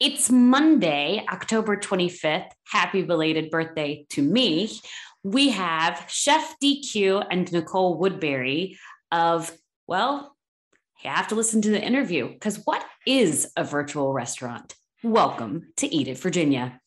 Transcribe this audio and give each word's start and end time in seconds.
It's 0.00 0.28
Monday, 0.28 1.24
October 1.32 1.76
25th. 1.76 2.48
Happy 2.66 3.02
belated 3.02 3.48
birthday 3.48 4.04
to 4.10 4.22
me. 4.22 4.76
We 5.22 5.50
have 5.50 6.06
Chef 6.08 6.56
DQ 6.60 7.24
and 7.30 7.50
Nicole 7.52 7.96
Woodbury 7.96 8.76
of, 9.12 9.52
well, 9.86 10.36
you 11.04 11.10
have 11.10 11.28
to 11.28 11.36
listen 11.36 11.62
to 11.62 11.70
the 11.70 11.80
interview 11.80 12.28
because 12.28 12.60
what 12.64 12.84
is 13.06 13.52
a 13.56 13.62
virtual 13.62 14.12
restaurant? 14.12 14.74
Welcome 15.04 15.72
to 15.76 15.86
Eat 15.86 16.08
It, 16.08 16.18
Virginia. 16.18 16.80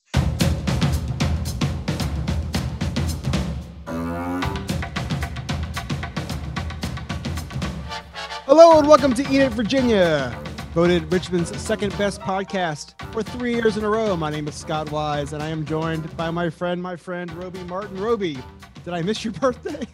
Hello 8.45 8.79
and 8.79 8.85
welcome 8.85 9.13
to 9.13 9.21
Eat 9.31 9.39
It 9.39 9.53
Virginia, 9.53 10.37
voted 10.77 11.11
Richmond's 11.11 11.59
second 11.59 11.97
best 11.97 12.21
podcast 12.21 13.01
for 13.11 13.23
three 13.23 13.51
years 13.51 13.77
in 13.77 13.83
a 13.83 13.89
row. 13.89 14.15
My 14.15 14.29
name 14.29 14.47
is 14.47 14.53
Scott 14.53 14.91
Wise, 14.91 15.33
and 15.33 15.41
I 15.41 15.47
am 15.47 15.65
joined 15.65 16.15
by 16.15 16.29
my 16.29 16.51
friend, 16.51 16.79
my 16.79 16.95
friend 16.95 17.33
Roby 17.33 17.63
Martin. 17.63 17.99
Roby, 17.99 18.37
did 18.85 18.93
I 18.93 19.01
miss 19.01 19.25
your 19.25 19.33
birthday? 19.41 19.87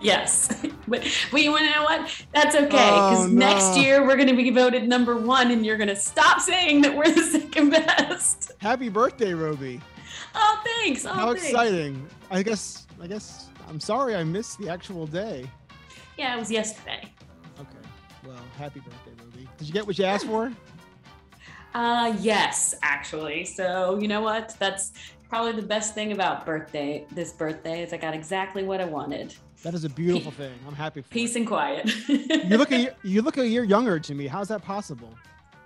Yes. 0.00 0.64
but, 0.86 1.04
but 1.32 1.42
you 1.42 1.50
want 1.50 1.64
to 1.64 1.70
know 1.72 1.82
what? 1.82 2.24
That's 2.32 2.54
okay. 2.54 2.66
Because 2.68 3.24
Oh, 3.24 3.26
no. 3.26 3.32
next 3.32 3.76
year 3.76 4.06
we're 4.06 4.14
going 4.14 4.28
to 4.28 4.36
be 4.36 4.50
voted 4.50 4.86
number 4.86 5.16
one 5.16 5.50
and 5.50 5.66
you're 5.66 5.76
going 5.76 5.88
to 5.88 5.96
stop 5.96 6.40
saying 6.40 6.82
that 6.82 6.96
we're 6.96 7.10
the 7.12 7.22
second 7.40 7.70
best. 7.70 8.52
Happy 8.58 8.88
birthday, 8.90 9.34
Roby! 9.34 9.80
Oh, 10.36 10.62
thanks. 10.64 11.04
Oh, 11.04 11.08
How 11.12 11.32
thanks. 11.32 11.48
exciting! 11.48 12.08
I 12.30 12.44
guess, 12.44 12.86
I 13.02 13.08
guess, 13.08 13.48
I'm 13.68 13.80
sorry 13.80 14.14
I 14.14 14.22
missed 14.22 14.60
the 14.60 14.68
actual 14.68 15.08
day. 15.08 15.50
Yeah, 16.16 16.36
it 16.36 16.38
was 16.38 16.48
yesterday. 16.48 17.12
Okay, 17.58 17.88
well, 18.24 18.36
happy 18.56 18.78
birthday. 18.78 19.09
Did 19.60 19.68
you 19.68 19.74
get 19.74 19.86
what 19.86 19.98
you 19.98 20.06
asked 20.06 20.26
for? 20.26 20.50
Uh, 21.74 22.16
yes, 22.18 22.74
actually. 22.82 23.44
So 23.44 23.98
you 24.00 24.08
know 24.08 24.22
what? 24.22 24.56
That's 24.58 24.92
probably 25.28 25.52
the 25.52 25.66
best 25.66 25.94
thing 25.94 26.12
about 26.12 26.46
birthday. 26.46 27.04
This 27.12 27.32
birthday 27.34 27.82
is 27.82 27.92
I 27.92 27.98
got 27.98 28.14
exactly 28.14 28.64
what 28.64 28.80
I 28.80 28.86
wanted. 28.86 29.34
That 29.62 29.74
is 29.74 29.84
a 29.84 29.90
beautiful 29.90 30.32
thing. 30.32 30.54
I'm 30.66 30.74
happy 30.74 31.02
for 31.02 31.08
Peace 31.10 31.36
it. 31.36 31.40
and 31.40 31.46
quiet. 31.46 31.92
You 32.08 32.56
look 32.56 32.72
a 32.72 32.78
year- 32.78 32.94
you 33.04 33.20
look 33.20 33.36
a 33.36 33.46
year 33.46 33.62
younger 33.64 34.00
to 34.00 34.14
me. 34.14 34.26
How's 34.26 34.48
that 34.48 34.62
possible? 34.62 35.14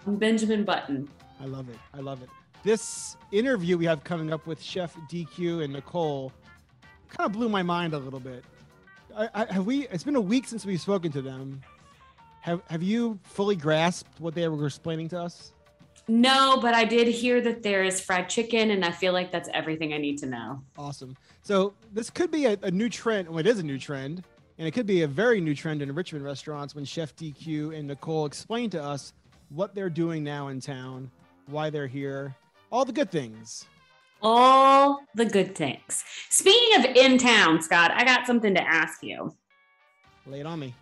I'm 0.08 0.16
Benjamin 0.16 0.64
Button. 0.64 1.08
I 1.40 1.44
love 1.44 1.68
it. 1.68 1.78
I 1.94 1.98
love 2.00 2.20
it. 2.20 2.28
This 2.64 3.16
interview 3.30 3.78
we 3.78 3.84
have 3.84 4.02
coming 4.02 4.32
up 4.32 4.44
with 4.48 4.60
Chef 4.60 4.96
DQ 5.08 5.62
and 5.62 5.72
Nicole 5.72 6.32
kind 7.08 7.26
of 7.26 7.32
blew 7.32 7.48
my 7.48 7.62
mind 7.62 7.94
a 7.94 7.98
little 7.98 8.18
bit. 8.18 8.44
I, 9.16 9.28
I, 9.32 9.52
have 9.52 9.64
we? 9.66 9.86
It's 9.88 10.02
been 10.02 10.16
a 10.16 10.20
week 10.20 10.48
since 10.48 10.66
we've 10.66 10.80
spoken 10.80 11.12
to 11.12 11.22
them. 11.22 11.62
Have 12.44 12.60
Have 12.68 12.82
you 12.82 13.18
fully 13.22 13.56
grasped 13.56 14.20
what 14.20 14.34
they 14.34 14.46
were 14.46 14.66
explaining 14.66 15.08
to 15.08 15.18
us? 15.18 15.52
No, 16.08 16.58
but 16.60 16.74
I 16.74 16.84
did 16.84 17.08
hear 17.08 17.40
that 17.40 17.62
there 17.62 17.82
is 17.82 18.02
fried 18.02 18.28
chicken, 18.28 18.70
and 18.70 18.84
I 18.84 18.90
feel 18.90 19.14
like 19.14 19.32
that's 19.32 19.48
everything 19.54 19.94
I 19.94 19.96
need 19.96 20.18
to 20.18 20.26
know. 20.26 20.60
Awesome. 20.76 21.16
So 21.40 21.72
this 21.94 22.10
could 22.10 22.30
be 22.30 22.44
a, 22.44 22.58
a 22.60 22.70
new 22.70 22.90
trend. 22.90 23.30
Well, 23.30 23.38
it 23.38 23.46
is 23.46 23.60
a 23.60 23.62
new 23.62 23.78
trend, 23.78 24.24
and 24.58 24.68
it 24.68 24.72
could 24.72 24.84
be 24.84 25.04
a 25.04 25.08
very 25.08 25.40
new 25.40 25.54
trend 25.54 25.80
in 25.80 25.94
Richmond 25.94 26.22
restaurants 26.22 26.74
when 26.74 26.84
Chef 26.84 27.16
DQ 27.16 27.74
and 27.78 27.88
Nicole 27.88 28.26
explain 28.26 28.68
to 28.70 28.82
us 28.82 29.14
what 29.48 29.74
they're 29.74 29.88
doing 29.88 30.22
now 30.22 30.48
in 30.48 30.60
town, 30.60 31.10
why 31.46 31.70
they're 31.70 31.86
here, 31.86 32.36
all 32.70 32.84
the 32.84 32.92
good 32.92 33.10
things. 33.10 33.64
All 34.20 35.02
the 35.14 35.24
good 35.24 35.54
things. 35.54 36.04
Speaking 36.28 36.78
of 36.78 36.84
in 36.94 37.16
town, 37.16 37.62
Scott, 37.62 37.90
I 37.92 38.04
got 38.04 38.26
something 38.26 38.54
to 38.54 38.62
ask 38.62 39.02
you. 39.02 39.34
Lay 40.26 40.40
it 40.40 40.46
on 40.46 40.58
me. 40.58 40.74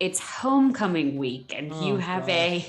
It's 0.00 0.20
homecoming 0.20 1.16
week, 1.16 1.52
and 1.56 1.68
you 1.84 1.94
Oh, 1.94 1.98
have 1.98 2.28
a 2.28 2.64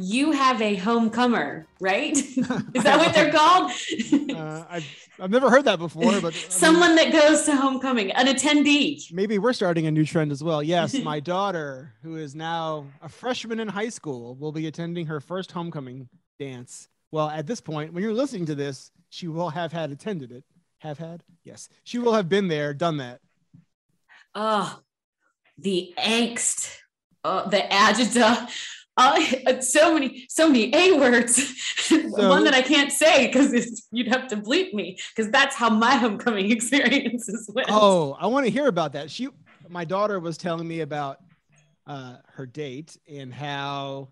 you 0.00 0.30
have 0.30 0.62
a 0.62 0.76
homecomer, 0.76 1.64
right? 1.80 2.16
is 2.16 2.36
that 2.84 2.98
what 2.98 3.14
they're 3.14 3.32
called? 3.32 3.72
Uh, 4.30 4.64
I've, 4.70 5.08
I've 5.18 5.30
never 5.30 5.50
heard 5.50 5.64
that 5.64 5.80
before, 5.80 6.12
but 6.20 6.34
I 6.34 6.36
mean, 6.36 6.50
Someone 6.50 6.94
that 6.94 7.10
goes 7.12 7.42
to 7.46 7.56
homecoming, 7.56 8.12
an 8.12 8.28
attendee. 8.28 9.12
maybe 9.12 9.38
we're 9.38 9.52
starting 9.52 9.86
a 9.88 9.90
new 9.90 10.04
trend 10.04 10.30
as 10.30 10.42
well. 10.44 10.62
Yes, 10.62 10.94
my 11.02 11.18
daughter, 11.34 11.94
who 12.04 12.16
is 12.16 12.36
now 12.36 12.86
a 13.02 13.08
freshman 13.08 13.58
in 13.58 13.66
high 13.66 13.88
school, 13.88 14.36
will 14.36 14.52
be 14.52 14.68
attending 14.68 15.06
her 15.06 15.20
first 15.20 15.50
homecoming 15.50 16.08
dance. 16.38 16.86
Well, 17.10 17.28
at 17.28 17.46
this 17.48 17.60
point, 17.60 17.92
when 17.92 18.04
you're 18.04 18.12
listening 18.14 18.46
to 18.46 18.54
this, 18.54 18.92
she 19.10 19.26
will 19.26 19.48
have 19.50 19.72
had 19.72 19.90
attended 19.90 20.30
it. 20.30 20.44
Have 20.78 20.98
had? 20.98 21.24
Yes. 21.42 21.68
She 21.82 21.98
will 21.98 22.12
have 22.12 22.28
been 22.28 22.46
there, 22.46 22.72
done 22.72 22.98
that. 22.98 23.20
Oh, 24.36 24.78
the 25.58 25.92
angst, 25.98 26.76
oh, 27.24 27.48
the 27.48 27.58
agita. 27.58 28.48
Oh, 29.00 29.60
so 29.60 29.94
many, 29.94 30.26
so 30.28 30.48
many 30.48 30.74
A 30.74 30.98
words. 30.98 31.38
One 31.92 32.42
that 32.42 32.52
I 32.52 32.62
can't 32.62 32.90
say 32.90 33.28
because 33.28 33.86
you'd 33.92 34.08
have 34.08 34.26
to 34.26 34.36
bleep 34.36 34.74
me 34.74 34.98
because 35.14 35.30
that's 35.30 35.54
how 35.54 35.70
my 35.70 35.94
homecoming 35.94 36.50
experiences 36.50 37.48
went. 37.54 37.68
Oh, 37.70 38.16
I 38.18 38.26
want 38.26 38.46
to 38.46 38.50
hear 38.50 38.66
about 38.66 38.94
that. 38.94 39.08
She, 39.08 39.28
my 39.68 39.84
daughter, 39.84 40.18
was 40.18 40.36
telling 40.36 40.66
me 40.66 40.80
about 40.80 41.18
uh, 41.86 42.16
her 42.32 42.44
date 42.44 42.98
and 43.08 43.32
how 43.32 44.08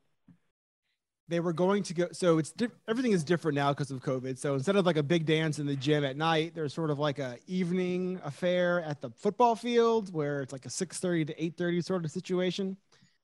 they 1.28 1.41
were 1.41 1.53
going 1.53 1.82
to 1.84 1.94
go. 1.94 2.09
So 2.12 2.38
it's 2.38 2.53
di- 2.53 2.69
everything 2.88 3.12
is 3.12 3.25
different 3.25 3.56
now 3.56 3.70
because 3.70 3.91
of 3.91 4.00
COVID. 4.03 4.38
So 4.38 4.54
instead 4.54 4.76
of 4.76 4.87
like 4.87 4.97
a 4.97 5.03
big 5.03 5.26
dance 5.26 5.59
in 5.59 5.66
the 5.66 5.76
gym 5.76 6.04
at 6.04 6.16
night, 6.16 6.54
there's 6.54 6.72
sort 6.72 6.91
of 6.91 6.98
like 6.98 7.19
a 7.19 7.38
evening 7.47 8.20
affair 8.25 8.82
at 8.82 9.00
the 9.00 9.10
football 9.10 9.56
field 9.56 10.12
where 10.12 10.41
it's 10.42 10.53
like 10.53 10.66
a 10.66 10.70
6:30 10.70 11.26
to 11.26 11.34
8:30 11.34 11.84
sort 11.84 12.04
of 12.04 12.10
situation. 12.10 12.76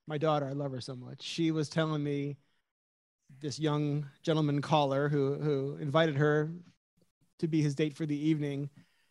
My 0.06 0.18
daughter, 0.18 0.46
I 0.46 0.52
love 0.52 0.72
her 0.72 0.80
so 0.80 0.96
much. 0.96 1.22
She 1.22 1.52
was 1.52 1.68
telling 1.68 2.02
me 2.02 2.36
this 3.40 3.58
young 3.58 4.06
gentleman 4.22 4.60
caller 4.60 5.08
who 5.08 5.34
who 5.34 5.76
invited 5.80 6.16
her 6.16 6.50
to 7.38 7.48
be 7.48 7.62
his 7.62 7.74
date 7.74 7.96
for 7.96 8.06
the 8.06 8.28
evening 8.28 8.70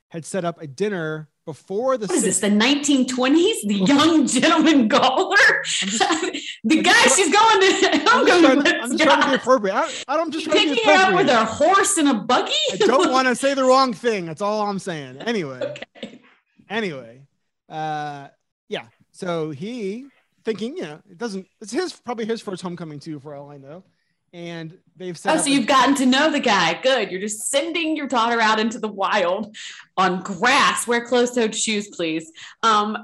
had 0.09 0.25
set 0.25 0.43
up 0.43 0.61
a 0.61 0.67
dinner 0.67 1.29
before 1.45 1.97
the 1.97 2.05
What 2.07 2.17
is 2.17 2.23
this? 2.23 2.39
The 2.39 2.47
1920s? 2.47 3.61
The 3.65 3.83
young 3.85 4.27
gentleman 4.27 4.89
caller? 4.89 5.37
the 6.63 6.81
guy 6.81 7.01
she's 7.15 7.31
going 7.33 7.61
to. 7.61 7.89
I'm, 8.11 8.19
I'm 8.19 8.25
going 8.25 8.43
trying, 8.43 8.57
with 8.57 8.67
I'm 8.67 8.97
trying 8.97 9.21
to 9.21 9.29
be 9.29 9.35
appropriate. 9.35 9.75
I, 9.75 10.03
I'm 10.07 10.31
just 10.31 10.45
to 10.45 10.51
Picking 10.51 10.83
her 10.85 10.91
up 10.91 11.15
with 11.15 11.29
a 11.29 11.45
horse 11.45 11.97
and 11.97 12.09
a 12.09 12.13
buggy? 12.13 12.53
I 12.73 12.77
don't 12.77 13.11
want 13.17 13.27
to 13.27 13.35
say 13.35 13.53
the 13.53 13.63
wrong 13.63 13.93
thing. 13.93 14.25
That's 14.25 14.41
all 14.41 14.61
I'm 14.61 14.79
saying. 14.79 15.17
Anyway, 15.19 15.59
Okay. 15.97 16.21
anyway, 16.69 17.21
uh, 17.69 18.27
yeah. 18.69 18.85
So 19.11 19.49
he 19.51 20.05
thinking, 20.43 20.77
you 20.77 20.83
know, 20.83 20.99
it 21.09 21.17
doesn't. 21.17 21.47
It's 21.61 21.71
his 21.71 21.93
probably 21.93 22.25
his 22.25 22.41
first 22.41 22.61
homecoming 22.61 22.99
too, 22.99 23.19
for 23.19 23.33
all 23.35 23.49
I 23.51 23.57
know. 23.57 23.83
And 24.33 24.77
they've 24.95 25.17
set 25.17 25.35
Oh, 25.35 25.41
so 25.41 25.49
you've 25.49 25.67
gotten 25.67 25.93
to 25.95 26.05
know 26.05 26.31
the 26.31 26.39
guy. 26.39 26.79
Good. 26.81 27.11
You're 27.11 27.19
just 27.19 27.49
sending 27.49 27.97
your 27.97 28.07
daughter 28.07 28.39
out 28.39 28.61
into 28.61 28.79
the 28.79 28.87
wild 28.87 29.53
on 29.97 30.21
grass. 30.21 30.87
Wear 30.87 31.05
closed-toed 31.05 31.53
shoes, 31.53 31.89
please. 31.89 32.31
Um, 32.63 32.97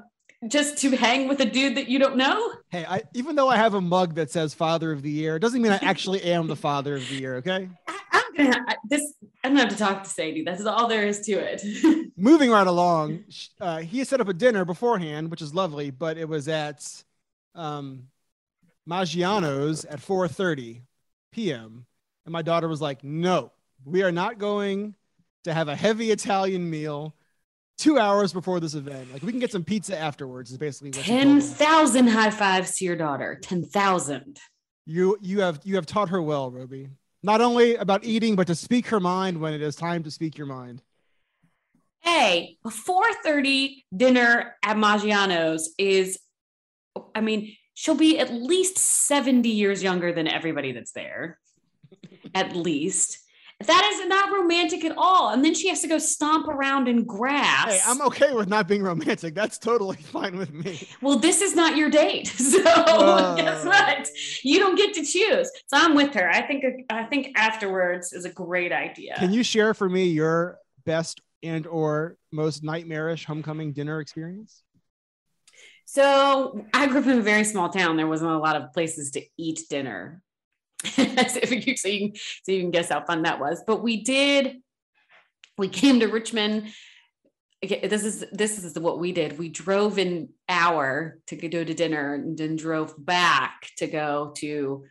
just 0.49 0.77
to 0.79 0.95
hang 0.95 1.27
with 1.27 1.39
a 1.39 1.45
dude 1.45 1.75
that 1.75 1.87
you 1.87 1.99
don't 1.99 2.17
know. 2.17 2.53
Hey, 2.69 2.85
I, 2.85 3.03
even 3.13 3.35
though 3.35 3.49
I 3.49 3.57
have 3.57 3.73
a 3.73 3.81
mug 3.81 4.15
that 4.15 4.31
says 4.31 4.53
Father 4.53 4.91
of 4.91 5.01
the 5.01 5.09
Year, 5.09 5.35
it 5.35 5.39
doesn't 5.39 5.61
mean 5.61 5.71
I 5.71 5.79
actually 5.81 6.21
am 6.23 6.47
the 6.47 6.55
Father 6.55 6.95
of 6.95 7.07
the 7.09 7.15
Year. 7.15 7.35
Okay. 7.37 7.69
I, 7.87 7.99
I'm 8.11 8.35
gonna 8.35 8.65
I, 8.67 8.75
this. 8.89 9.13
I'm 9.43 9.51
gonna 9.51 9.61
have 9.61 9.69
to 9.69 9.77
talk 9.77 10.03
to 10.03 10.09
Sadie. 10.09 10.43
That's 10.43 10.65
all 10.65 10.87
there 10.87 11.05
is 11.05 11.21
to 11.21 11.33
it. 11.33 12.11
moving 12.17 12.49
right 12.49 12.67
along, 12.67 13.23
uh, 13.61 13.79
he 13.79 14.03
set 14.03 14.21
up 14.21 14.27
a 14.27 14.33
dinner 14.33 14.65
beforehand, 14.65 15.31
which 15.31 15.41
is 15.41 15.53
lovely, 15.53 15.91
but 15.91 16.17
it 16.17 16.27
was 16.27 16.47
at 16.47 16.85
um, 17.55 18.07
Maggiano's 18.89 19.85
at 19.85 19.99
4:30 19.99 20.81
p.m. 21.31 21.85
And 22.25 22.33
my 22.33 22.41
daughter 22.41 22.67
was 22.67 22.81
like, 22.81 23.03
"No, 23.03 23.51
we 23.85 24.03
are 24.03 24.11
not 24.11 24.37
going 24.37 24.95
to 25.43 25.53
have 25.53 25.67
a 25.67 25.75
heavy 25.75 26.11
Italian 26.11 26.69
meal 26.69 27.15
two 27.77 27.99
hours 27.99 28.33
before 28.33 28.59
this 28.59 28.73
event. 28.73 29.11
Like, 29.13 29.23
we 29.23 29.31
can 29.31 29.39
get 29.39 29.51
some 29.51 29.63
pizza 29.63 29.97
afterwards." 29.97 30.51
Is 30.51 30.57
basically 30.57 30.91
Ten 30.91 31.37
me. 31.37 31.41
high 32.11 32.29
fives 32.29 32.77
to 32.77 32.85
your 32.85 32.95
daughter. 32.95 33.39
Ten 33.41 33.63
thousand. 33.63 34.39
You 34.85 35.17
you 35.21 35.41
have 35.41 35.59
you 35.63 35.75
have 35.75 35.85
taught 35.85 36.09
her 36.09 36.21
well, 36.21 36.51
Roby. 36.51 36.89
Not 37.23 37.41
only 37.41 37.75
about 37.75 38.05
eating, 38.05 38.35
but 38.35 38.47
to 38.47 38.55
speak 38.55 38.87
her 38.87 38.99
mind 38.99 39.39
when 39.39 39.53
it 39.53 39.61
is 39.61 39.75
time 39.75 40.03
to 40.03 40.11
speak 40.11 40.37
your 40.37 40.47
mind. 40.47 40.81
Hey, 41.99 42.57
a 42.65 42.69
4:30 42.69 43.83
dinner 43.95 44.55
at 44.63 44.77
Maggiano's 44.77 45.73
is. 45.77 46.19
I 47.13 47.21
mean, 47.21 47.55
she'll 47.73 47.95
be 47.95 48.17
at 48.17 48.33
least 48.33 48.77
70 48.79 49.49
years 49.49 49.83
younger 49.83 50.11
than 50.13 50.27
everybody 50.27 50.71
that's 50.71 50.93
there. 50.93 51.39
at 52.35 52.55
least. 52.55 53.19
That 53.65 53.89
is 53.91 54.07
not 54.07 54.31
romantic 54.31 54.85
at 54.85 54.93
all. 54.97 55.29
And 55.29 55.43
then 55.43 55.55
she 55.55 55.67
has 55.69 55.81
to 55.81 55.87
go 55.87 55.97
stomp 55.97 56.47
around 56.47 56.87
in 56.87 57.05
grass. 57.05 57.65
Hey, 57.73 57.79
I'm 57.87 58.01
okay 58.03 58.31
with 58.33 58.47
not 58.47 58.67
being 58.67 58.83
romantic. 58.83 59.33
That's 59.33 59.57
totally 59.57 59.95
fine 60.15 60.37
with 60.37 60.53
me. 60.53 60.87
well, 61.01 61.17
this 61.17 61.41
is 61.41 61.55
not 61.55 61.75
your 61.75 61.89
date. 61.89 62.27
So 62.37 62.61
Uh. 62.63 63.35
guess 63.35 63.65
what? 63.65 64.07
You 64.43 64.59
don't 64.59 64.75
get 64.75 64.93
to 64.93 65.03
choose. 65.03 65.49
So 65.67 65.77
I'm 65.77 65.95
with 65.95 66.13
her. 66.13 66.29
I 66.29 66.43
think 66.45 66.63
I 66.91 67.03
think 67.05 67.29
afterwards 67.35 68.13
is 68.13 68.25
a 68.25 68.31
great 68.31 68.71
idea. 68.71 69.15
Can 69.17 69.33
you 69.33 69.41
share 69.43 69.73
for 69.73 69.89
me 69.89 70.05
your 70.05 70.59
best 70.85 71.19
and 71.43 71.65
or 71.65 72.17
most 72.31 72.63
nightmarish 72.63 73.25
homecoming 73.25 73.73
dinner 73.73 73.99
experience? 74.01 74.61
So 75.85 76.65
I 76.73 76.87
grew 76.87 76.99
up 76.99 77.07
in 77.07 77.17
a 77.19 77.21
very 77.21 77.43
small 77.43 77.69
town. 77.69 77.97
There 77.97 78.07
wasn't 78.07 78.31
a 78.31 78.37
lot 78.37 78.55
of 78.55 78.71
places 78.73 79.11
to 79.11 79.21
eat 79.37 79.61
dinner. 79.69 80.21
so, 80.85 81.39
you, 81.49 81.77
so, 81.77 81.87
you, 81.87 82.11
so 82.43 82.51
you 82.51 82.61
can 82.61 82.71
guess 82.71 82.89
how 82.89 83.03
fun 83.03 83.23
that 83.23 83.39
was. 83.39 83.63
But 83.65 83.83
we 83.83 84.03
did, 84.03 84.57
we 85.57 85.69
came 85.69 85.99
to 85.99 86.07
Richmond. 86.07 86.69
This 87.61 88.03
is 88.03 88.23
this 88.31 88.63
is 88.63 88.77
what 88.77 88.99
we 88.99 89.11
did. 89.11 89.39
We 89.39 89.49
drove 89.49 89.97
an 89.97 90.29
hour 90.47 91.17
to 91.25 91.35
go 91.35 91.63
to 91.63 91.73
dinner 91.73 92.13
and 92.13 92.37
then 92.37 92.55
drove 92.55 92.93
back 93.03 93.71
to 93.77 93.87
go 93.87 94.31
to 94.37 94.85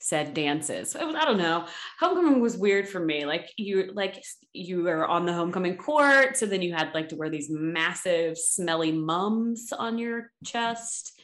said 0.00 0.34
dances. 0.34 0.94
I, 0.94 1.24
don't 1.24 1.38
know. 1.38 1.66
Homecoming 1.98 2.40
was 2.40 2.56
weird 2.56 2.88
for 2.88 3.00
me. 3.00 3.26
Like 3.26 3.52
you 3.56 3.90
like 3.94 4.22
you 4.52 4.84
were 4.84 5.06
on 5.06 5.26
the 5.26 5.32
homecoming 5.32 5.76
court, 5.76 6.36
so 6.36 6.46
then 6.46 6.62
you 6.62 6.72
had 6.72 6.94
like 6.94 7.08
to 7.10 7.16
wear 7.16 7.30
these 7.30 7.50
massive 7.50 8.38
smelly 8.38 8.92
mums 8.92 9.72
on 9.72 9.98
your 9.98 10.30
chest. 10.44 11.20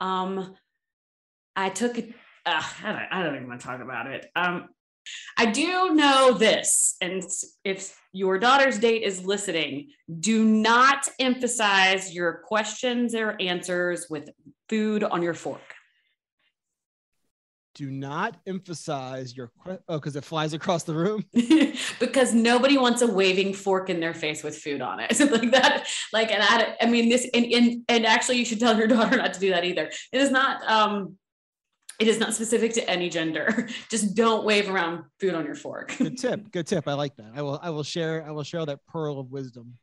Um 0.00 0.54
I 1.56 1.68
took 1.68 1.98
uh, 2.46 2.62
I, 2.82 2.92
don't, 2.92 3.02
I 3.10 3.22
don't 3.22 3.36
even 3.36 3.48
want 3.48 3.60
to 3.60 3.66
talk 3.66 3.80
about 3.80 4.06
it. 4.06 4.26
Um, 4.36 4.68
I 5.36 5.46
do 5.46 5.94
know 5.94 6.32
this, 6.32 6.96
and 7.00 7.22
if 7.64 7.98
your 8.12 8.38
daughter's 8.38 8.78
date 8.78 9.02
is 9.02 9.24
listening, 9.24 9.88
do 10.20 10.44
not 10.44 11.06
emphasize 11.18 12.14
your 12.14 12.42
questions 12.46 13.14
or 13.14 13.36
answers 13.40 14.06
with 14.08 14.30
food 14.68 15.04
on 15.04 15.22
your 15.22 15.34
fork. 15.34 15.60
Do 17.74 17.90
not 17.90 18.36
emphasize 18.46 19.36
your 19.36 19.50
que- 19.64 19.78
oh, 19.88 19.96
because 19.96 20.14
it 20.14 20.24
flies 20.24 20.54
across 20.54 20.84
the 20.84 20.94
room. 20.94 21.24
because 21.98 22.32
nobody 22.32 22.78
wants 22.78 23.02
a 23.02 23.06
waving 23.06 23.52
fork 23.52 23.90
in 23.90 23.98
their 23.98 24.14
face 24.14 24.44
with 24.44 24.56
food 24.56 24.80
on 24.80 25.00
it, 25.00 25.18
like 25.30 25.50
that. 25.50 25.86
Like, 26.12 26.30
and 26.30 26.42
I, 26.42 26.76
I 26.80 26.86
mean, 26.86 27.08
this, 27.08 27.28
and, 27.34 27.44
and 27.46 27.82
and 27.88 28.06
actually, 28.06 28.38
you 28.38 28.44
should 28.44 28.60
tell 28.60 28.78
your 28.78 28.86
daughter 28.96 29.16
not 29.16 29.34
to 29.34 29.40
do 29.40 29.50
that 29.50 29.64
either. 29.64 29.90
It 30.12 30.20
is 30.20 30.30
not. 30.30 30.62
um 30.70 31.18
it 32.00 32.08
is 32.08 32.18
not 32.18 32.34
specific 32.34 32.72
to 32.74 32.90
any 32.90 33.08
gender. 33.08 33.68
Just 33.90 34.14
don't 34.14 34.44
wave 34.44 34.68
around 34.68 35.04
food 35.20 35.34
on 35.34 35.44
your 35.44 35.54
fork. 35.54 35.94
Good 35.96 36.18
tip. 36.18 36.50
Good 36.50 36.66
tip. 36.66 36.88
I 36.88 36.94
like 36.94 37.16
that. 37.16 37.32
I 37.34 37.42
will 37.42 37.58
I 37.62 37.70
will 37.70 37.82
share 37.82 38.24
I 38.26 38.30
will 38.30 38.42
share 38.42 38.64
that 38.66 38.80
pearl 38.86 39.18
of 39.18 39.30
wisdom. 39.30 39.74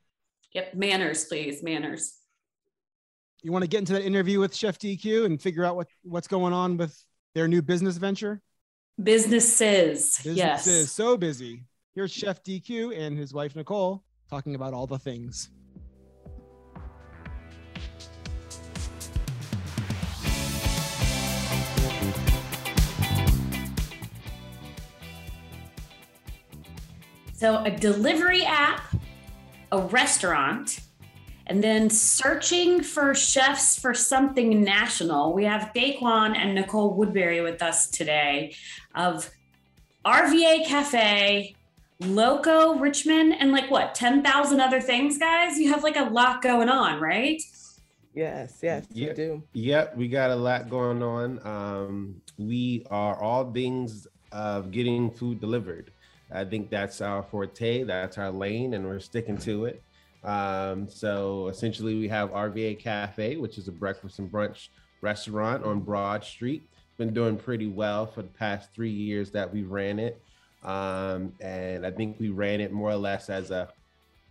Yep, 0.53 0.75
manners, 0.75 1.25
please. 1.25 1.63
Manners. 1.63 2.13
You 3.43 3.51
want 3.51 3.63
to 3.63 3.69
get 3.69 3.79
into 3.79 3.93
that 3.93 4.03
interview 4.03 4.39
with 4.39 4.53
Chef 4.53 4.77
DQ 4.77 5.25
and 5.25 5.41
figure 5.41 5.63
out 5.63 5.75
what 5.75 5.87
what's 6.03 6.27
going 6.27 6.53
on 6.53 6.77
with 6.77 6.97
their 7.33 7.47
new 7.47 7.61
business 7.61 7.97
venture? 7.97 8.41
Businesses. 9.01 10.19
Businesses. 10.23 10.37
Yes. 10.37 10.91
So 10.91 11.17
busy. 11.17 11.63
Here's 11.95 12.11
Chef 12.11 12.43
DQ 12.43 12.97
and 12.97 13.17
his 13.17 13.33
wife 13.33 13.55
Nicole 13.55 14.03
talking 14.29 14.55
about 14.55 14.73
all 14.73 14.87
the 14.87 14.99
things. 14.99 15.49
So, 27.41 27.57
a 27.63 27.71
delivery 27.71 28.43
app, 28.45 28.81
a 29.71 29.81
restaurant, 29.81 30.79
and 31.47 31.63
then 31.63 31.89
searching 31.89 32.83
for 32.83 33.15
chefs 33.15 33.79
for 33.79 33.95
something 33.95 34.63
national. 34.63 35.33
We 35.33 35.45
have 35.45 35.71
Daquan 35.73 36.37
and 36.37 36.53
Nicole 36.53 36.93
Woodbury 36.93 37.41
with 37.41 37.63
us 37.63 37.89
today 37.89 38.53
of 38.93 39.27
RVA 40.05 40.67
Cafe, 40.67 41.55
Loco 42.01 42.75
Richmond, 42.75 43.33
and 43.39 43.51
like 43.51 43.71
what, 43.71 43.95
10,000 43.95 44.59
other 44.59 44.79
things, 44.79 45.17
guys? 45.17 45.57
You 45.57 45.71
have 45.71 45.81
like 45.81 45.97
a 45.97 46.11
lot 46.11 46.43
going 46.43 46.69
on, 46.69 47.01
right? 47.01 47.41
Yes, 48.13 48.59
yes, 48.61 48.85
yeah, 48.93 49.07
we 49.07 49.13
do. 49.15 49.43
Yep, 49.53 49.97
we 49.97 50.07
got 50.09 50.29
a 50.29 50.35
lot 50.35 50.69
going 50.69 51.01
on. 51.01 51.43
Um, 51.43 52.21
we 52.37 52.85
are 52.91 53.19
all 53.19 53.51
things 53.51 54.05
of 54.31 54.69
getting 54.69 55.09
food 55.09 55.41
delivered. 55.41 55.91
I 56.33 56.45
think 56.45 56.69
that's 56.69 57.01
our 57.01 57.23
forte, 57.23 57.83
that's 57.83 58.17
our 58.17 58.31
lane, 58.31 58.73
and 58.73 58.85
we're 58.85 58.99
sticking 58.99 59.37
to 59.39 59.65
it. 59.65 59.83
Um, 60.23 60.87
so 60.87 61.47
essentially, 61.47 61.95
we 61.95 62.07
have 62.09 62.31
RVA 62.31 62.79
Cafe, 62.79 63.37
which 63.37 63.57
is 63.57 63.67
a 63.67 63.71
breakfast 63.71 64.19
and 64.19 64.31
brunch 64.31 64.69
restaurant 65.01 65.63
on 65.63 65.79
Broad 65.81 66.23
Street. 66.23 66.63
Been 66.97 67.13
doing 67.13 67.37
pretty 67.37 67.67
well 67.67 68.05
for 68.05 68.21
the 68.21 68.29
past 68.29 68.73
three 68.73 68.91
years 68.91 69.31
that 69.31 69.51
we 69.51 69.63
ran 69.63 69.99
it. 69.99 70.21
Um, 70.63 71.33
and 71.41 71.85
I 71.85 71.91
think 71.91 72.19
we 72.19 72.29
ran 72.29 72.61
it 72.61 72.71
more 72.71 72.91
or 72.91 72.97
less 72.97 73.29
as 73.29 73.49
a 73.49 73.69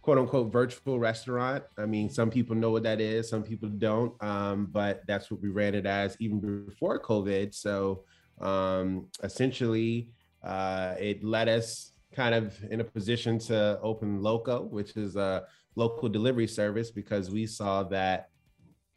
quote 0.02 0.18
unquote 0.18 0.52
virtual 0.52 0.98
restaurant. 0.98 1.64
I 1.76 1.86
mean, 1.86 2.08
some 2.08 2.30
people 2.30 2.54
know 2.54 2.70
what 2.70 2.84
that 2.84 3.00
is, 3.00 3.28
some 3.28 3.42
people 3.42 3.68
don't, 3.68 4.12
um, 4.22 4.68
but 4.72 5.02
that's 5.06 5.30
what 5.30 5.42
we 5.42 5.48
ran 5.48 5.74
it 5.74 5.86
as 5.86 6.16
even 6.20 6.64
before 6.66 7.00
COVID. 7.00 7.54
So 7.54 8.04
um, 8.40 9.06
essentially, 9.22 10.08
uh, 10.42 10.94
it 10.98 11.22
let 11.22 11.48
us 11.48 11.89
kind 12.14 12.34
of 12.34 12.56
in 12.70 12.80
a 12.80 12.84
position 12.84 13.38
to 13.38 13.78
open 13.82 14.20
Loco, 14.22 14.62
which 14.62 14.96
is 14.96 15.16
a 15.16 15.44
local 15.76 16.08
delivery 16.08 16.46
service, 16.46 16.90
because 16.90 17.30
we 17.30 17.46
saw 17.46 17.82
that 17.84 18.30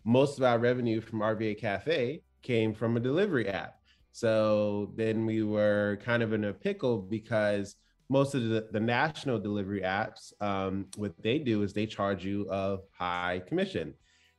most 0.03 0.37
of 0.37 0.43
our 0.43 0.59
revenue 0.59 0.99
from 1.01 1.19
RVA 1.19 1.57
Cafe 1.57 2.21
came 2.41 2.73
from 2.73 2.97
a 2.97 2.99
delivery 2.99 3.47
app. 3.47 3.75
So 4.11 4.91
then 4.95 5.25
we 5.25 5.43
were 5.43 5.99
kind 6.03 6.21
of 6.21 6.33
in 6.33 6.45
a 6.45 6.53
pickle 6.53 6.99
because 6.99 7.75
most 8.09 8.35
of 8.35 8.43
the, 8.49 8.67
the 8.71 8.79
national 8.79 9.39
delivery 9.39 9.81
apps, 9.81 10.33
um, 10.41 10.85
what 10.97 11.13
they 11.23 11.39
do 11.39 11.63
is 11.63 11.73
they 11.73 11.85
charge 11.85 12.23
you 12.23 12.47
a 12.51 12.77
high 12.91 13.41
commission. 13.47 13.93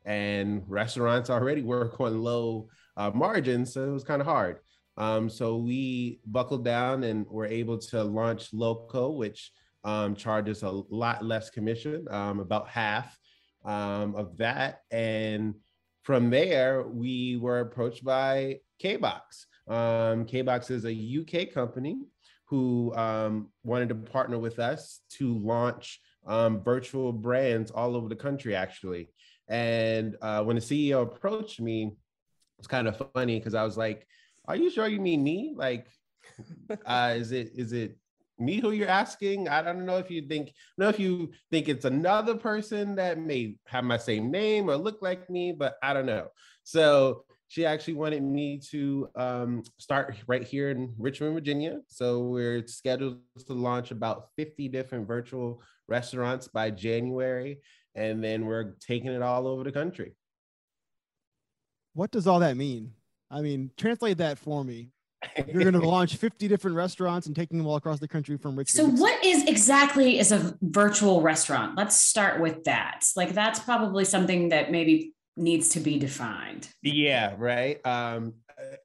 And 0.04 0.62
restaurants 0.68 1.30
already 1.30 1.62
work 1.62 1.98
on 1.98 2.22
low 2.22 2.68
uh, 2.96 3.10
margins, 3.10 3.72
so 3.72 3.82
it 3.84 3.90
was 3.90 4.04
kind 4.04 4.20
of 4.20 4.26
hard. 4.26 4.58
Um, 4.96 5.28
so 5.28 5.56
we 5.56 6.20
buckled 6.26 6.64
down 6.64 7.04
and 7.04 7.26
were 7.28 7.46
able 7.46 7.78
to 7.78 8.02
launch 8.04 8.52
Loco, 8.52 9.10
which 9.10 9.50
um, 9.82 10.14
charges 10.14 10.62
a 10.62 10.70
lot 10.70 11.24
less 11.24 11.50
commission, 11.50 12.06
um, 12.10 12.40
about 12.40 12.68
half 12.68 13.16
um, 13.64 14.14
of 14.14 14.36
that. 14.38 14.82
And 14.90 15.54
from 16.02 16.30
there, 16.30 16.82
we 16.82 17.36
were 17.36 17.60
approached 17.60 18.04
by 18.04 18.60
KBox. 18.82 19.46
Um, 19.66 20.26
KBox 20.26 20.70
is 20.70 20.84
a 20.84 20.92
UK 20.92 21.52
company 21.52 21.98
who 22.46 22.94
um, 22.94 23.48
wanted 23.64 23.88
to 23.88 23.94
partner 23.94 24.38
with 24.38 24.58
us 24.58 25.00
to 25.10 25.38
launch 25.38 26.00
virtual 26.26 27.12
brands 27.12 27.70
all 27.70 27.96
over 27.96 28.08
the 28.08 28.16
country, 28.16 28.54
actually. 28.54 29.08
And 29.48 30.16
uh, 30.22 30.42
when 30.44 30.56
the 30.56 30.62
CEO 30.62 31.02
approached 31.02 31.60
me, 31.60 31.92
it's 32.58 32.68
kind 32.68 32.88
of 32.88 33.02
funny 33.14 33.38
because 33.38 33.54
I 33.54 33.64
was 33.64 33.76
like, 33.76 34.06
are 34.46 34.56
you 34.56 34.70
sure 34.70 34.88
you 34.88 35.00
mean 35.00 35.22
me? 35.22 35.54
Like, 35.56 35.86
uh, 36.86 37.14
is 37.16 37.32
it 37.32 37.52
is 37.54 37.72
it 37.72 37.96
me 38.38 38.60
who 38.60 38.72
you're 38.72 38.88
asking? 38.88 39.48
I 39.48 39.62
don't 39.62 39.86
know 39.86 39.98
if 39.98 40.10
you 40.10 40.26
think, 40.26 40.52
know 40.76 40.88
if 40.88 40.98
you 40.98 41.30
think 41.50 41.68
it's 41.68 41.84
another 41.84 42.34
person 42.34 42.96
that 42.96 43.18
may 43.18 43.56
have 43.66 43.84
my 43.84 43.96
same 43.96 44.30
name 44.30 44.68
or 44.68 44.76
look 44.76 45.02
like 45.02 45.30
me, 45.30 45.52
but 45.52 45.76
I 45.82 45.92
don't 45.94 46.06
know. 46.06 46.28
So 46.64 47.24
she 47.48 47.64
actually 47.64 47.94
wanted 47.94 48.22
me 48.22 48.58
to 48.70 49.08
um, 49.14 49.62
start 49.78 50.16
right 50.26 50.42
here 50.42 50.70
in 50.70 50.92
Richmond, 50.98 51.34
Virginia. 51.34 51.80
So 51.88 52.22
we're 52.22 52.66
scheduled 52.66 53.20
to 53.46 53.52
launch 53.52 53.90
about 53.90 54.30
50 54.36 54.68
different 54.68 55.06
virtual 55.06 55.62
restaurants 55.86 56.48
by 56.48 56.70
January, 56.70 57.60
and 57.94 58.24
then 58.24 58.46
we're 58.46 58.74
taking 58.80 59.12
it 59.12 59.22
all 59.22 59.46
over 59.46 59.62
the 59.62 59.72
country. 59.72 60.14
What 61.92 62.10
does 62.10 62.26
all 62.26 62.40
that 62.40 62.56
mean? 62.56 62.92
I 63.34 63.40
mean, 63.40 63.72
translate 63.76 64.18
that 64.18 64.38
for 64.38 64.62
me. 64.62 64.90
You're 65.36 65.62
going 65.62 65.72
to 65.80 65.80
launch 65.80 66.16
50 66.16 66.46
different 66.46 66.76
restaurants 66.76 67.26
and 67.26 67.34
taking 67.34 67.58
them 67.58 67.66
all 67.66 67.74
across 67.74 67.98
the 67.98 68.06
country 68.06 68.36
from 68.36 68.56
Richmond. 68.56 68.96
So, 68.96 69.02
what 69.02 69.24
is 69.24 69.44
exactly 69.48 70.20
is 70.20 70.30
a 70.30 70.56
virtual 70.62 71.20
restaurant? 71.20 71.76
Let's 71.76 72.00
start 72.00 72.40
with 72.40 72.62
that. 72.64 73.04
Like, 73.16 73.34
that's 73.34 73.58
probably 73.58 74.04
something 74.04 74.50
that 74.50 74.70
maybe 74.70 75.14
needs 75.36 75.70
to 75.70 75.80
be 75.80 75.98
defined. 75.98 76.68
Yeah, 76.82 77.34
right. 77.36 77.84
Um, 77.84 78.34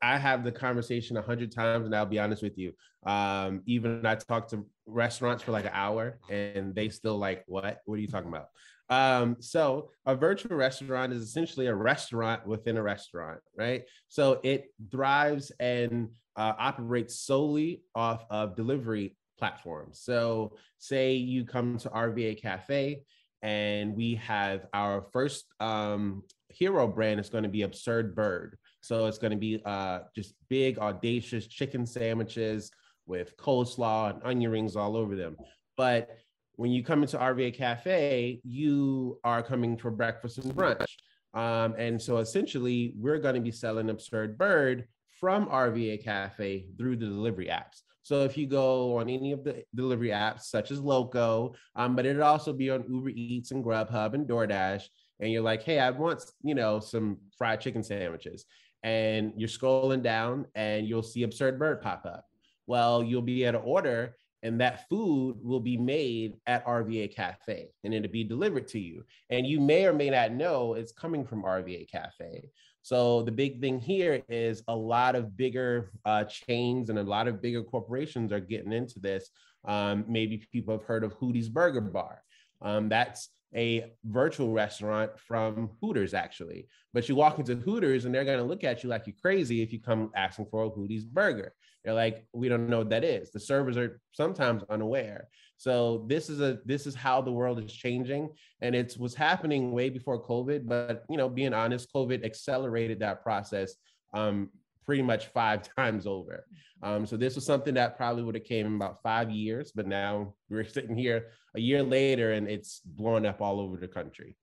I 0.01 0.17
have 0.17 0.43
the 0.43 0.51
conversation 0.51 1.15
a 1.17 1.21
hundred 1.21 1.51
times, 1.51 1.85
and 1.85 1.95
I'll 1.95 2.07
be 2.07 2.17
honest 2.17 2.41
with 2.41 2.57
you. 2.57 2.73
Um, 3.05 3.61
even 3.67 4.03
I 4.03 4.15
talk 4.15 4.47
to 4.49 4.65
restaurants 4.87 5.43
for 5.43 5.51
like 5.51 5.65
an 5.65 5.71
hour, 5.73 6.17
and 6.29 6.73
they 6.73 6.89
still 6.89 7.19
like, 7.19 7.43
"What? 7.45 7.81
What 7.85 7.95
are 7.95 8.01
you 8.01 8.07
talking 8.07 8.29
about?" 8.29 8.47
Um, 8.89 9.37
so 9.39 9.91
a 10.05 10.15
virtual 10.15 10.57
restaurant 10.57 11.13
is 11.13 11.21
essentially 11.21 11.67
a 11.67 11.75
restaurant 11.75 12.45
within 12.47 12.77
a 12.77 12.81
restaurant, 12.83 13.39
right? 13.55 13.83
So 14.07 14.39
it 14.43 14.73
thrives 14.91 15.51
and 15.59 16.09
uh, 16.35 16.53
operates 16.57 17.19
solely 17.19 17.83
off 17.93 18.25
of 18.29 18.55
delivery 18.55 19.15
platforms. 19.37 19.99
So 20.01 20.55
say 20.79 21.13
you 21.13 21.45
come 21.45 21.77
to 21.79 21.89
RVA 21.89 22.41
Cafe 22.41 23.03
and 23.41 23.95
we 23.95 24.15
have 24.15 24.65
our 24.73 25.05
first 25.13 25.45
um, 25.59 26.23
hero 26.49 26.87
brand 26.87 27.19
is 27.19 27.29
going 27.29 27.43
to 27.43 27.49
be 27.49 27.61
Absurd 27.61 28.15
Bird. 28.15 28.57
So 28.81 29.05
it's 29.05 29.17
going 29.17 29.31
to 29.31 29.37
be 29.37 29.61
uh, 29.65 29.99
just 30.15 30.33
big, 30.49 30.79
audacious 30.79 31.47
chicken 31.47 31.85
sandwiches 31.85 32.71
with 33.05 33.37
coleslaw 33.37 34.13
and 34.13 34.21
onion 34.23 34.51
rings 34.51 34.75
all 34.75 34.95
over 34.95 35.15
them. 35.15 35.37
But 35.77 36.09
when 36.59 36.71
you 36.71 36.83
come 36.83 37.03
into 37.03 37.17
RVA 37.17 37.53
Cafe, 37.53 38.41
you 38.43 39.17
are 39.23 39.41
coming 39.41 39.77
for 39.77 39.91
breakfast 39.91 40.39
and 40.39 40.53
brunch. 40.53 40.87
Um, 41.33 41.73
and 41.77 42.01
so 42.01 42.17
essentially, 42.17 42.93
we're 42.97 43.19
going 43.19 43.35
to 43.35 43.39
be 43.39 43.49
selling 43.49 43.89
Absurd 43.89 44.37
Bird 44.37 44.85
from 45.21 45.45
RVA 45.45 46.03
Cafe 46.03 46.65
through 46.77 46.97
the 46.97 47.05
delivery 47.05 47.45
apps. 47.45 47.83
So 48.01 48.23
if 48.25 48.37
you 48.37 48.45
go 48.45 48.97
on 48.97 49.07
any 49.07 49.31
of 49.31 49.45
the 49.45 49.63
delivery 49.73 50.09
apps, 50.09 50.41
such 50.41 50.69
as 50.71 50.81
Loco, 50.81 51.53
um, 51.77 51.95
but 51.95 52.05
it'd 52.05 52.21
also 52.21 52.51
be 52.51 52.69
on 52.71 52.83
Uber 52.89 53.11
Eats 53.11 53.51
and 53.51 53.63
Grubhub 53.63 54.13
and 54.13 54.27
DoorDash, 54.27 54.83
and 55.21 55.31
you're 55.31 55.41
like, 55.41 55.63
hey, 55.63 55.79
I 55.79 55.91
want, 55.91 56.25
you 56.43 56.55
know, 56.55 56.81
some 56.81 57.19
fried 57.37 57.61
chicken 57.61 57.83
sandwiches. 57.83 58.43
And 58.83 59.31
you're 59.37 59.47
scrolling 59.47 60.03
down 60.03 60.45
and 60.55 60.85
you'll 60.85 61.03
see 61.03 61.23
Absurd 61.23 61.57
Bird 61.57 61.81
pop 61.81 62.05
up. 62.05 62.25
Well, 62.67 63.01
you'll 63.01 63.21
be 63.21 63.45
able 63.45 63.59
to 63.59 63.65
order 63.65 64.17
and 64.43 64.59
that 64.61 64.87
food 64.87 65.37
will 65.41 65.59
be 65.59 65.77
made 65.77 66.35
at 66.47 66.65
RVA 66.65 67.13
Cafe 67.13 67.67
and 67.83 67.93
it'll 67.93 68.11
be 68.11 68.23
delivered 68.23 68.67
to 68.69 68.79
you. 68.79 69.03
And 69.29 69.45
you 69.45 69.59
may 69.59 69.85
or 69.85 69.93
may 69.93 70.09
not 70.09 70.31
know 70.31 70.73
it's 70.75 70.91
coming 70.91 71.25
from 71.25 71.43
RVA 71.43 71.89
Cafe. 71.89 72.49
So 72.81 73.21
the 73.23 73.31
big 73.31 73.59
thing 73.59 73.79
here 73.79 74.23
is 74.29 74.63
a 74.67 74.75
lot 74.75 75.15
of 75.15 75.35
bigger 75.35 75.91
uh, 76.05 76.23
chains 76.23 76.89
and 76.89 76.97
a 76.97 77.03
lot 77.03 77.27
of 77.27 77.41
bigger 77.41 77.63
corporations 77.63 78.31
are 78.31 78.39
getting 78.39 78.71
into 78.71 78.99
this. 78.99 79.29
Um, 79.65 80.05
maybe 80.07 80.45
people 80.51 80.73
have 80.73 80.85
heard 80.85 81.03
of 81.03 81.13
Hootie's 81.15 81.49
Burger 81.49 81.81
Bar. 81.81 82.23
Um, 82.61 82.89
that's 82.89 83.29
a 83.55 83.91
virtual 84.05 84.51
restaurant 84.51 85.11
from 85.19 85.71
Hooters, 85.81 86.13
actually. 86.13 86.67
But 86.93 87.09
you 87.09 87.15
walk 87.15 87.39
into 87.39 87.55
Hooters 87.55 88.05
and 88.05 88.13
they're 88.13 88.25
going 88.25 88.37
to 88.37 88.43
look 88.43 88.63
at 88.63 88.83
you 88.83 88.89
like 88.89 89.07
you're 89.07 89.15
crazy 89.21 89.61
if 89.61 89.73
you 89.73 89.81
come 89.81 90.11
asking 90.15 90.47
for 90.51 90.63
a 90.63 90.69
Hootie's 90.69 91.05
burger. 91.05 91.53
They're 91.83 91.93
like, 91.93 92.25
we 92.33 92.49
don't 92.49 92.69
know 92.69 92.79
what 92.79 92.89
that 92.89 93.03
is. 93.03 93.31
The 93.31 93.39
servers 93.39 93.77
are 93.77 94.01
sometimes 94.11 94.63
unaware. 94.69 95.29
So 95.57 96.05
this 96.07 96.29
is 96.29 96.39
a 96.39 96.59
this 96.65 96.87
is 96.87 96.95
how 96.95 97.21
the 97.21 97.31
world 97.31 97.61
is 97.63 97.73
changing, 97.73 98.29
and 98.61 98.73
it's 98.73 98.97
was 98.97 99.13
happening 99.13 99.71
way 99.73 99.89
before 99.89 100.23
COVID. 100.23 100.67
But 100.67 101.03
you 101.09 101.17
know, 101.17 101.27
being 101.27 101.53
honest, 101.53 101.93
COVID 101.93 102.23
accelerated 102.23 102.99
that 102.99 103.23
process 103.23 103.75
um, 104.13 104.49
pretty 104.85 105.01
much 105.01 105.27
five 105.27 105.63
times 105.75 106.07
over. 106.07 106.45
Um, 106.81 107.05
so 107.05 107.17
this 107.17 107.35
was 107.35 107.45
something 107.45 107.73
that 107.73 107.97
probably 107.97 108.23
would 108.23 108.35
have 108.35 108.45
came 108.45 108.65
in 108.67 108.75
about 108.75 109.03
five 109.03 109.29
years, 109.29 109.71
but 109.75 109.85
now 109.85 110.33
we're 110.49 110.63
sitting 110.77 110.97
here 110.97 111.27
a 111.55 111.59
year 111.59 111.83
later, 111.83 112.31
and 112.31 112.47
it's 112.49 112.79
blowing 112.85 113.25
up 113.25 113.41
all 113.41 113.59
over 113.59 113.77
the 113.77 113.87
country. 113.87 114.37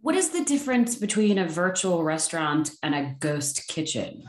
What 0.00 0.14
is 0.16 0.30
the 0.30 0.44
difference 0.44 0.96
between 0.96 1.38
a 1.38 1.48
virtual 1.48 2.02
restaurant 2.02 2.70
and 2.82 2.94
a 2.94 3.14
ghost 3.20 3.68
kitchen? 3.68 4.24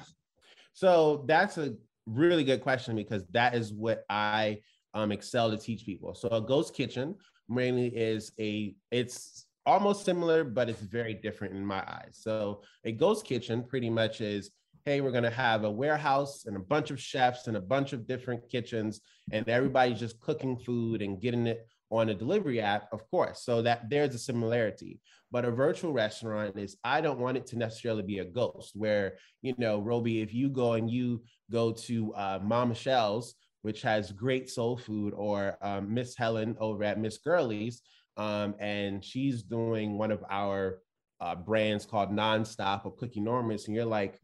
So 0.73 1.23
that's 1.27 1.57
a 1.57 1.75
really 2.05 2.43
good 2.43 2.61
question 2.61 2.95
because 2.95 3.25
that 3.31 3.55
is 3.55 3.73
what 3.73 4.03
I 4.09 4.59
um, 4.93 5.11
excel 5.11 5.51
to 5.51 5.57
teach 5.57 5.85
people. 5.85 6.15
So 6.15 6.29
a 6.29 6.41
ghost 6.41 6.73
kitchen 6.73 7.15
mainly 7.49 7.87
is 7.87 8.31
a 8.39 8.75
it's 8.91 9.45
almost 9.65 10.05
similar, 10.05 10.43
but 10.43 10.69
it's 10.69 10.81
very 10.81 11.13
different 11.13 11.55
in 11.55 11.65
my 11.65 11.83
eyes. 11.87 12.19
So 12.21 12.61
a 12.83 12.91
ghost 12.91 13.25
kitchen 13.25 13.63
pretty 13.63 13.89
much 13.89 14.21
is 14.21 14.51
hey, 14.85 15.01
we're 15.01 15.11
going 15.11 15.23
to 15.23 15.31
have 15.31 15.63
a 15.63 15.71
warehouse 15.71 16.45
and 16.45 16.55
a 16.55 16.59
bunch 16.59 16.91
of 16.91 17.01
chefs 17.01 17.47
and 17.47 17.57
a 17.57 17.61
bunch 17.61 17.91
of 17.91 18.05
different 18.05 18.47
kitchens, 18.51 19.01
and 19.31 19.49
everybody's 19.49 19.99
just 19.99 20.19
cooking 20.19 20.55
food 20.55 21.01
and 21.01 21.19
getting 21.19 21.47
it 21.47 21.67
on 21.91 22.09
a 22.09 22.15
delivery 22.15 22.59
app, 22.59 22.87
of 22.91 23.09
course. 23.09 23.43
So 23.43 23.61
that 23.61 23.89
there's 23.89 24.15
a 24.15 24.19
similarity. 24.19 24.99
But 25.31 25.45
a 25.45 25.51
virtual 25.51 25.93
restaurant 25.93 26.57
is 26.57 26.77
I 26.83 27.01
don't 27.01 27.19
want 27.19 27.37
it 27.37 27.45
to 27.47 27.57
necessarily 27.57 28.03
be 28.03 28.19
a 28.19 28.25
ghost 28.25 28.71
where, 28.75 29.17
you 29.41 29.53
know, 29.57 29.79
Roby, 29.79 30.21
if 30.21 30.33
you 30.33 30.49
go 30.49 30.73
and 30.73 30.89
you 30.89 31.23
go 31.51 31.71
to 31.71 32.13
uh, 32.13 32.39
Mom 32.41 32.69
Michelle's, 32.69 33.35
which 33.61 33.81
has 33.81 34.11
great 34.11 34.49
soul 34.49 34.77
food, 34.77 35.13
or 35.15 35.57
um, 35.61 35.93
Miss 35.93 36.15
Helen 36.15 36.55
over 36.59 36.83
at 36.83 36.99
Miss 36.99 37.17
Girlies, 37.17 37.81
um, 38.15 38.55
and 38.59 39.03
she's 39.03 39.43
doing 39.43 39.97
one 39.97 40.11
of 40.11 40.23
our 40.29 40.79
uh, 41.19 41.35
brands 41.35 41.85
called 41.85 42.11
Nonstop 42.11 42.85
or 42.85 42.95
Cookie 42.95 43.21
Normus, 43.21 43.65
and 43.65 43.75
you're 43.75 43.85
like, 43.85 44.19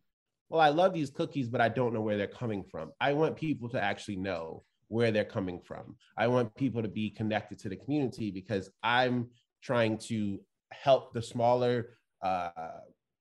well, 0.50 0.62
I 0.62 0.70
love 0.70 0.94
these 0.94 1.10
cookies, 1.10 1.50
but 1.50 1.62
I 1.62 1.70
don't 1.70 1.94
know 1.94 2.02
where 2.02 2.18
they're 2.18 2.28
coming 2.28 2.64
from. 2.64 2.92
I 3.00 3.14
want 3.14 3.36
people 3.36 3.70
to 3.70 3.82
actually 3.82 4.18
know 4.18 4.64
where 4.92 5.10
they're 5.10 5.24
coming 5.24 5.58
from. 5.58 5.96
I 6.18 6.28
want 6.28 6.54
people 6.56 6.82
to 6.82 6.90
be 6.90 7.10
connected 7.10 7.58
to 7.60 7.70
the 7.70 7.78
community 7.78 8.30
because 8.30 8.70
I'm 8.84 9.30
trying 9.64 9.98
to 10.10 10.38
help 10.74 11.14
the 11.14 11.22
smaller 11.22 11.98
uh, 12.22 12.50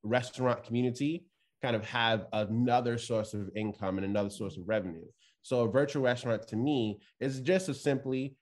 restaurant 0.03 0.65
community 0.65 1.27
kind 1.63 1.77
of 1.77 1.85
have 1.85 2.27
another 2.33 2.99
source 2.99 3.35
of 3.35 3.51
income 3.55 3.99
and 3.99 4.05
another 4.05 4.31
source 4.31 4.57
of 4.57 4.67
revenue. 4.67 5.05
So 5.43 5.61
a 5.61 5.71
virtual 5.71 6.03
restaurant 6.03 6.49
to 6.49 6.57
me 6.57 6.99
is 7.21 7.41
just 7.41 7.69
as 7.69 7.81
simply, 7.81 8.35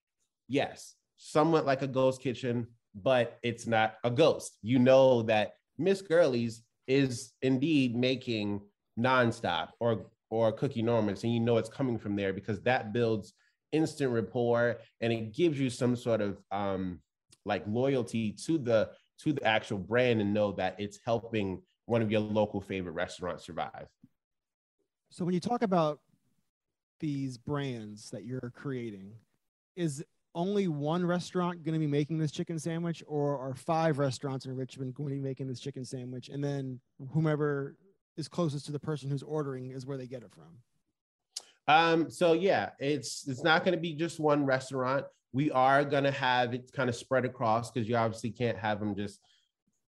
yes, 0.49 0.95
somewhat 1.19 1.67
like 1.67 1.83
a 1.83 1.87
ghost 1.87 2.23
kitchen, 2.23 2.67
but 2.95 3.39
it's 3.43 3.67
not 3.67 3.97
a 4.05 4.11
ghost. 4.11 4.57
You 4.63 4.79
know 4.79 5.21
that 5.25 5.53
Miss 5.77 6.01
Girlies 6.01 6.63
is 6.87 7.35
indeed 7.43 7.95
making 7.95 8.63
nonstop 8.99 9.69
or 9.81 10.07
or 10.31 10.53
cookie 10.53 10.83
Normans, 10.83 11.25
and 11.25 11.33
you 11.33 11.41
know 11.41 11.57
it's 11.57 11.69
coming 11.69 11.99
from 11.99 12.17
there 12.17 12.33
because 12.33 12.61
that 12.63 12.93
builds 12.93 13.33
instant 13.73 14.13
rapport 14.13 14.79
and 15.01 15.13
it 15.13 15.35
gives 15.35 15.61
you 15.61 15.69
some 15.69 15.95
sort 15.95 16.23
of 16.23 16.39
um 16.51 17.01
like 17.45 17.63
loyalty 17.67 18.33
to 18.33 18.57
the 18.59 18.89
to 19.19 19.33
the 19.33 19.45
actual 19.45 19.79
brand 19.79 20.21
and 20.21 20.33
know 20.33 20.53
that 20.53 20.77
it's 20.79 20.99
helping 21.05 21.61
one 21.87 22.03
of 22.03 22.11
your 22.11 22.21
local 22.21 22.61
favorite 22.61 22.93
restaurants 22.93 23.45
survive. 23.45 23.87
So 25.11 25.25
when 25.25 25.35
you 25.35 25.41
talk 25.41 25.63
about 25.63 26.01
these 27.01 27.39
brands 27.39 28.11
that 28.11 28.25
you're 28.25 28.53
creating, 28.55 29.13
is 29.77 30.05
only 30.35 30.69
one 30.69 31.05
restaurant 31.05 31.65
going 31.65 31.73
to 31.73 31.79
be 31.79 31.87
making 31.87 32.19
this 32.19 32.31
chicken 32.31 32.59
sandwich 32.59 33.03
or 33.07 33.39
are 33.39 33.55
five 33.55 33.99
restaurants 33.99 34.45
in 34.45 34.55
Richmond 34.55 34.95
going 34.95 35.11
to 35.11 35.15
be 35.17 35.21
making 35.21 35.49
this 35.49 35.61
chicken 35.61 35.85
sandwich 35.85 36.29
and 36.29 36.45
then 36.45 36.79
whomever 37.13 37.75
is 38.19 38.29
closest 38.29 38.67
to 38.67 38.73
the 38.73 38.79
person 38.79 39.09
who's 39.09 39.23
ordering 39.23 39.71
is 39.71 39.87
where 39.87 39.97
they 39.97 40.07
get 40.07 40.23
it 40.23 40.33
from? 40.33 40.59
Um, 41.69 42.11
so 42.11 42.33
yeah, 42.33 42.71
it's 42.79 43.27
it's 43.29 43.43
not 43.43 43.65
going 43.65 43.75
to 43.75 43.81
be 43.81 43.95
just 43.95 44.19
one 44.19 44.45
restaurant. 44.45 45.07
We 45.33 45.51
are 45.51 45.85
going 45.85 46.05
to 46.05 46.11
have 46.11 46.55
it 46.55 46.73
kind 46.73 46.89
of 46.89 46.97
spread 46.97 47.25
across 47.25 47.71
because 47.71 47.89
you 47.89 47.97
obviously 47.97 48.31
can't 48.31 48.59
have 48.59 48.81
them 48.81 48.97
just 48.97 49.21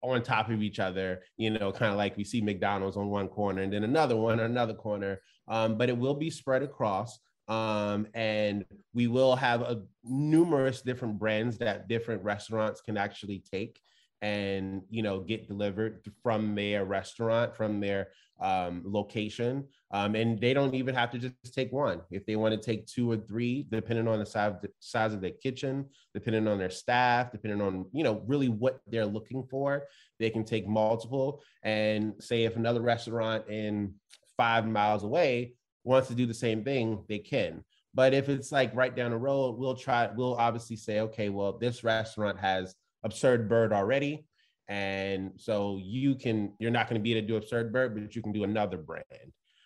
on 0.02 0.22
top 0.22 0.50
of 0.50 0.62
each 0.62 0.80
other, 0.80 1.22
you 1.38 1.50
know, 1.50 1.72
kind 1.72 1.92
of 1.92 1.98
like 1.98 2.18
we 2.18 2.24
see 2.24 2.42
McDonald's 2.42 2.98
on 2.98 3.10
one 3.10 3.28
corner 3.28 3.62
and 3.62 3.72
then 3.72 3.84
another 3.84 4.16
one 4.16 4.40
on 4.40 4.46
another 4.48 4.74
corner. 4.74 5.22
Um, 5.48 5.78
but 5.78 5.90
it 5.90 5.98
will 5.98 6.16
be 6.16 6.30
spread 6.30 6.64
across. 6.64 7.20
Um, 7.48 8.08
and 8.14 8.66
we 8.94 9.08
will 9.08 9.36
have 9.36 9.62
a 9.62 9.84
numerous 10.04 10.82
different 10.82 11.20
brands 11.20 11.58
that 11.60 11.88
different 11.88 12.24
restaurants 12.24 12.82
can 12.82 12.98
actually 12.98 13.44
take 13.52 13.80
and 14.22 14.84
you 14.90 15.02
know 15.02 15.20
get 15.20 15.48
delivered 15.48 16.06
from 16.22 16.56
their 16.56 16.86
restaurant 16.86 17.56
from 17.56 17.80
their 17.80 18.10
um, 18.40 18.82
location 18.86 19.68
um, 19.94 20.16
and 20.16 20.40
they 20.40 20.54
don't 20.54 20.74
even 20.74 20.96
have 20.96 21.12
to 21.12 21.20
just 21.20 21.54
take 21.54 21.72
one. 21.72 22.02
If 22.12 22.26
they 22.26 22.38
want 22.38 22.54
to 22.54 22.60
take 22.60 22.88
two 22.88 23.12
or 23.12 23.18
three 23.18 23.68
depending 23.70 24.08
on 24.08 24.20
the 24.20 24.26
size, 24.26 24.54
size 24.80 25.14
of 25.14 25.22
their 25.22 25.32
kitchen 25.32 25.86
depending 26.14 26.48
on 26.48 26.58
their 26.58 26.70
staff 26.70 27.32
depending 27.32 27.62
on 27.62 27.86
you 27.92 28.04
know 28.04 28.24
really 28.26 28.50
what 28.50 28.80
they're 28.88 29.06
looking 29.06 29.44
for 29.44 29.84
they 30.20 30.30
can 30.30 30.46
take 30.46 30.68
multiple. 30.68 31.44
And 31.64 32.14
say 32.20 32.44
if 32.44 32.56
another 32.56 32.82
restaurant 32.82 33.50
in 33.50 33.96
five 34.38 34.66
miles 34.66 35.04
away 35.04 35.56
wants 35.84 36.08
to 36.08 36.16
do 36.16 36.26
the 36.26 36.34
same 36.34 36.64
thing 36.64 37.04
they 37.10 37.20
can. 37.20 37.64
But 37.94 38.14
if 38.14 38.30
it's 38.30 38.52
like 38.52 38.74
right 38.74 38.96
down 38.96 39.12
the 39.12 39.18
road 39.18 39.58
we'll 39.58 39.76
try 39.76 40.10
we'll 40.16 40.36
obviously 40.36 40.78
say 40.78 41.02
okay 41.02 41.28
well 41.30 41.58
this 41.58 41.84
restaurant 41.84 42.40
has 42.40 42.76
absurd 43.04 43.50
bird 43.50 43.74
already. 43.74 44.26
And 44.68 45.32
so 45.38 45.80
you 45.82 46.16
can 46.16 46.54
you're 46.60 46.72
not 46.72 46.88
going 46.88 47.00
to 47.00 47.04
be 47.04 47.12
able 47.12 47.22
to 47.22 47.28
do 47.28 47.36
absurd 47.36 47.74
bird 47.74 47.94
but 47.94 48.16
you 48.16 48.22
can 48.22 48.32
do 48.32 48.44
another 48.44 48.78
brand. 48.78 49.06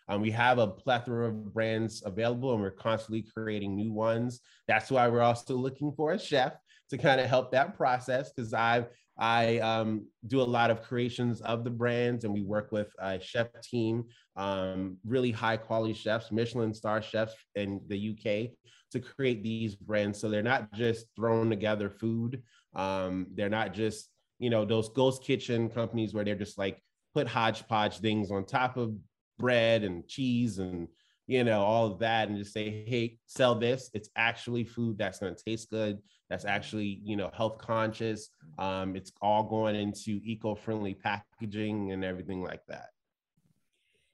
Um, 0.07 0.21
we 0.21 0.31
have 0.31 0.59
a 0.59 0.67
plethora 0.67 1.27
of 1.27 1.53
brands 1.53 2.03
available 2.05 2.53
and 2.53 2.61
we're 2.61 2.71
constantly 2.71 3.23
creating 3.23 3.75
new 3.75 3.91
ones. 3.91 4.39
That's 4.67 4.91
why 4.91 5.07
we're 5.07 5.21
also 5.21 5.55
looking 5.55 5.91
for 5.93 6.13
a 6.13 6.19
chef 6.19 6.53
to 6.91 6.97
kind 6.97 7.19
of 7.19 7.27
help 7.27 7.51
that 7.51 7.75
process 7.75 8.31
because 8.31 8.53
i've 8.53 8.85
I 9.17 9.59
um, 9.59 10.07
do 10.27 10.41
a 10.41 10.43
lot 10.43 10.71
of 10.71 10.83
creations 10.83 11.41
of 11.41 11.63
the 11.63 11.69
brands, 11.69 12.25
and 12.25 12.33
we 12.33 12.41
work 12.41 12.71
with 12.71 12.91
a 12.99 13.19
chef 13.19 13.47
team, 13.63 14.05
um, 14.35 14.97
really 15.05 15.31
high 15.31 15.57
quality 15.57 15.93
chefs, 15.93 16.31
Michelin 16.31 16.73
star 16.73 17.01
chefs 17.01 17.33
in 17.55 17.79
the 17.87 18.11
UK, 18.11 18.51
to 18.91 18.99
create 18.99 19.41
these 19.41 19.75
brands. 19.75 20.19
So 20.19 20.29
they're 20.29 20.43
not 20.43 20.71
just 20.73 21.05
thrown 21.15 21.49
together 21.49 21.89
food, 21.89 22.43
um, 22.75 23.27
they're 23.33 23.49
not 23.49 23.73
just, 23.73 24.09
you 24.39 24.49
know, 24.49 24.65
those 24.65 24.89
ghost 24.89 25.23
kitchen 25.23 25.69
companies 25.69 26.13
where 26.13 26.23
they're 26.23 26.35
just 26.35 26.57
like 26.57 26.81
put 27.13 27.27
hodgepodge 27.27 27.99
things 27.99 28.31
on 28.31 28.45
top 28.45 28.77
of 28.77 28.93
bread 29.39 29.83
and 29.83 30.07
cheese 30.07 30.59
and, 30.59 30.87
you 31.27 31.43
know, 31.43 31.61
all 31.61 31.87
of 31.87 31.99
that 31.99 32.27
and 32.27 32.37
just 32.37 32.53
say, 32.53 32.85
hey, 32.87 33.17
sell 33.25 33.55
this. 33.55 33.89
It's 33.93 34.09
actually 34.15 34.63
food 34.63 34.97
that's 34.97 35.19
going 35.19 35.35
to 35.35 35.43
taste 35.43 35.69
good. 35.69 35.99
That's 36.29 36.45
actually, 36.45 36.99
you 37.03 37.15
know, 37.15 37.31
health 37.33 37.57
conscious. 37.59 38.29
Um, 38.57 38.95
it's 38.95 39.11
all 39.21 39.43
going 39.43 39.75
into 39.75 40.19
eco 40.23 40.55
friendly 40.55 40.93
packaging 40.93 41.91
and 41.91 42.03
everything 42.03 42.43
like 42.43 42.61
that. 42.67 42.87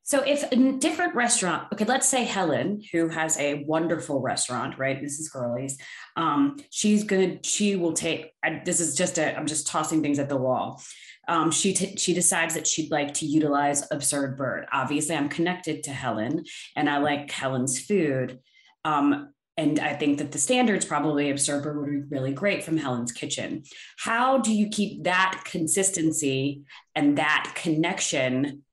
So 0.03 0.21
if 0.21 0.43
a 0.51 0.55
different 0.73 1.15
restaurant, 1.15 1.67
okay, 1.71 1.85
let's 1.85 2.07
say 2.07 2.23
Helen, 2.23 2.81
who 2.91 3.07
has 3.09 3.37
a 3.37 3.63
wonderful 3.65 4.19
restaurant, 4.19 4.77
right, 4.77 5.01
Mrs. 5.01 5.31
Girlies, 5.31 5.77
um, 6.17 6.57
she's 6.71 7.03
gonna, 7.03 7.37
she 7.43 7.75
will 7.75 7.93
take. 7.93 8.31
I, 8.43 8.61
this 8.65 8.79
is 8.79 8.95
just 8.95 9.17
a, 9.19 9.37
I'm 9.37 9.45
just 9.45 9.67
tossing 9.67 10.01
things 10.01 10.19
at 10.19 10.27
the 10.27 10.37
wall. 10.37 10.81
um, 11.27 11.51
she 11.51 11.73
t- 11.73 11.95
she 11.97 12.13
decides 12.13 12.55
that 12.55 12.67
she'd 12.67 12.91
like 12.91 13.13
to 13.15 13.25
utilize 13.25 13.85
Absurd 13.91 14.37
Bird. 14.37 14.65
Obviously, 14.73 15.15
I'm 15.15 15.29
connected 15.29 15.83
to 15.83 15.91
Helen, 15.91 16.43
and 16.75 16.89
I 16.89 16.97
like 16.97 17.31
Helen's 17.31 17.79
food. 17.79 18.39
Um, 18.83 19.29
and 19.57 19.79
I 19.79 19.93
think 19.93 20.17
that 20.17 20.31
the 20.31 20.39
standards 20.39 20.85
probably 20.85 21.29
Absurd 21.29 21.63
Bird 21.63 21.77
would 21.77 22.09
be 22.09 22.15
really 22.15 22.33
great 22.33 22.63
from 22.63 22.77
Helen's 22.77 23.11
Kitchen. 23.11 23.63
How 23.99 24.39
do 24.39 24.51
you 24.51 24.69
keep 24.69 25.03
that 25.03 25.43
consistency 25.45 26.63
and 26.95 27.17
that 27.17 27.53
connection 27.55 28.63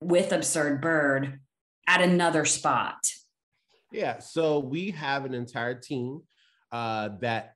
with 0.00 0.32
Absurd 0.32 0.80
Bird 0.80 1.40
at 1.86 2.00
another 2.00 2.44
spot? 2.44 3.10
Yeah, 3.92 4.18
so 4.18 4.58
we 4.58 4.90
have 4.90 5.24
an 5.24 5.34
entire 5.34 5.74
team 5.74 6.22
uh, 6.72 7.10
that 7.20 7.54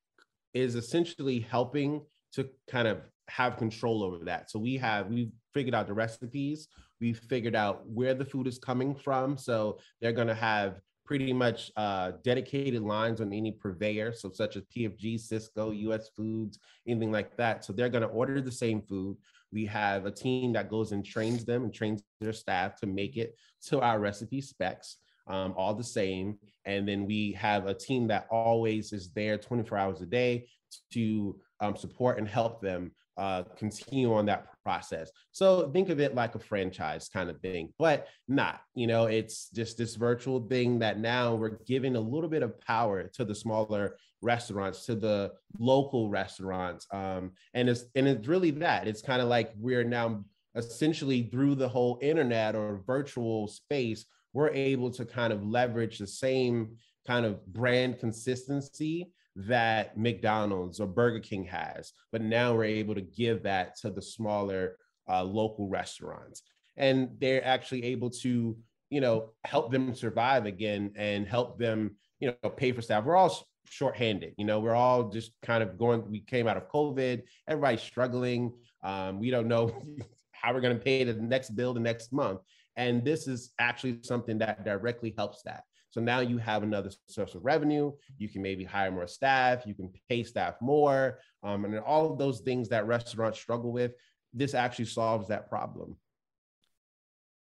is 0.55 0.75
essentially 0.75 1.41
helping 1.41 2.03
to 2.33 2.49
kind 2.69 2.89
of 2.89 2.99
have 3.29 3.57
control 3.57 4.03
over 4.03 4.25
that. 4.25 4.51
So 4.51 4.59
we 4.59 4.77
have 4.77 5.09
we've 5.09 5.33
figured 5.53 5.75
out 5.75 5.87
the 5.87 5.95
recipes, 5.95 6.69
we've 7.01 7.19
figured 7.19 7.57
out 7.57 7.89
where 7.89 8.15
the 8.15 8.25
food 8.25 8.47
is 8.47 8.59
coming 8.59 8.95
from. 8.95 9.37
So 9.37 9.79
they're 10.01 10.13
going 10.13 10.29
to 10.29 10.35
have 10.35 10.81
pretty 11.05 11.33
much 11.33 11.73
uh, 11.77 12.13
dedicated 12.23 12.83
lines 12.83 13.21
on 13.21 13.33
any 13.33 13.51
purveyor, 13.51 14.13
so 14.13 14.31
such 14.31 14.57
as 14.57 14.63
PFG, 14.75 15.17
Sysco, 15.17 15.77
US 15.91 16.09
Foods, 16.17 16.61
anything 16.87 17.11
like 17.11 17.37
that. 17.37 17.65
So 17.65 17.73
they're 17.73 17.89
going 17.89 18.03
to 18.03 18.09
order 18.09 18.41
the 18.41 18.53
same 18.53 18.81
food. 18.81 19.17
We 19.53 19.67
have 19.67 20.07
a 20.07 20.11
team 20.11 20.53
that 20.53 20.71
goes 20.71 20.93
and 20.93 21.05
trains 21.05 21.45
them 21.45 21.65
and 21.65 21.75
trains 21.75 22.03
their 22.21 22.33
staff 22.33 22.77
to 22.81 22.87
make 22.87 23.17
it 23.17 23.37
to 23.67 23.81
our 23.81 23.99
recipe 23.99 24.41
specs, 24.41 24.97
um, 25.27 25.55
all 25.57 25.75
the 25.75 25.85
same. 25.85 26.39
And 26.65 26.87
then 26.89 27.07
we 27.07 27.33
have 27.33 27.67
a 27.67 27.75
team 27.75 28.07
that 28.09 28.27
always 28.31 28.93
is 28.93 29.11
there 29.13 29.39
24 29.39 29.79
hours 29.79 30.01
a 30.01 30.07
day 30.07 30.49
to 30.93 31.39
um, 31.61 31.77
support 31.77 32.19
and 32.19 32.29
help 32.29 32.61
them 32.61 32.93
uh, 33.17 33.43
continue 33.57 34.15
on 34.15 34.25
that 34.27 34.47
process. 34.65 35.11
So 35.33 35.71
think 35.71 35.91
of 35.91 36.01
it 36.01 36.15
like 36.15 36.35
a 36.35 36.39
franchise 36.39 37.09
kind 37.09 37.29
of 37.29 37.39
thing, 37.41 37.73
but 37.79 38.07
not, 38.29 38.61
you 38.75 38.87
know, 38.87 39.07
it's 39.07 39.51
just 39.51 39.77
this 39.77 39.97
virtual 39.97 40.41
thing 40.49 40.79
that 40.79 40.99
now 40.99 41.35
we're 41.35 41.59
giving 41.67 41.97
a 41.97 42.01
little 42.01 42.31
bit 42.31 42.43
of 42.43 42.59
power 42.61 43.09
to 43.15 43.25
the 43.25 43.35
smaller 43.35 43.97
restaurants, 44.23 44.87
to 44.87 44.95
the 44.95 45.33
local 45.59 46.09
restaurants. 46.09 46.87
Um, 46.93 47.33
and 47.55 47.69
it's, 47.69 47.85
and 47.95 48.07
it's 48.07 48.29
really 48.29 48.51
that 48.53 48.87
it's 48.89 49.03
kind 49.03 49.23
of 49.23 49.29
like 49.29 49.53
we're 49.57 49.85
now 49.85 50.25
essentially 50.55 51.25
through 51.25 51.55
the 51.55 51.69
whole 51.69 51.99
internet 52.03 52.55
or 52.55 52.83
virtual 52.87 53.49
space, 53.49 54.05
we're 54.33 54.51
able 54.51 54.91
to 54.91 55.05
kind 55.05 55.33
of 55.33 55.47
leverage 55.47 55.99
the 55.99 56.07
same 56.07 56.77
kind 57.07 57.25
of 57.25 57.45
brand 57.47 57.99
consistency 57.99 59.11
that 59.37 59.97
McDonald's 59.97 60.81
or 60.81 60.87
Burger 60.87 61.21
King 61.21 61.45
has, 61.45 61.93
but 62.13 62.21
now 62.21 62.55
we're 62.55 62.65
able 62.65 62.95
to 62.95 63.01
give 63.01 63.45
that 63.45 63.77
to 63.77 63.91
the 63.91 64.03
smaller 64.03 64.77
uh, 65.09 65.23
local 65.23 65.69
restaurants, 65.69 66.43
and 66.77 67.11
they're 67.19 67.45
actually 67.45 67.85
able 67.85 68.11
to, 68.11 68.57
you 68.91 69.01
know, 69.01 69.31
help 69.45 69.71
them 69.71 69.95
survive 69.95 70.47
again 70.47 70.93
and 70.97 71.27
help 71.27 71.59
them, 71.59 71.97
you 72.19 72.33
know, 72.43 72.51
pay 72.51 72.73
for 72.73 72.83
staff. 72.83 73.05
We're 73.05 73.17
all 73.17 73.47
shorthanded, 73.67 74.35
you 74.37 74.45
know, 74.45 74.61
we're 74.61 74.75
all 74.75 75.09
just 75.09 75.33
kind 75.43 75.63
of 75.63 75.79
going. 75.79 76.09
We 76.11 76.21
came 76.21 76.47
out 76.47 76.57
of 76.57 76.69
COVID, 76.69 77.23
everybody's 77.49 77.83
struggling. 77.83 78.53
Um, 78.83 79.19
we 79.21 79.31
don't 79.31 79.49
know 79.49 79.83
how 80.33 80.53
we're 80.53 80.61
going 80.61 80.77
to 80.77 80.83
pay 80.83 81.05
the 81.05 81.15
next 81.15 81.51
bill 81.51 81.75
the 81.75 81.81
next 81.81 82.13
month, 82.13 82.41
and 82.77 83.05
this 83.05 83.27
is 83.29 83.53
actually 83.59 83.99
something 84.03 84.39
that 84.39 84.65
directly 84.65 85.15
helps 85.17 85.43
that. 85.43 85.65
So 85.91 86.01
now 86.01 86.21
you 86.21 86.39
have 86.39 86.63
another 86.63 86.91
source 87.09 87.35
of 87.35 87.45
revenue. 87.45 87.93
You 88.17 88.29
can 88.29 88.43
maybe 88.43 88.63
hire 88.63 88.93
more 88.93 89.09
staff. 89.09 89.67
You 89.67 89.75
can 89.75 89.91
pay 90.09 90.23
staff 90.23 90.55
more. 90.61 91.19
Um, 91.43 91.65
and 91.65 91.79
all 91.81 92.13
of 92.13 92.19
those 92.19 92.41
things 92.41 92.69
that 92.69 92.87
restaurants 92.87 93.41
struggle 93.41 93.73
with, 93.73 93.93
this 94.33 94.55
actually 94.55 94.85
solves 94.85 95.27
that 95.29 95.49
problem. 95.49 95.97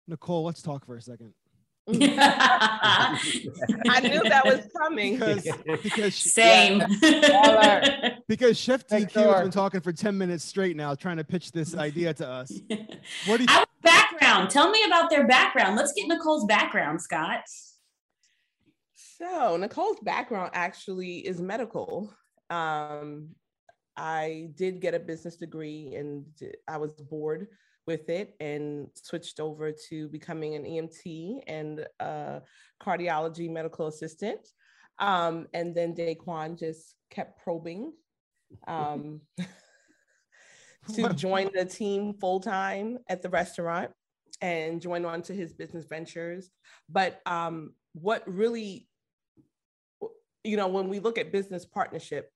Nicole, 0.06 0.44
let's 0.44 0.62
talk 0.62 0.87
for 0.87 0.96
a 0.96 1.02
second. 1.02 1.34
I 1.90 3.21
knew 4.02 4.23
that 4.23 4.42
was 4.45 4.68
coming. 4.76 5.18
Because, 5.18 5.49
because 5.83 6.14
Same. 6.14 6.83
because 8.29 8.59
Chef 8.59 8.83
Thanks, 8.83 9.12
DQ 9.12 9.33
has 9.33 9.42
been 9.42 9.51
talking 9.51 9.81
for 9.81 9.92
10 9.92 10.16
minutes 10.18 10.44
straight 10.44 10.77
now, 10.77 10.94
trying 10.94 11.16
to 11.16 11.24
pitch 11.24 11.53
this 11.53 11.74
idea 11.74 12.12
to 12.14 12.29
us. 12.29 12.53
What 13.27 13.38
do 13.38 13.44
you 13.44 13.48
Our 13.51 13.64
background. 13.83 14.51
Tell 14.51 14.70
me 14.70 14.81
about 14.87 15.09
their 15.11 15.27
background. 15.27 15.77
Let's 15.77 15.92
get 15.92 16.09
Nicole's 16.09 16.44
background, 16.44 17.01
Scott. 17.01 17.40
So 18.94 19.57
Nicole's 19.57 19.98
background 20.03 20.51
actually 20.55 21.18
is 21.18 21.40
medical. 21.40 22.12
Um, 22.51 23.31
I 23.96 24.51
did 24.55 24.81
get 24.81 24.94
a 24.94 25.01
business 25.01 25.37
degree 25.37 25.94
and 25.94 26.27
I 26.68 26.77
was 26.77 26.92
bored 26.92 27.48
with 27.88 28.11
it 28.11 28.37
and 28.38 28.88
switched 28.92 29.40
over 29.40 29.72
to 29.88 30.09
becoming 30.09 30.55
an 30.55 30.64
EMT 30.64 31.40
and 31.46 31.87
a 32.01 32.42
cardiology 32.81 33.51
medical 33.51 33.87
assistant. 33.87 34.46
Um, 34.98 35.46
and 35.55 35.74
then 35.74 35.94
Daquan 35.94 36.59
just 36.59 36.96
kept 37.11 37.42
probing 37.42 37.94
um, 38.66 39.22
to 40.94 41.14
join 41.14 41.48
the 41.55 41.64
team 41.64 42.12
full 42.20 42.40
time 42.40 42.98
at 43.09 43.22
the 43.22 43.31
restaurant 43.31 43.90
and 44.42 44.83
join 44.83 45.07
on 45.07 45.22
to 45.22 45.33
his 45.33 45.55
business 45.55 45.87
ventures. 45.87 46.51
But 46.90 47.22
um, 47.24 47.72
what 47.94 48.22
really 48.27 48.87
you 50.44 50.57
know, 50.57 50.68
when 50.68 50.88
we 50.88 50.98
look 51.01 51.18
at 51.18 51.33
business 51.33 51.64
partnership, 51.64 52.31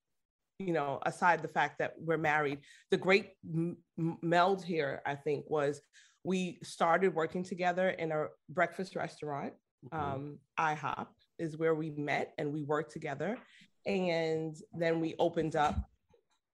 you 0.59 0.73
know, 0.73 1.01
aside 1.05 1.43
the 1.43 1.49
fact 1.49 1.79
that 1.79 1.95
we're 1.99 2.19
married, 2.19 2.61
the 2.91 2.97
great 2.97 3.31
m- 3.45 3.77
meld 4.23 4.65
here, 4.65 5.03
I 5.07 5.15
think, 5.15 5.45
was 5.49 5.81
we 6.25 6.59
started 6.63 7.15
working 7.15 7.43
together 7.43 7.91
in 7.91 8.13
a 8.13 8.27
breakfast 8.49 8.95
restaurant. 8.97 9.55
Um, 9.91 10.39
IHOP 10.59 11.09
is 11.39 11.57
where 11.57 11.75
we 11.75 11.91
met 11.91 12.33
and 12.39 12.53
we 12.53 12.63
worked 12.63 12.93
together. 12.93 13.37
And 13.85 14.57
then 14.73 15.01
we 15.01 15.17
opened 15.19 15.57
up, 15.57 15.75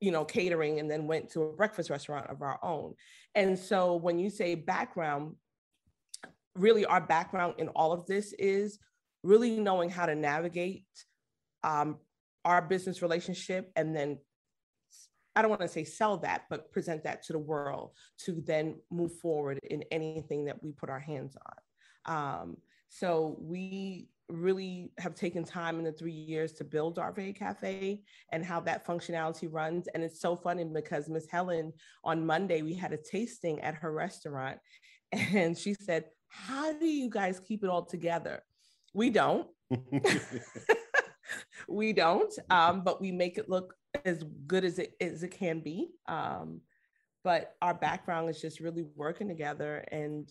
you 0.01 0.11
know, 0.11 0.25
catering 0.25 0.81
and 0.81 0.91
then 0.91 1.07
went 1.07 1.31
to 1.33 1.43
a 1.43 1.53
breakfast 1.53 1.91
restaurant 1.91 2.31
of 2.31 2.41
our 2.41 2.59
own. 2.63 2.95
And 3.35 3.59
so 3.59 3.97
when 3.97 4.19
you 4.19 4.31
say 4.31 4.55
background, 4.55 5.35
really 6.55 6.87
our 6.87 7.03
background 7.03 7.55
in 7.59 7.69
all 7.69 7.93
of 7.93 8.07
this 8.07 8.33
is 8.39 8.79
really 9.23 9.59
knowing 9.59 9.91
how 9.91 10.07
to 10.07 10.15
navigate 10.15 10.87
um, 11.63 11.99
our 12.49 12.63
business 12.63 13.03
relationship 13.03 13.71
and 13.77 13.95
then 13.95 14.19
I 15.37 15.43
don't 15.43 15.51
want 15.51 15.63
to 15.63 15.69
say 15.69 15.85
sell 15.85 16.17
that, 16.19 16.47
but 16.51 16.73
present 16.73 17.05
that 17.05 17.23
to 17.25 17.33
the 17.33 17.39
world 17.39 17.93
to 18.25 18.43
then 18.45 18.81
move 18.91 19.13
forward 19.21 19.61
in 19.71 19.85
anything 19.93 20.47
that 20.47 20.61
we 20.65 20.73
put 20.73 20.91
our 20.91 20.99
hands 20.99 21.37
on. 22.07 22.17
Um, 22.17 22.57
so 22.89 23.37
we 23.39 24.09
really 24.29 24.91
have 24.99 25.15
taken 25.15 25.45
time 25.45 25.79
in 25.79 25.85
the 25.85 25.93
three 25.93 26.11
years 26.11 26.55
to 26.55 26.65
build 26.65 26.97
Darvé 26.97 27.37
Cafe 27.37 28.01
and 28.33 28.45
how 28.45 28.59
that 28.61 28.85
functionality 28.85 29.47
runs. 29.49 29.87
And 29.95 30.03
it's 30.03 30.21
so 30.21 30.35
funny 30.35 30.65
because 30.65 31.09
Miss 31.09 31.29
Helen 31.31 31.73
on 32.03 32.27
Monday, 32.27 32.63
we 32.63 32.75
had 32.75 32.93
a 32.93 32.99
tasting 32.99 33.61
at 33.61 33.75
her 33.75 33.93
restaurant 33.93 34.59
and 35.13 35.57
she 35.57 35.75
said, 35.75 36.07
how 36.27 36.73
do 36.73 36.87
you 36.87 37.11
guys 37.11 37.39
keep 37.39 37.63
it 37.63 37.71
all 37.71 37.85
together? 37.85 38.43
We 38.93 39.11
don't. 39.11 39.47
we 41.69 41.93
don't, 41.93 42.33
um, 42.51 42.83
but 42.83 43.01
we 43.01 43.13
make 43.13 43.39
it 43.39 43.49
look 43.49 43.75
as 44.05 44.25
good 44.47 44.65
as 44.65 44.79
it 44.79 44.95
as 45.01 45.23
it 45.23 45.31
can 45.31 45.61
be. 45.61 45.91
Um, 46.07 46.61
but 47.25 47.57
our 47.63 47.75
background 47.75 48.31
is 48.31 48.41
just 48.41 48.61
really 48.61 48.87
working 48.95 49.29
together 49.29 49.85
and 49.93 50.31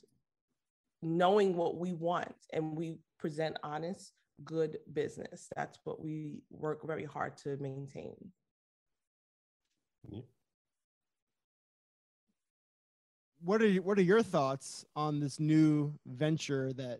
knowing 1.02 1.56
what 1.56 1.78
we 1.78 1.94
want, 1.94 2.36
and 2.54 2.76
we 2.76 2.98
present 3.20 3.58
honest, 3.64 4.14
good 4.44 4.78
business. 4.94 5.50
That's 5.56 5.78
what 5.84 6.02
we 6.02 6.42
work 6.50 6.86
very 6.86 7.06
hard 7.06 7.38
to 7.40 7.58
maintain. 7.58 8.16
what 13.48 13.62
are 13.62 13.68
you, 13.68 13.82
what 13.82 13.98
are 13.98 14.04
your 14.04 14.24
thoughts 14.24 14.86
on 14.96 15.20
this 15.20 15.40
new 15.40 15.94
venture 16.06 16.74
that 16.74 17.00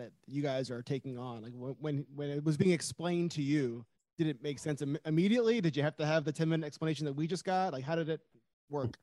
that 0.00 0.12
you 0.26 0.42
guys 0.42 0.70
are 0.70 0.82
taking 0.82 1.18
on? 1.18 1.42
Like 1.42 1.52
when 1.54 1.76
when, 1.80 2.06
when 2.14 2.30
it 2.30 2.42
was 2.44 2.56
being 2.56 2.72
explained 2.72 3.30
to 3.32 3.42
you, 3.42 3.84
did 4.18 4.26
it 4.26 4.42
make 4.42 4.58
sense 4.58 4.80
Im- 4.82 4.98
immediately? 5.04 5.60
Did 5.60 5.76
you 5.76 5.82
have 5.82 5.96
to 5.98 6.06
have 6.06 6.24
the 6.24 6.32
10 6.32 6.48
minute 6.48 6.66
explanation 6.66 7.04
that 7.06 7.12
we 7.12 7.26
just 7.26 7.44
got? 7.44 7.72
Like 7.72 7.84
how 7.84 7.94
did 7.96 8.08
it 8.08 8.20
work? 8.70 8.98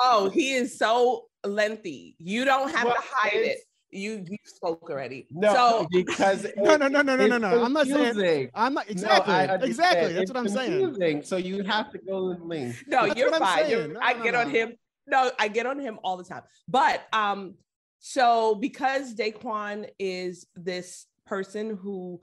Oh, 0.00 0.28
he 0.30 0.54
is 0.54 0.76
so 0.78 1.26
lengthy. 1.44 2.14
You 2.18 2.44
don't 2.44 2.70
have 2.74 2.84
Well, 2.84 2.94
to 2.94 3.02
hide 3.04 3.32
it. 3.34 3.58
You 3.90 4.22
you 4.28 4.36
spoke 4.44 4.88
already. 4.90 5.26
No, 5.30 5.54
So 5.54 5.86
because 5.90 6.46
No, 6.56 6.76
no, 6.76 6.88
no, 6.88 7.00
no, 7.00 7.16
no, 7.16 7.26
no, 7.26 7.38
no. 7.38 7.64
I'm 7.64 7.72
not 7.72 7.86
saying. 7.86 8.50
I'm 8.54 8.74
not 8.74 8.90
exactly. 8.90 9.32
I 9.34 9.42
understand. 9.46 9.64
exactly. 9.70 10.12
That's 10.12 10.22
It's 10.22 10.30
what 10.32 10.40
I'm 10.40 10.48
saying. 10.48 11.22
So 11.22 11.36
you 11.36 11.62
have 11.64 11.90
to 11.92 11.98
go 11.98 12.30
and 12.30 12.42
link. 12.44 12.74
no, 12.86 13.06
That's 13.06 13.18
you're 13.18 13.32
fine. 13.32 13.70
You're- 13.70 13.88
No, 13.88 14.00
I 14.02 14.12
no, 14.14 14.22
get 14.24 14.34
no. 14.34 14.40
on 14.40 14.50
him. 14.50 14.72
No, 15.06 15.30
I 15.38 15.48
get 15.48 15.64
on 15.64 15.78
him 15.80 15.98
all 16.04 16.18
the 16.18 16.24
time. 16.24 16.42
But 16.68 17.06
um, 17.14 17.54
so 17.98 18.54
because 18.54 19.14
Daquan 19.14 19.88
is 19.98 20.46
this 20.54 21.06
person 21.26 21.76
who 21.76 22.20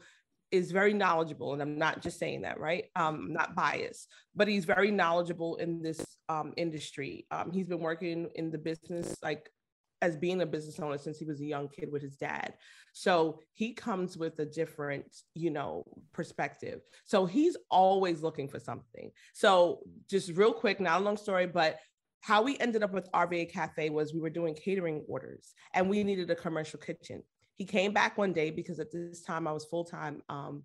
is 0.51 0.71
very 0.71 0.93
knowledgeable, 0.93 1.53
and 1.53 1.61
I'm 1.61 1.77
not 1.77 2.01
just 2.01 2.17
saying 2.17 2.41
that, 2.43 2.59
right? 2.59 2.85
Um, 2.95 3.15
I'm 3.15 3.33
not 3.33 3.55
biased, 3.55 4.09
but 4.35 4.47
he's 4.47 4.65
very 4.65 4.91
knowledgeable 4.91 5.57
in 5.57 5.81
this 5.81 6.03
um, 6.29 6.53
industry. 6.55 7.25
Um, 7.31 7.51
he's 7.51 7.67
been 7.67 7.79
working 7.79 8.29
in 8.35 8.51
the 8.51 8.57
business 8.57 9.15
like 9.21 9.49
as 10.01 10.15
being 10.15 10.41
a 10.41 10.45
business 10.45 10.79
owner 10.79 10.97
since 10.97 11.17
he 11.17 11.25
was 11.25 11.41
a 11.41 11.45
young 11.45 11.67
kid 11.67 11.91
with 11.91 12.01
his 12.01 12.15
dad. 12.15 12.53
So 12.93 13.39
he 13.53 13.73
comes 13.73 14.17
with 14.17 14.37
a 14.39 14.45
different, 14.45 15.05
you 15.33 15.49
know, 15.49 15.83
perspective. 16.13 16.81
So 17.05 17.25
he's 17.25 17.57
always 17.71 18.21
looking 18.21 18.47
for 18.47 18.59
something. 18.59 19.11
So 19.33 19.79
just 20.09 20.29
real 20.31 20.53
quick, 20.53 20.79
not 20.79 21.01
a 21.01 21.03
long 21.03 21.17
story, 21.17 21.47
but 21.47 21.79
how 22.25 22.41
we 22.41 22.57
ended 22.57 22.81
up 22.81 22.91
with 22.91 23.07
RVA 23.11 23.51
Cafe 23.51 23.91
was 23.91 24.11
we 24.11 24.19
were 24.19 24.31
doing 24.31 24.55
catering 24.55 25.03
orders 25.07 25.53
and 25.75 25.87
we 25.87 26.03
needed 26.03 26.31
a 26.31 26.35
commercial 26.35 26.79
kitchen. 26.79 27.21
He 27.55 27.65
came 27.65 27.93
back 27.93 28.17
one 28.17 28.33
day 28.33 28.49
because 28.49 28.79
at 28.79 28.91
this 28.91 29.21
time 29.21 29.47
I 29.47 29.51
was 29.51 29.65
full 29.65 29.83
time 29.83 30.23
um, 30.27 30.63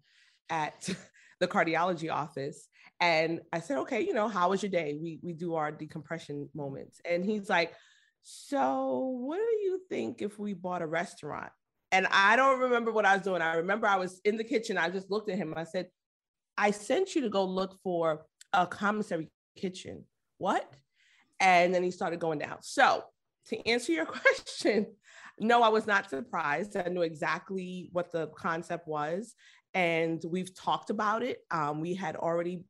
at 0.48 0.88
the 1.38 1.46
cardiology 1.46 2.10
office. 2.10 2.66
And 2.98 3.42
I 3.52 3.60
said, 3.60 3.76
okay, 3.80 4.00
you 4.00 4.14
know, 4.14 4.26
how 4.26 4.48
was 4.48 4.62
your 4.62 4.70
day? 4.70 4.98
We, 5.02 5.18
we 5.22 5.34
do 5.34 5.54
our 5.54 5.70
decompression 5.70 6.48
moments. 6.54 6.98
And 7.04 7.22
he's 7.22 7.50
like, 7.50 7.74
so 8.22 9.18
what 9.20 9.36
do 9.36 9.56
you 9.62 9.82
think 9.90 10.22
if 10.22 10.38
we 10.38 10.54
bought 10.54 10.80
a 10.80 10.86
restaurant? 10.86 11.52
And 11.92 12.06
I 12.10 12.36
don't 12.36 12.60
remember 12.60 12.90
what 12.90 13.04
I 13.04 13.16
was 13.16 13.22
doing. 13.22 13.42
I 13.42 13.56
remember 13.56 13.86
I 13.86 13.96
was 13.96 14.18
in 14.24 14.38
the 14.38 14.44
kitchen. 14.44 14.78
I 14.78 14.88
just 14.88 15.10
looked 15.10 15.28
at 15.28 15.36
him. 15.36 15.52
I 15.54 15.64
said, 15.64 15.88
I 16.56 16.70
sent 16.70 17.14
you 17.14 17.20
to 17.20 17.28
go 17.28 17.44
look 17.44 17.78
for 17.82 18.24
a 18.54 18.66
commissary 18.66 19.28
kitchen. 19.58 20.04
What? 20.38 20.66
And 21.40 21.74
then 21.74 21.82
he 21.82 21.90
started 21.90 22.20
going 22.20 22.38
down. 22.38 22.58
So 22.60 23.04
to 23.46 23.68
answer 23.68 23.92
your 23.92 24.06
question, 24.46 24.86
no, 25.40 25.62
I 25.62 25.68
was 25.68 25.86
not 25.86 26.10
surprised. 26.10 26.76
I 26.76 26.88
knew 26.88 27.02
exactly 27.02 27.88
what 27.92 28.12
the 28.12 28.28
concept 28.28 28.86
was. 28.86 29.34
And 29.72 30.22
we've 30.28 30.54
talked 30.54 30.90
about 30.90 31.22
it. 31.22 31.38
Um, 31.50 31.80
we 31.80 31.94
had 31.94 32.16
already, 32.16 32.64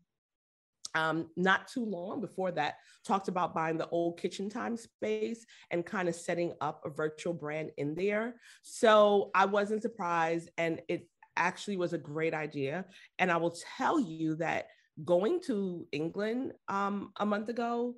um, 0.94 1.28
not 1.36 1.66
too 1.66 1.84
long 1.84 2.20
before 2.20 2.52
that, 2.52 2.76
talked 3.04 3.28
about 3.28 3.54
buying 3.54 3.78
the 3.78 3.88
old 3.88 4.20
kitchen 4.20 4.48
time 4.48 4.76
space 4.76 5.44
and 5.70 5.84
kind 5.84 6.08
of 6.08 6.14
setting 6.14 6.52
up 6.60 6.82
a 6.84 6.90
virtual 6.90 7.32
brand 7.32 7.70
in 7.76 7.94
there. 7.94 8.36
So 8.62 9.30
I 9.34 9.46
wasn't 9.46 9.82
surprised. 9.82 10.50
And 10.58 10.80
it 10.88 11.08
actually 11.36 11.76
was 11.76 11.92
a 11.92 11.98
great 11.98 12.34
idea. 12.34 12.84
And 13.18 13.32
I 13.32 13.36
will 13.38 13.56
tell 13.76 13.98
you 13.98 14.36
that 14.36 14.66
going 15.04 15.40
to 15.46 15.86
England 15.92 16.52
um, 16.68 17.12
a 17.18 17.26
month 17.26 17.48
ago 17.48 17.94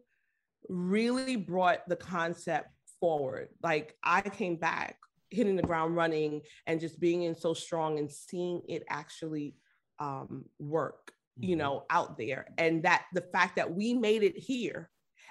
really 0.69 1.37
brought 1.37 1.89
the 1.89 1.97
concept 1.97 2.69
forward. 3.01 3.49
Like 3.63 3.97
I 4.03 4.23
came 4.23 4.57
back 4.57 4.97
hitting 5.31 5.57
the 5.57 5.63
ground 5.63 5.97
running 5.97 6.43
and 6.67 6.81
just 6.81 7.01
being 7.01 7.23
in 7.23 7.35
so 7.35 7.55
strong 7.55 7.99
and 7.99 8.11
seeing 8.11 8.63
it 8.69 8.85
actually 8.89 9.57
um, 9.99 10.45
work, 10.59 11.13
you 11.39 11.51
mm-hmm. 11.51 11.59
know, 11.59 11.85
out 11.91 12.19
there. 12.19 12.47
And 12.59 12.83
that 12.85 13.05
the 13.13 13.23
fact 13.33 13.57
that 13.57 13.75
we 13.75 13.95
made 13.95 14.23
it 14.23 14.37
here 14.37 14.91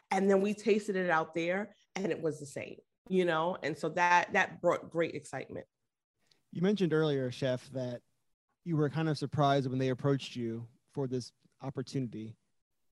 and 0.10 0.30
then 0.30 0.41
we 0.41 0.54
tasted 0.54 0.96
it 0.96 1.10
out 1.10 1.34
there 1.34 1.76
and 1.96 2.12
it 2.12 2.22
was 2.22 2.39
the 2.39 2.46
same, 2.46 2.78
you 3.10 3.26
know? 3.26 3.58
And 3.63 3.78
so 3.78 3.89
that 3.89 4.34
that 4.34 4.62
brought 4.62 4.89
great 4.89 5.15
excitement. 5.15 5.65
You 6.52 6.62
mentioned 6.62 6.94
earlier, 6.94 7.32
chef, 7.32 7.70
that 7.72 8.02
you 8.65 8.76
were 8.76 8.89
kind 8.89 9.08
of 9.08 9.17
surprised 9.17 9.70
when 9.70 9.80
they 9.80 9.89
approached 9.89 10.36
you 10.36 10.67
for 10.94 11.08
this 11.08 11.32
opportunity 11.63 12.36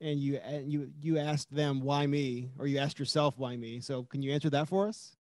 and 0.00 0.20
you 0.20 0.36
and 0.36 0.70
you 0.70 0.90
you 1.00 1.18
asked 1.18 1.54
them 1.54 1.80
why 1.80 2.06
me 2.06 2.50
or 2.58 2.66
you 2.66 2.78
asked 2.78 2.98
yourself 2.98 3.38
why 3.38 3.56
me 3.56 3.80
so 3.80 4.04
can 4.04 4.22
you 4.22 4.32
answer 4.32 4.50
that 4.50 4.68
for 4.68 4.86
us 4.86 5.16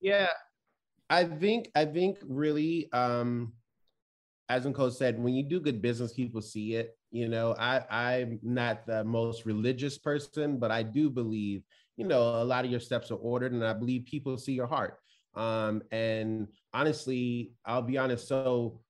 yeah 0.00 0.28
i 1.08 1.24
think 1.24 1.70
i 1.74 1.84
think 1.84 2.18
really 2.26 2.90
um 2.92 3.52
as 4.48 4.64
Nicole 4.64 4.90
said, 4.90 5.22
when 5.22 5.34
you 5.34 5.42
do 5.42 5.60
good 5.60 5.82
business, 5.82 6.12
people 6.12 6.40
see 6.40 6.74
it. 6.74 6.96
You 7.10 7.28
know, 7.28 7.54
I, 7.58 7.82
I'm 7.90 8.40
not 8.42 8.86
the 8.86 9.04
most 9.04 9.44
religious 9.44 9.98
person, 9.98 10.58
but 10.58 10.70
I 10.70 10.82
do 10.82 11.10
believe, 11.10 11.62
you 11.96 12.06
know, 12.06 12.22
a 12.22 12.44
lot 12.44 12.64
of 12.64 12.70
your 12.70 12.80
steps 12.80 13.10
are 13.10 13.16
ordered, 13.16 13.52
and 13.52 13.64
I 13.64 13.72
believe 13.72 14.06
people 14.06 14.36
see 14.38 14.52
your 14.52 14.66
heart. 14.66 14.98
Um, 15.34 15.82
and 15.90 16.48
honestly, 16.72 17.52
I'll 17.64 17.82
be 17.82 17.98
honest. 17.98 18.26
So 18.26 18.80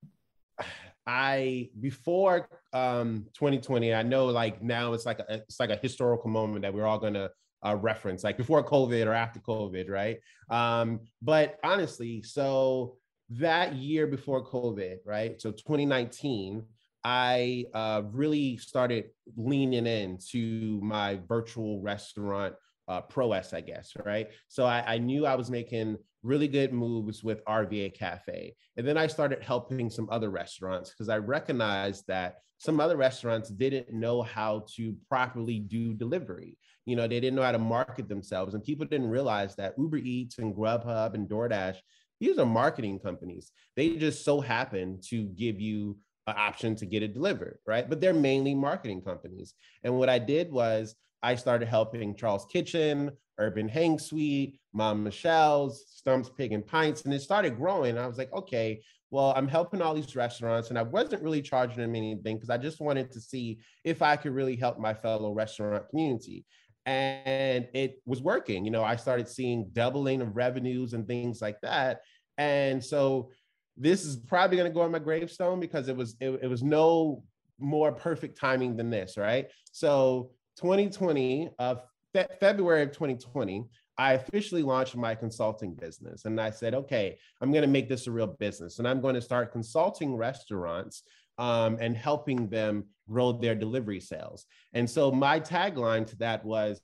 I 1.08 1.70
before 1.80 2.48
um 2.74 3.24
2020, 3.34 3.94
I 3.94 4.02
know 4.02 4.26
like 4.26 4.62
now 4.62 4.92
it's 4.92 5.06
like 5.06 5.18
a 5.20 5.36
it's 5.48 5.58
like 5.58 5.70
a 5.70 5.76
historical 5.76 6.30
moment 6.30 6.62
that 6.62 6.74
we're 6.74 6.86
all 6.86 6.98
gonna 6.98 7.30
uh, 7.64 7.76
reference, 7.76 8.22
like 8.22 8.36
before 8.36 8.62
COVID 8.62 9.06
or 9.06 9.14
after 9.14 9.40
COVID, 9.40 9.88
right? 9.88 10.18
Um, 10.50 11.00
but 11.22 11.58
honestly, 11.64 12.22
so 12.22 12.98
that 13.30 13.74
year 13.74 14.06
before 14.06 14.46
COVID, 14.46 14.98
right? 15.04 15.40
So 15.40 15.50
2019, 15.50 16.62
I 17.04 17.64
uh, 17.74 18.02
really 18.12 18.58
started 18.58 19.06
leaning 19.36 19.86
into 19.86 20.78
my 20.82 21.20
virtual 21.26 21.80
restaurant 21.80 22.54
uh, 22.88 23.02
prowess, 23.02 23.52
I 23.52 23.60
guess, 23.60 23.92
right? 24.04 24.28
So 24.48 24.64
I, 24.64 24.94
I, 24.94 24.98
knew 24.98 25.26
I 25.26 25.34
was 25.34 25.50
making 25.50 25.98
really 26.22 26.48
good 26.48 26.72
moves 26.72 27.22
with 27.22 27.44
RVA 27.44 27.94
Cafe. 27.94 28.54
And 28.76 28.88
then 28.88 28.96
I 28.96 29.06
started 29.06 29.42
helping 29.42 29.90
some 29.90 30.08
other 30.10 30.30
restaurants 30.30 30.90
because 30.90 31.08
I 31.08 31.18
recognized 31.18 32.04
that 32.08 32.36
some 32.56 32.80
other 32.80 32.96
restaurants 32.96 33.50
didn't 33.50 33.92
know 33.92 34.22
how 34.22 34.64
to 34.76 34.96
properly 35.08 35.60
do 35.60 35.94
delivery. 35.94 36.58
You 36.86 36.96
know, 36.96 37.06
they 37.06 37.20
didn't 37.20 37.36
know 37.36 37.42
how 37.42 37.52
to 37.52 37.58
market 37.58 38.08
themselves. 38.08 38.54
And 38.54 38.64
people 38.64 38.86
didn't 38.86 39.10
realize 39.10 39.54
that 39.56 39.74
Uber 39.78 39.98
Eats 39.98 40.38
and 40.38 40.54
Grubhub 40.54 41.14
and 41.14 41.28
DoorDash, 41.28 41.76
these 42.20 42.38
are 42.38 42.46
marketing 42.46 42.98
companies. 42.98 43.52
They 43.76 43.96
just 43.96 44.24
so 44.24 44.40
happen 44.40 44.98
to 45.08 45.24
give 45.24 45.60
you 45.60 45.98
an 46.26 46.34
option 46.36 46.74
to 46.76 46.86
get 46.86 47.02
it 47.02 47.14
delivered, 47.14 47.58
right? 47.66 47.88
But 47.88 48.00
they're 48.00 48.12
mainly 48.12 48.54
marketing 48.54 49.02
companies. 49.02 49.54
And 49.84 49.94
what 49.94 50.08
I 50.08 50.18
did 50.18 50.50
was 50.50 50.96
I 51.22 51.34
started 51.34 51.68
helping 51.68 52.16
Charles 52.16 52.46
Kitchen, 52.50 53.10
Urban 53.38 53.68
Hang 53.68 53.98
Suite, 53.98 54.58
Mom 54.72 55.04
Michelle's, 55.04 55.84
Stumps 55.88 56.30
Pig 56.30 56.52
and 56.52 56.66
Pints, 56.66 57.02
and 57.02 57.14
it 57.14 57.20
started 57.20 57.56
growing. 57.56 57.98
I 57.98 58.06
was 58.06 58.18
like, 58.18 58.32
okay, 58.32 58.80
well, 59.10 59.32
I'm 59.36 59.48
helping 59.48 59.80
all 59.80 59.94
these 59.94 60.14
restaurants, 60.14 60.68
and 60.68 60.78
I 60.78 60.82
wasn't 60.82 61.22
really 61.22 61.42
charging 61.42 61.78
them 61.78 61.94
anything 61.94 62.36
because 62.36 62.50
I 62.50 62.58
just 62.58 62.80
wanted 62.80 63.10
to 63.12 63.20
see 63.20 63.58
if 63.84 64.02
I 64.02 64.16
could 64.16 64.32
really 64.32 64.56
help 64.56 64.78
my 64.78 64.92
fellow 64.92 65.32
restaurant 65.32 65.88
community. 65.88 66.44
And 66.84 67.68
it 67.74 68.00
was 68.06 68.22
working. 68.22 68.64
You 68.64 68.70
know, 68.70 68.84
I 68.84 68.96
started 68.96 69.28
seeing 69.28 69.68
doubling 69.72 70.20
of 70.20 70.36
revenues 70.36 70.92
and 70.92 71.06
things 71.06 71.40
like 71.42 71.60
that. 71.62 72.00
And 72.38 72.82
so 72.82 73.30
this 73.76 74.04
is 74.04 74.16
probably 74.16 74.56
going 74.56 74.70
to 74.70 74.74
go 74.74 74.82
on 74.82 74.90
my 74.90 74.98
gravestone 74.98 75.60
because 75.60 75.88
it 75.88 75.96
was 75.96 76.16
it, 76.20 76.40
it 76.42 76.48
was 76.48 76.62
no 76.62 77.24
more 77.58 77.92
perfect 77.92 78.38
timing 78.38 78.76
than 78.76 78.90
this, 78.90 79.16
right? 79.16 79.48
So 79.72 80.30
2020, 80.58 81.50
uh, 81.58 81.76
fe- 82.12 82.26
February 82.40 82.82
of 82.82 82.92
2020, 82.92 83.64
I 83.96 84.12
officially 84.14 84.62
launched 84.62 84.96
my 84.96 85.14
consulting 85.14 85.74
business. 85.74 86.24
And 86.24 86.40
I 86.40 86.50
said, 86.50 86.74
okay, 86.74 87.18
I'm 87.40 87.50
going 87.50 87.62
to 87.62 87.68
make 87.68 87.88
this 87.88 88.06
a 88.06 88.12
real 88.12 88.26
business. 88.26 88.78
And 88.78 88.86
I'm 88.86 89.00
going 89.00 89.16
to 89.16 89.20
start 89.20 89.52
consulting 89.52 90.14
restaurants 90.14 91.02
um, 91.38 91.78
and 91.80 91.96
helping 91.96 92.48
them 92.48 92.84
grow 93.08 93.32
their 93.32 93.54
delivery 93.54 94.00
sales. 94.00 94.46
And 94.72 94.88
so 94.88 95.10
my 95.10 95.40
tagline 95.40 96.06
to 96.08 96.16
that 96.18 96.44
was 96.44 96.80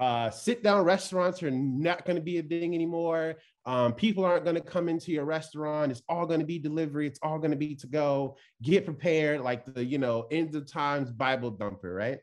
uh, 0.00 0.28
sit 0.30 0.62
down 0.62 0.84
restaurants 0.84 1.42
are 1.42 1.50
not 1.50 2.04
going 2.04 2.16
to 2.16 2.22
be 2.22 2.38
a 2.38 2.42
thing 2.42 2.74
anymore. 2.74 3.36
Um, 3.64 3.92
people 3.92 4.24
aren't 4.24 4.44
going 4.44 4.56
to 4.56 4.62
come 4.62 4.88
into 4.88 5.12
your 5.12 5.24
restaurant. 5.24 5.92
It's 5.92 6.02
all 6.08 6.26
going 6.26 6.40
to 6.40 6.46
be 6.46 6.58
delivery. 6.58 7.06
It's 7.06 7.20
all 7.22 7.38
going 7.38 7.52
to 7.52 7.56
be 7.56 7.76
to 7.76 7.86
go. 7.86 8.36
Get 8.60 8.84
prepared, 8.84 9.40
like 9.40 9.64
the 9.64 9.84
you 9.84 9.98
know 9.98 10.26
end 10.32 10.54
of 10.56 10.70
times 10.70 11.12
Bible 11.12 11.52
dumper, 11.52 11.96
right? 11.96 12.18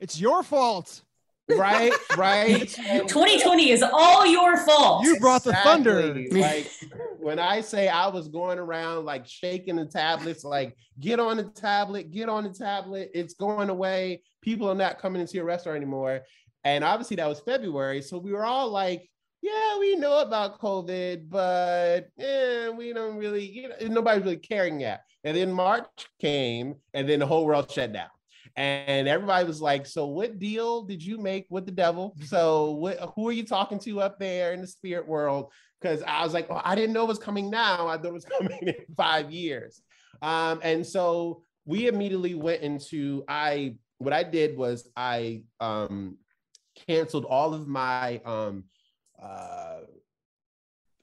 It's 0.00 0.20
your 0.20 0.42
fault. 0.42 1.02
Right, 1.56 1.92
right. 2.16 2.68
2020 2.68 3.70
is 3.70 3.82
all 3.82 4.26
your 4.26 4.56
fault. 4.58 5.04
You 5.04 5.18
brought 5.18 5.44
the 5.44 5.52
thunder. 5.52 6.14
like 6.30 6.70
when 7.18 7.38
I 7.38 7.60
say 7.60 7.88
I 7.88 8.08
was 8.08 8.28
going 8.28 8.58
around 8.58 9.04
like 9.04 9.26
shaking 9.26 9.76
the 9.76 9.86
tablets, 9.86 10.44
like 10.44 10.76
get 10.98 11.20
on 11.20 11.36
the 11.36 11.44
tablet, 11.44 12.10
get 12.10 12.28
on 12.28 12.44
the 12.44 12.50
tablet. 12.50 13.10
It's 13.14 13.34
going 13.34 13.68
away. 13.68 14.22
People 14.40 14.70
are 14.70 14.74
not 14.74 14.98
coming 14.98 15.20
into 15.20 15.34
your 15.34 15.44
restaurant 15.44 15.76
anymore. 15.76 16.20
And 16.64 16.84
obviously 16.84 17.16
that 17.16 17.28
was 17.28 17.40
February. 17.40 18.02
So 18.02 18.18
we 18.18 18.32
were 18.32 18.44
all 18.44 18.70
like, 18.70 19.08
yeah, 19.42 19.78
we 19.78 19.96
know 19.96 20.20
about 20.20 20.60
COVID, 20.60 21.30
but 21.30 22.08
eh, 22.18 22.68
we 22.68 22.92
don't 22.92 23.16
really, 23.16 23.44
you 23.44 23.68
know, 23.68 23.76
nobody's 23.88 24.24
really 24.24 24.36
caring 24.36 24.80
yet. 24.80 25.02
And 25.24 25.36
then 25.36 25.50
March 25.52 25.86
came 26.20 26.76
and 26.92 27.08
then 27.08 27.20
the 27.20 27.26
whole 27.26 27.46
world 27.46 27.70
shut 27.70 27.92
down 27.92 28.08
and 28.56 29.08
everybody 29.08 29.46
was 29.46 29.60
like, 29.60 29.86
"So, 29.86 30.06
what 30.06 30.38
deal 30.38 30.82
did 30.82 31.02
you 31.02 31.18
make 31.18 31.46
with 31.50 31.66
the 31.66 31.72
devil? 31.72 32.16
So, 32.24 32.72
what, 32.72 32.98
who 33.14 33.28
are 33.28 33.32
you 33.32 33.44
talking 33.44 33.78
to 33.80 34.00
up 34.00 34.18
there 34.18 34.52
in 34.52 34.60
the 34.60 34.66
spirit 34.66 35.06
world?" 35.06 35.52
Because 35.80 36.02
I 36.02 36.22
was 36.22 36.34
like, 36.34 36.46
"Oh, 36.50 36.60
I 36.64 36.74
didn't 36.74 36.92
know 36.92 37.04
it 37.04 37.08
was 37.08 37.18
coming 37.18 37.50
now. 37.50 37.86
I 37.88 37.96
thought 37.96 38.06
it 38.06 38.12
was 38.12 38.24
coming 38.38 38.58
in 38.62 38.74
five 38.96 39.30
years." 39.30 39.80
Um, 40.22 40.60
and 40.62 40.86
so 40.86 41.42
we 41.64 41.88
immediately 41.88 42.34
went 42.34 42.62
into 42.62 43.24
I. 43.28 43.76
What 43.98 44.14
I 44.14 44.22
did 44.22 44.56
was 44.56 44.88
I 44.96 45.42
um, 45.60 46.16
canceled 46.86 47.26
all 47.26 47.52
of 47.52 47.68
my 47.68 48.18
um, 48.24 48.64
uh, 49.22 49.80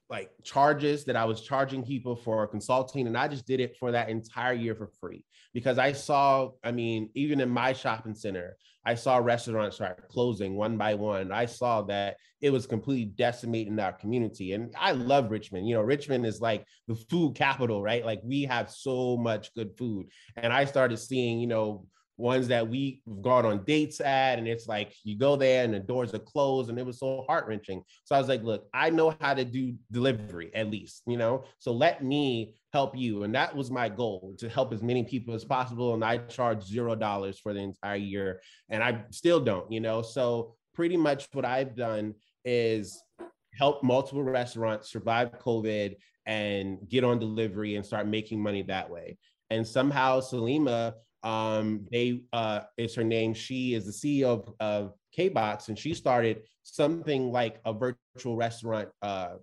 like 0.09 0.31
charges 0.43 1.03
that 1.05 1.15
I 1.15 1.25
was 1.25 1.41
charging 1.41 1.83
people 1.83 2.15
for 2.15 2.47
consulting, 2.47 3.07
and 3.07 3.17
I 3.17 3.27
just 3.27 3.45
did 3.45 3.59
it 3.59 3.75
for 3.77 3.91
that 3.91 4.09
entire 4.09 4.53
year 4.53 4.75
for 4.75 4.89
free 4.99 5.25
because 5.53 5.77
I 5.77 5.91
saw, 5.91 6.51
I 6.63 6.71
mean, 6.71 7.09
even 7.13 7.41
in 7.41 7.49
my 7.49 7.73
shopping 7.73 8.15
center, 8.15 8.55
I 8.85 8.95
saw 8.95 9.17
restaurants 9.17 9.75
start 9.75 10.07
closing 10.07 10.55
one 10.55 10.77
by 10.77 10.93
one. 10.93 11.33
I 11.33 11.45
saw 11.45 11.81
that 11.83 12.15
it 12.39 12.51
was 12.51 12.65
completely 12.65 13.05
decimating 13.05 13.77
our 13.79 13.91
community, 13.91 14.53
and 14.53 14.73
I 14.79 14.93
love 14.93 15.29
Richmond. 15.29 15.67
You 15.67 15.75
know, 15.75 15.81
Richmond 15.81 16.25
is 16.25 16.39
like 16.39 16.65
the 16.87 16.95
food 16.95 17.35
capital, 17.35 17.83
right? 17.83 18.05
Like 18.05 18.21
we 18.23 18.43
have 18.43 18.71
so 18.71 19.17
much 19.17 19.53
good 19.55 19.77
food, 19.77 20.07
and 20.37 20.53
I 20.53 20.63
started 20.65 20.97
seeing, 20.97 21.39
you 21.39 21.47
know 21.47 21.85
ones 22.17 22.47
that 22.47 22.67
we've 22.67 22.99
gone 23.21 23.45
on 23.45 23.63
dates 23.63 24.01
at 24.01 24.39
and 24.39 24.47
it's 24.47 24.67
like 24.67 24.93
you 25.03 25.17
go 25.17 25.35
there 25.35 25.63
and 25.63 25.73
the 25.73 25.79
doors 25.79 26.13
are 26.13 26.19
closed 26.19 26.69
and 26.69 26.79
it 26.79 26.85
was 26.85 26.99
so 26.99 27.23
heart-wrenching. 27.27 27.83
So 28.03 28.15
i 28.15 28.19
was 28.19 28.27
like 28.27 28.43
look 28.43 28.67
i 28.73 28.89
know 28.89 29.15
how 29.21 29.33
to 29.33 29.45
do 29.45 29.75
delivery 29.91 30.51
at 30.55 30.69
least 30.69 31.03
you 31.07 31.17
know? 31.17 31.43
So 31.59 31.71
let 31.71 32.03
me 32.03 32.55
help 32.73 32.97
you. 32.97 33.23
And 33.23 33.33
that 33.33 33.55
was 33.55 33.71
my 33.71 33.87
goal 33.89 34.35
to 34.39 34.49
help 34.49 34.73
as 34.73 34.83
many 34.83 35.03
people 35.03 35.33
as 35.33 35.45
possible 35.45 35.93
and 35.93 36.03
i 36.03 36.17
charged 36.17 36.67
zero 36.67 36.95
dollars 36.95 37.39
for 37.39 37.53
the 37.53 37.59
entire 37.59 37.95
year 37.95 38.41
and 38.69 38.83
i 38.83 39.03
still 39.11 39.39
don't 39.39 39.71
you 39.71 39.79
know? 39.79 40.01
So 40.01 40.55
pretty 40.73 40.97
much 40.97 41.27
what 41.33 41.45
i've 41.45 41.75
done 41.75 42.13
is 42.45 43.01
help 43.53 43.83
multiple 43.83 44.23
restaurants 44.23 44.91
survive 44.91 45.39
covid 45.39 45.95
and 46.27 46.77
get 46.89 47.03
on 47.03 47.17
delivery 47.17 47.75
and 47.75 47.85
start 47.85 48.05
making 48.05 48.39
money 48.39 48.61
that 48.63 48.89
way. 48.89 49.17
And 49.49 49.65
somehow 49.65 50.19
salima 50.19 50.93
um, 51.27 51.85
they 51.91 52.21
uh, 52.31 52.61
is 52.77 52.95
her 52.95 53.03
name. 53.03 53.33
She 53.33 53.73
is 53.73 53.85
the 53.85 53.91
CEO 53.91 54.27
of, 54.27 54.53
of 54.61 54.93
KBox, 55.17 55.67
and 55.67 55.77
she 55.77 55.93
started 55.93 56.43
something 56.63 57.33
like 57.33 57.59
a 57.65 57.73
virtual 57.73 58.37
restaurant 58.37 58.87
uh, 59.01 59.33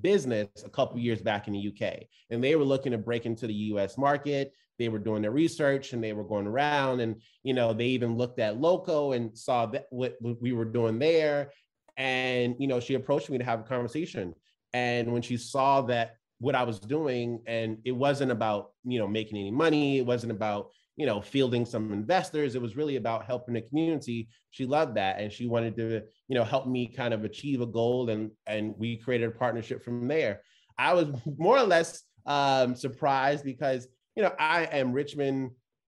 business 0.00 0.48
a 0.64 0.68
couple 0.68 1.00
years 1.00 1.20
back 1.20 1.48
in 1.48 1.54
the 1.54 1.68
UK. 1.68 2.04
And 2.30 2.42
they 2.42 2.54
were 2.54 2.64
looking 2.64 2.92
to 2.92 2.98
break 2.98 3.26
into 3.26 3.48
the 3.48 3.54
US 3.54 3.98
market. 3.98 4.52
They 4.78 4.88
were 4.88 5.00
doing 5.00 5.20
their 5.20 5.32
research 5.32 5.92
and 5.92 6.02
they 6.02 6.12
were 6.12 6.22
going 6.22 6.46
around, 6.46 7.00
and 7.00 7.20
you 7.42 7.54
know 7.54 7.72
they 7.72 7.86
even 7.86 8.16
looked 8.16 8.38
at 8.38 8.60
Loco 8.60 9.10
and 9.10 9.36
saw 9.36 9.66
that 9.66 9.86
what 9.90 10.16
we 10.22 10.52
were 10.52 10.64
doing 10.64 11.00
there. 11.00 11.50
And 11.96 12.54
you 12.60 12.68
know 12.68 12.78
she 12.78 12.94
approached 12.94 13.30
me 13.30 13.38
to 13.38 13.44
have 13.44 13.60
a 13.60 13.64
conversation. 13.64 14.32
And 14.74 15.12
when 15.12 15.22
she 15.22 15.36
saw 15.36 15.82
that 15.82 16.18
what 16.38 16.54
I 16.54 16.62
was 16.62 16.78
doing, 16.78 17.42
and 17.46 17.78
it 17.84 17.92
wasn't 17.92 18.30
about 18.30 18.70
you 18.84 19.00
know 19.00 19.08
making 19.08 19.38
any 19.38 19.50
money, 19.50 19.98
it 19.98 20.06
wasn't 20.06 20.30
about 20.30 20.70
you 20.96 21.06
know, 21.06 21.20
fielding 21.20 21.64
some 21.64 21.92
investors. 21.92 22.54
It 22.54 22.62
was 22.62 22.76
really 22.76 22.96
about 22.96 23.24
helping 23.24 23.54
the 23.54 23.62
community. 23.62 24.28
She 24.50 24.66
loved 24.66 24.96
that, 24.96 25.20
and 25.20 25.32
she 25.32 25.46
wanted 25.46 25.76
to, 25.76 26.02
you 26.28 26.34
know, 26.34 26.44
help 26.44 26.66
me 26.66 26.86
kind 26.86 27.14
of 27.14 27.24
achieve 27.24 27.60
a 27.60 27.66
goal, 27.66 28.10
and 28.10 28.30
and 28.46 28.74
we 28.76 28.96
created 28.98 29.28
a 29.28 29.32
partnership 29.32 29.82
from 29.82 30.06
there. 30.06 30.42
I 30.78 30.94
was 30.94 31.08
more 31.38 31.58
or 31.58 31.64
less 31.64 32.02
um, 32.26 32.76
surprised 32.76 33.44
because 33.44 33.88
you 34.16 34.22
know 34.22 34.32
I 34.38 34.64
am 34.64 34.92
Richmond. 34.92 35.52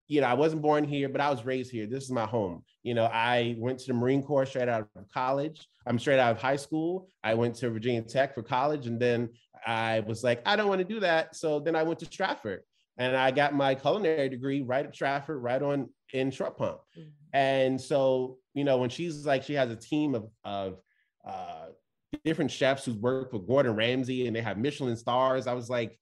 You 0.08 0.20
know, 0.20 0.26
I 0.26 0.34
wasn't 0.34 0.60
born 0.60 0.84
here, 0.84 1.08
but 1.08 1.22
I 1.22 1.30
was 1.30 1.46
raised 1.46 1.70
here. 1.70 1.86
This 1.86 2.04
is 2.04 2.10
my 2.10 2.26
home. 2.26 2.64
You 2.82 2.92
know, 2.92 3.06
I 3.06 3.54
went 3.58 3.78
to 3.78 3.86
the 3.86 3.94
Marine 3.94 4.22
Corps 4.22 4.44
straight 4.44 4.68
out 4.68 4.86
of 4.94 5.08
college. 5.14 5.66
I'm 5.86 5.98
straight 5.98 6.18
out 6.18 6.32
of 6.32 6.42
high 6.42 6.56
school. 6.56 7.08
I 7.24 7.32
went 7.32 7.54
to 7.56 7.70
Virginia 7.70 8.02
Tech 8.02 8.34
for 8.34 8.42
college, 8.42 8.86
and 8.86 9.00
then 9.00 9.30
I 9.66 10.00
was 10.00 10.22
like, 10.22 10.42
I 10.44 10.56
don't 10.56 10.68
want 10.68 10.80
to 10.80 10.84
do 10.84 11.00
that. 11.00 11.34
So 11.34 11.60
then 11.60 11.74
I 11.76 11.82
went 11.82 12.00
to 12.00 12.06
Stratford 12.06 12.62
and 13.02 13.16
I 13.16 13.30
got 13.30 13.54
my 13.54 13.74
culinary 13.74 14.28
degree 14.28 14.62
right 14.62 14.86
at 14.86 14.94
Stratford, 14.94 15.42
right 15.42 15.60
on 15.60 15.88
in 16.12 16.30
Short 16.30 16.56
Pump. 16.56 16.78
Mm-hmm. 16.96 17.08
And 17.32 17.80
so, 17.80 18.38
you 18.54 18.64
know, 18.64 18.78
when 18.78 18.90
she's 18.90 19.26
like, 19.26 19.42
she 19.42 19.54
has 19.54 19.70
a 19.70 19.76
team 19.76 20.14
of 20.14 20.28
of 20.44 20.78
uh, 21.26 21.66
different 22.24 22.50
chefs 22.50 22.84
who 22.84 22.94
work 22.94 23.32
with 23.32 23.46
Gordon 23.46 23.74
Ramsay, 23.74 24.26
and 24.26 24.36
they 24.36 24.40
have 24.40 24.58
Michelin 24.58 24.96
stars. 24.96 25.46
I 25.46 25.54
was 25.54 25.68
like, 25.68 25.98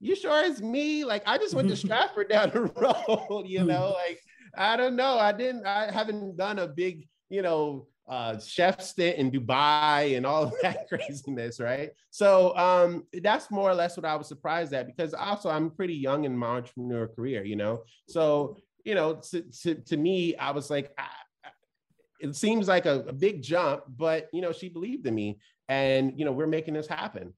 you 0.00 0.14
sure 0.14 0.44
it's 0.44 0.60
me? 0.60 1.04
Like, 1.04 1.22
I 1.26 1.38
just 1.38 1.54
went 1.54 1.68
to 1.68 1.76
Stratford 1.84 2.28
down 2.28 2.50
the 2.50 2.62
road, 2.62 3.44
you 3.46 3.64
know, 3.64 3.94
like 4.06 4.20
I 4.56 4.76
don't 4.76 4.96
know. 4.96 5.18
I 5.18 5.32
didn't. 5.32 5.66
I 5.66 5.90
haven't 5.90 6.36
done 6.36 6.58
a 6.58 6.68
big, 6.68 7.08
you 7.28 7.42
know, 7.42 7.88
uh, 8.08 8.38
chef 8.38 8.80
stint 8.80 9.16
in 9.16 9.30
Dubai 9.30 10.16
and 10.16 10.24
all 10.24 10.44
of 10.44 10.54
that 10.62 10.88
craziness, 10.88 11.58
right? 11.58 11.90
So 12.10 12.56
um, 12.56 13.04
that's 13.22 13.50
more 13.50 13.68
or 13.70 13.74
less 13.74 13.96
what 13.96 14.06
I 14.06 14.14
was 14.14 14.28
surprised 14.28 14.72
at 14.72 14.86
because 14.86 15.12
also 15.14 15.50
I'm 15.50 15.70
pretty 15.70 15.94
young 15.94 16.24
in 16.24 16.36
my 16.36 16.46
entrepreneur 16.46 17.08
career, 17.08 17.44
you 17.44 17.56
know. 17.56 17.82
So 18.08 18.58
you 18.84 18.94
know, 18.94 19.16
to, 19.30 19.42
to, 19.42 19.74
to 19.74 19.96
me, 19.96 20.36
I 20.36 20.52
was 20.52 20.70
like, 20.70 20.92
I, 20.96 21.08
it 22.20 22.36
seems 22.36 22.68
like 22.68 22.86
a, 22.86 23.00
a 23.08 23.12
big 23.12 23.42
jump, 23.42 23.82
but 23.88 24.28
you 24.32 24.40
know, 24.40 24.52
she 24.52 24.68
believed 24.68 25.06
in 25.06 25.14
me, 25.14 25.40
and 25.68 26.16
you 26.16 26.24
know, 26.24 26.32
we're 26.32 26.46
making 26.46 26.74
this 26.74 26.86
happen. 26.86 27.34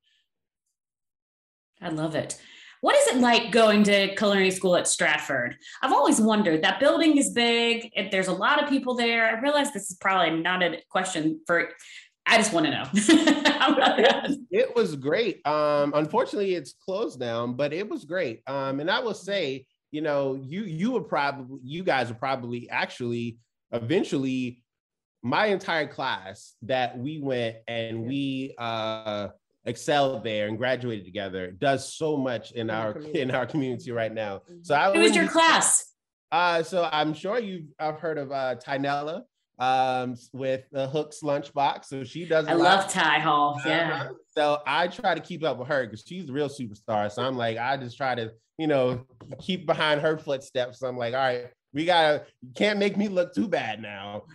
I 1.81 1.89
love 1.89 2.15
it. 2.15 2.41
What 2.81 2.97
is 2.97 3.09
it 3.09 3.21
like 3.21 3.51
going 3.51 3.83
to 3.85 4.15
culinary 4.15 4.51
school 4.51 4.77
at 4.77 4.87
Stratford? 4.87 5.57
I've 5.83 5.93
always 5.93 6.21
wondered. 6.21 6.63
That 6.63 6.81
building 6.81 7.17
is 7.17 7.31
big. 7.31 7.91
If 7.95 8.11
there's 8.11 8.29
a 8.29 8.33
lot 8.33 8.63
of 8.63 8.69
people 8.69 8.95
there, 8.95 9.27
I 9.27 9.41
realize 9.41 9.73
this 9.73 9.91
is 9.91 9.97
probably 9.97 10.41
not 10.41 10.63
a 10.63 10.81
question 10.89 11.41
for. 11.47 11.71
I 12.27 12.37
just 12.37 12.53
want 12.53 12.67
to 12.67 12.73
know. 12.73 12.85
it, 12.93 14.39
it, 14.51 14.77
was 14.77 14.97
great. 14.97 15.45
Um, 15.47 15.93
unfortunately, 15.95 16.55
it's 16.55 16.75
closed 16.75 17.19
down, 17.19 17.55
but 17.55 17.73
it 17.73 17.89
was 17.89 18.05
great. 18.05 18.43
Um, 18.47 18.81
and 18.81 18.91
I 18.91 19.01
will 19.01 19.15
say, 19.15 19.65
you 19.91 20.03
know, 20.03 20.35
you 20.35 20.65
you 20.65 20.91
were 20.91 21.01
probably 21.01 21.59
you 21.65 21.83
guys 21.83 22.11
are 22.11 22.15
probably 22.15 22.69
actually 22.69 23.39
eventually 23.73 24.63
my 25.23 25.47
entire 25.47 25.87
class 25.87 26.55
that 26.63 26.97
we 26.99 27.19
went 27.19 27.57
and 27.67 28.07
we 28.07 28.55
uh 28.59 29.29
excelled 29.65 30.25
there 30.25 30.49
and 30.49 30.57
graduated 30.57 31.05
together 31.05 31.51
does 31.51 31.93
so 31.93 32.17
much 32.17 32.53
in, 32.53 32.63
in 32.63 32.71
our 32.71 32.99
in 33.15 33.31
our 33.31 33.47
community 33.47 33.91
right 33.91 34.13
now. 34.13 34.43
So 34.63 34.75
I 34.75 34.93
who 34.93 35.01
was 35.01 35.15
your 35.15 35.29
class? 35.29 35.93
Uh, 36.31 36.63
so 36.63 36.89
I'm 36.93 37.15
sure 37.15 37.39
you've 37.39 37.67
I've 37.79 37.99
heard 37.99 38.19
of 38.19 38.33
uh, 38.33 38.57
Tynella 38.57 39.23
um, 39.59 40.17
with 40.33 40.63
the 40.71 40.87
Hooks 40.89 41.21
lunchbox. 41.23 41.87
So 41.87 42.05
she 42.05 42.25
does. 42.25 42.47
I 42.47 42.53
love 42.55 42.91
Ty 42.91 43.21
Hall. 43.21 43.61
Yeah. 43.65 43.93
Uh-huh. 43.93 44.13
So 44.37 44.63
I 44.67 44.89
try 44.89 45.15
to 45.15 45.21
keep 45.21 45.45
up 45.45 45.59
with 45.59 45.69
her 45.69 45.85
because 45.85 46.05
she's 46.07 46.29
a 46.29 46.33
real 46.33 46.49
superstar. 46.49 47.11
So 47.11 47.23
I'm 47.23 47.37
like, 47.37 47.59
I 47.59 47.77
just 47.77 47.97
try 47.97 48.15
to, 48.15 48.31
you 48.57 48.67
know, 48.67 49.05
keep 49.41 49.67
behind 49.67 50.01
her 50.01 50.19
footsteps. 50.19 50.81
So 50.81 50.87
I'm 50.87 50.97
like, 50.97 51.15
all 51.15 51.21
right, 51.21 51.47
we 51.73 51.85
gotta 51.85 52.25
can't 52.55 52.79
make 52.79 52.97
me 52.97 53.09
look 53.09 53.35
too 53.35 53.49
bad 53.49 53.83
now. 53.83 54.25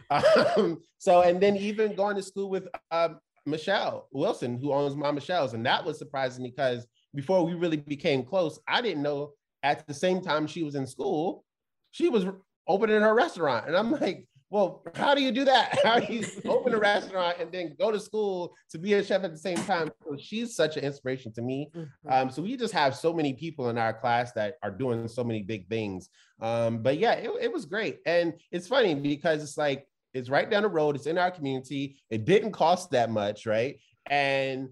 Um, 0.57 0.81
so 0.97 1.21
and 1.21 1.41
then 1.41 1.57
even 1.57 1.95
going 1.95 2.15
to 2.15 2.23
school 2.23 2.49
with 2.49 2.67
um, 2.91 3.19
Michelle 3.45 4.07
Wilson, 4.11 4.57
who 4.57 4.71
owns 4.71 4.95
Mama 4.95 5.13
Michelle's. 5.13 5.53
And 5.53 5.65
that 5.65 5.83
was 5.83 5.97
surprising 5.97 6.43
because 6.43 6.87
before 7.13 7.45
we 7.45 7.53
really 7.53 7.77
became 7.77 8.23
close, 8.23 8.59
I 8.67 8.81
didn't 8.81 9.03
know 9.03 9.33
at 9.63 9.85
the 9.87 9.93
same 9.93 10.21
time 10.21 10.47
she 10.47 10.63
was 10.63 10.75
in 10.75 10.87
school, 10.87 11.45
she 11.91 12.09
was 12.09 12.25
opening 12.67 13.01
her 13.01 13.13
restaurant. 13.13 13.67
And 13.67 13.75
I'm 13.75 13.91
like, 13.91 14.27
well, 14.53 14.83
how 14.93 15.15
do 15.15 15.21
you 15.21 15.31
do 15.31 15.45
that? 15.45 15.79
How 15.83 15.99
do 15.99 16.13
you 16.13 16.23
open 16.45 16.75
a 16.75 16.77
restaurant 16.77 17.37
and 17.39 17.51
then 17.51 17.75
go 17.79 17.91
to 17.91 17.99
school 17.99 18.53
to 18.69 18.77
be 18.77 18.93
a 18.93 19.03
chef 19.03 19.23
at 19.23 19.31
the 19.31 19.37
same 19.37 19.57
time? 19.57 19.89
So 20.05 20.15
she's 20.15 20.55
such 20.55 20.77
an 20.77 20.83
inspiration 20.83 21.33
to 21.33 21.41
me. 21.41 21.71
Mm-hmm. 21.75 22.13
Um, 22.13 22.29
so 22.29 22.43
we 22.43 22.55
just 22.55 22.71
have 22.71 22.95
so 22.95 23.11
many 23.11 23.33
people 23.33 23.69
in 23.69 23.79
our 23.79 23.93
class 23.93 24.31
that 24.33 24.57
are 24.61 24.69
doing 24.69 25.07
so 25.07 25.23
many 25.23 25.41
big 25.41 25.67
things. 25.69 26.07
Um, 26.39 26.83
but 26.83 26.99
yeah, 26.99 27.13
it, 27.13 27.31
it 27.41 27.51
was 27.51 27.65
great. 27.65 27.97
And 28.05 28.33
it's 28.51 28.67
funny 28.67 28.93
because 28.93 29.41
it's 29.41 29.57
like 29.57 29.87
it's 30.13 30.29
right 30.29 30.49
down 30.49 30.63
the 30.63 30.69
road. 30.69 30.95
It's 30.95 31.07
in 31.07 31.17
our 31.17 31.31
community. 31.31 31.97
It 32.09 32.25
didn't 32.25 32.51
cost 32.51 32.91
that 32.91 33.09
much, 33.09 33.45
right? 33.45 33.79
And 34.05 34.69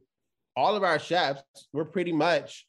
all 0.55 0.75
of 0.75 0.83
our 0.83 0.99
chefs 0.99 1.43
were 1.73 1.85
pretty 1.85 2.11
much 2.11 2.67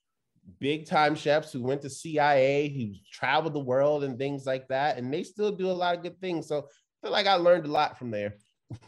big 0.58 0.86
time 0.86 1.14
chefs 1.14 1.52
who 1.52 1.62
went 1.62 1.82
to 1.82 1.90
CIA, 1.90 2.68
who 2.68 2.94
traveled 3.12 3.54
the 3.54 3.60
world 3.60 4.04
and 4.04 4.18
things 4.18 4.46
like 4.46 4.68
that. 4.68 4.98
And 4.98 5.12
they 5.12 5.22
still 5.22 5.52
do 5.52 5.70
a 5.70 5.72
lot 5.72 5.96
of 5.96 6.02
good 6.02 6.20
things. 6.20 6.48
So 6.48 6.58
I 6.58 7.06
feel 7.06 7.12
like 7.12 7.26
I 7.26 7.34
learned 7.34 7.66
a 7.66 7.70
lot 7.70 7.98
from 7.98 8.10
there. 8.10 8.36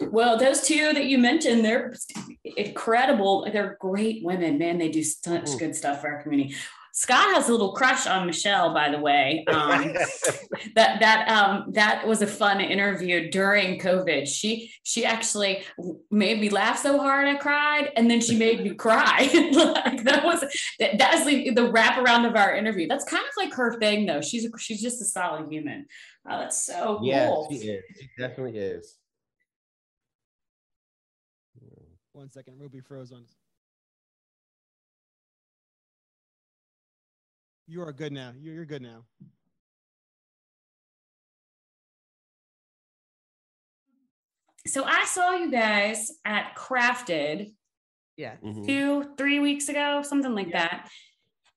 well, 0.00 0.38
those 0.38 0.62
two 0.62 0.92
that 0.92 1.06
you 1.06 1.18
mentioned, 1.18 1.64
they're 1.64 1.94
incredible. 2.44 3.46
They're 3.52 3.76
great 3.80 4.24
women, 4.24 4.58
man. 4.58 4.78
They 4.78 4.88
do 4.88 5.02
such 5.02 5.44
mm. 5.44 5.58
good 5.58 5.76
stuff 5.76 6.00
for 6.00 6.08
our 6.08 6.22
community. 6.22 6.54
Scott 7.00 7.34
has 7.34 7.48
a 7.48 7.52
little 7.52 7.72
crush 7.72 8.06
on 8.06 8.26
Michelle, 8.26 8.74
by 8.74 8.90
the 8.90 8.98
way. 8.98 9.42
Um, 9.48 9.94
that 10.74 11.00
that 11.00 11.28
um, 11.30 11.72
that 11.72 12.06
was 12.06 12.20
a 12.20 12.26
fun 12.26 12.60
interview 12.60 13.30
during 13.30 13.80
COVID. 13.80 14.28
She 14.28 14.70
she 14.82 15.06
actually 15.06 15.62
made 16.10 16.38
me 16.38 16.50
laugh 16.50 16.78
so 16.78 16.98
hard 16.98 17.26
I 17.26 17.36
cried, 17.36 17.90
and 17.96 18.10
then 18.10 18.20
she 18.20 18.36
made 18.36 18.62
me 18.62 18.74
cry. 18.74 19.20
like 19.32 20.04
that 20.04 20.22
was 20.22 20.44
that, 20.78 20.98
that's 20.98 21.24
the, 21.24 21.48
the 21.54 21.72
wraparound 21.72 22.28
of 22.28 22.36
our 22.36 22.54
interview. 22.54 22.86
That's 22.86 23.04
kind 23.04 23.24
of 23.24 23.32
like 23.42 23.54
her 23.54 23.78
thing, 23.78 24.04
though. 24.04 24.20
She's 24.20 24.46
she's 24.58 24.82
just 24.82 25.00
a 25.00 25.06
solid 25.06 25.50
human. 25.50 25.86
Oh, 26.28 26.38
that's 26.38 26.66
so 26.66 26.98
cool. 26.98 27.06
Yeah, 27.06 27.34
she 27.48 27.66
is. 27.70 27.82
She 27.98 28.08
definitely 28.18 28.58
is. 28.58 28.98
One 32.12 32.28
second, 32.28 32.60
Roby 32.60 32.80
froze 32.80 33.10
on. 33.10 33.24
You 37.70 37.82
are 37.82 37.92
good 37.92 38.12
now. 38.12 38.32
You're, 38.36 38.54
you're 38.54 38.64
good 38.64 38.82
now. 38.82 39.04
So 44.66 44.82
I 44.84 45.04
saw 45.04 45.30
you 45.36 45.52
guys 45.52 46.10
at 46.24 46.56
Crafted 46.56 47.54
Yeah. 48.16 48.36
Mhm. 48.42 48.66
two, 48.66 49.14
three 49.16 49.38
weeks 49.38 49.68
ago, 49.68 50.02
something 50.02 50.34
like 50.34 50.48
Yeah. 50.48 50.66
that. 50.66 50.90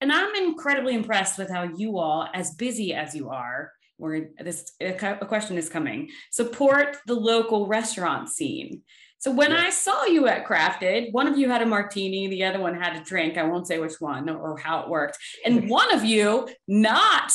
And 0.02 0.12
I'm 0.12 0.36
incredibly 0.36 0.94
impressed 0.94 1.40
with 1.40 1.50
how 1.50 1.64
you 1.64 1.98
all, 1.98 2.30
as 2.32 2.54
busy 2.56 2.94
as 2.94 3.16
you 3.16 3.30
are, 3.30 3.72
where 3.98 4.30
this 4.40 4.72
a 4.82 4.94
question 5.26 5.58
is 5.58 5.68
coming, 5.68 6.12
support 6.32 6.98
the 7.08 7.16
local 7.16 7.66
restaurant 7.66 8.30
scene. 8.30 8.84
So 9.24 9.32
when 9.32 9.52
Yeah. 9.52 9.64
I 9.68 9.70
saw 9.70 10.04
you 10.04 10.28
at 10.28 10.46
Crafted, 10.46 11.14
one 11.14 11.28
of 11.28 11.38
you 11.38 11.48
had 11.50 11.62
a 11.62 11.66
martini, 11.66 12.28
the 12.28 12.44
other 12.44 12.60
one 12.60 12.76
had 12.76 12.98
a 12.98 13.04
drink. 13.06 13.38
I 13.38 13.44
won't 13.44 13.66
say 13.68 13.80
which 13.80 14.02
one 14.02 14.30
or 14.30 14.58
how 14.58 14.82
it 14.82 14.90
worked. 14.90 15.18
And 15.46 15.70
one 15.70 15.94
of 15.96 16.04
you, 16.04 16.50
not 16.68 17.32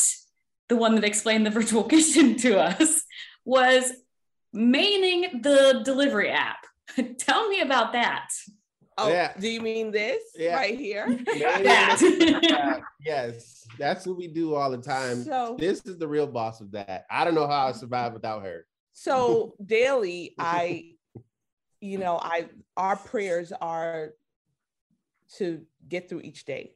the 0.68 0.76
one 0.76 0.96
that 0.96 1.04
explained 1.04 1.46
the 1.46 1.50
virtual 1.50 1.84
kitchen 1.94 2.36
to 2.40 2.60
us, 2.60 3.04
was 3.46 3.90
maining 4.54 5.42
the 5.42 5.80
delivery 5.82 6.28
app. 6.30 6.58
Tell 7.18 7.48
me 7.48 7.62
about 7.62 7.94
that. 7.94 8.28
Oh, 8.98 9.08
Yeah. 9.08 9.32
do 9.40 9.48
you 9.48 9.62
mean 9.62 9.90
this 9.90 10.20
Yeah. 10.36 10.56
right 10.56 10.78
here? 10.78 11.06
That. 11.24 12.42
Yeah, 12.42 12.80
yes, 13.02 13.64
that's 13.78 14.06
what 14.06 14.18
we 14.18 14.28
do 14.28 14.54
all 14.54 14.70
the 14.70 14.76
time. 14.76 15.22
So, 15.24 15.56
This 15.58 15.80
is 15.86 15.96
the 15.96 16.06
real 16.06 16.26
boss 16.26 16.60
of 16.60 16.70
that. 16.72 17.06
I 17.10 17.24
don't 17.24 17.34
know 17.34 17.46
how 17.46 17.68
I 17.68 17.72
survive 17.72 18.12
without 18.12 18.42
her. 18.42 18.66
so 18.92 19.54
daily, 19.64 20.34
I, 20.38 20.96
you 21.80 21.98
know, 21.98 22.18
I 22.20 22.48
our 22.76 22.96
prayers 22.96 23.52
are 23.60 24.10
to 25.36 25.62
get 25.88 26.08
through 26.08 26.20
each 26.20 26.44
day. 26.44 26.72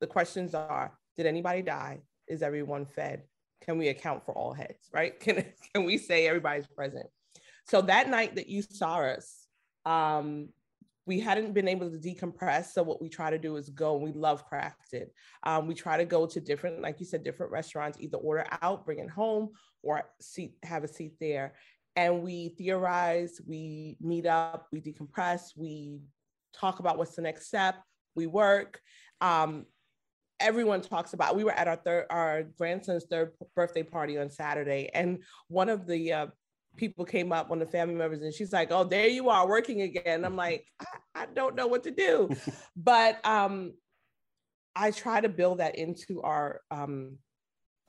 The 0.00 0.06
questions 0.06 0.54
are: 0.54 0.98
Did 1.16 1.26
anybody 1.26 1.62
die? 1.62 2.02
Is 2.28 2.42
everyone 2.42 2.86
fed? 2.86 3.24
Can 3.62 3.78
we 3.78 3.88
account 3.88 4.24
for 4.24 4.36
all 4.36 4.52
heads? 4.52 4.88
Right? 4.92 5.18
Can 5.20 5.44
can 5.74 5.84
we 5.84 5.98
say 5.98 6.26
everybody's 6.26 6.66
present? 6.66 7.06
So 7.66 7.80
that 7.82 8.10
night 8.10 8.34
that 8.36 8.48
you 8.48 8.60
saw 8.60 8.98
us, 8.98 9.46
um, 9.86 10.50
we 11.06 11.20
hadn't 11.20 11.52
been 11.52 11.68
able 11.68 11.90
to 11.90 11.98
decompress. 11.98 12.72
So 12.72 12.82
what 12.82 13.00
we 13.00 13.08
try 13.08 13.30
to 13.30 13.38
do 13.38 13.56
is 13.56 13.68
go. 13.70 13.94
and 13.94 14.04
We 14.04 14.12
love 14.12 14.44
crafted. 14.50 15.06
Um, 15.42 15.66
we 15.66 15.74
try 15.74 15.96
to 15.96 16.04
go 16.04 16.26
to 16.26 16.40
different, 16.40 16.82
like 16.82 17.00
you 17.00 17.06
said, 17.06 17.24
different 17.24 17.52
restaurants. 17.52 17.98
Either 18.00 18.18
order 18.18 18.46
out, 18.62 18.84
bring 18.84 18.98
it 18.98 19.10
home, 19.10 19.50
or 19.82 20.02
seat 20.20 20.54
have 20.62 20.84
a 20.84 20.88
seat 20.88 21.14
there. 21.20 21.54
And 21.96 22.22
we 22.22 22.50
theorize. 22.50 23.40
We 23.46 23.96
meet 24.00 24.26
up. 24.26 24.66
We 24.72 24.80
decompress. 24.80 25.56
We 25.56 26.00
talk 26.52 26.80
about 26.80 26.98
what's 26.98 27.14
the 27.14 27.22
next 27.22 27.46
step. 27.46 27.76
We 28.16 28.26
work. 28.26 28.80
Um, 29.20 29.66
everyone 30.40 30.80
talks 30.80 31.12
about. 31.12 31.36
We 31.36 31.44
were 31.44 31.52
at 31.52 31.68
our 31.68 31.76
third, 31.76 32.06
our 32.10 32.44
grandson's 32.58 33.04
third 33.04 33.32
birthday 33.54 33.82
party 33.82 34.18
on 34.18 34.30
Saturday, 34.30 34.90
and 34.94 35.22
one 35.48 35.68
of 35.68 35.86
the 35.86 36.12
uh, 36.12 36.26
people 36.76 37.04
came 37.04 37.32
up, 37.32 37.48
one 37.48 37.60
of 37.60 37.68
the 37.68 37.72
family 37.72 37.94
members, 37.94 38.22
and 38.22 38.32
she's 38.32 38.52
like, 38.52 38.70
"Oh, 38.70 38.84
there 38.84 39.08
you 39.08 39.28
are 39.30 39.48
working 39.48 39.82
again." 39.82 40.24
I'm 40.24 40.36
like, 40.36 40.66
I, 40.80 41.22
I 41.22 41.26
don't 41.26 41.54
know 41.54 41.66
what 41.66 41.84
to 41.84 41.90
do, 41.90 42.30
but 42.76 43.24
um, 43.26 43.72
I 44.76 44.90
try 44.90 45.20
to 45.20 45.28
build 45.28 45.58
that 45.58 45.76
into 45.76 46.22
our 46.22 46.60
um, 46.70 47.18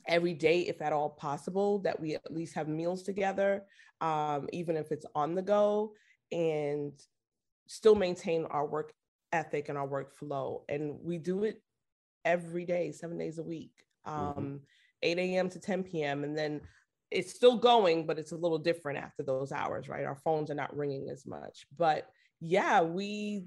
every 0.08 0.34
day, 0.34 0.62
if 0.62 0.82
at 0.82 0.94
all 0.94 1.10
possible, 1.10 1.80
that 1.80 2.00
we 2.00 2.15
at 2.15 2.34
least 2.34 2.56
have 2.56 2.68
meals 2.68 3.04
together, 3.04 3.65
um, 4.02 4.48
even 4.54 4.76
if 4.76 4.91
it's 4.91 5.06
on 5.15 5.36
the 5.36 5.41
go, 5.41 5.94
and 6.32 6.94
still 7.68 7.96
maintain 7.96 8.46
our 8.46 8.65
work 8.65 8.94
ethic 9.32 9.70
and 9.70 9.78
our 9.78 9.88
workflow. 9.88 10.62
And 10.70 11.00
we 11.04 11.18
do 11.18 11.44
it 11.44 11.62
every 12.24 12.65
day, 12.65 12.91
seven 12.91 13.18
days 13.18 13.38
a 13.38 13.44
week, 13.44 13.74
um, 14.06 14.62
8 15.04 15.18
a.m. 15.18 15.50
to 15.50 15.60
10 15.60 15.84
p.m. 15.84 16.24
And 16.24 16.38
then 16.38 16.62
it's 17.12 17.34
still 17.34 17.58
going, 17.58 18.06
but 18.06 18.20
it's 18.20 18.32
a 18.32 18.38
little 18.38 18.58
different 18.58 19.00
after 19.00 19.24
those 19.24 19.52
hours, 19.52 19.88
right? 19.88 20.06
Our 20.06 20.15
phones 20.15 20.50
are 20.52 20.56
not 20.56 20.76
ringing 20.76 21.10
as 21.10 21.26
much. 21.26 21.65
But 21.78 22.08
yeah, 22.39 22.82
we 22.82 23.46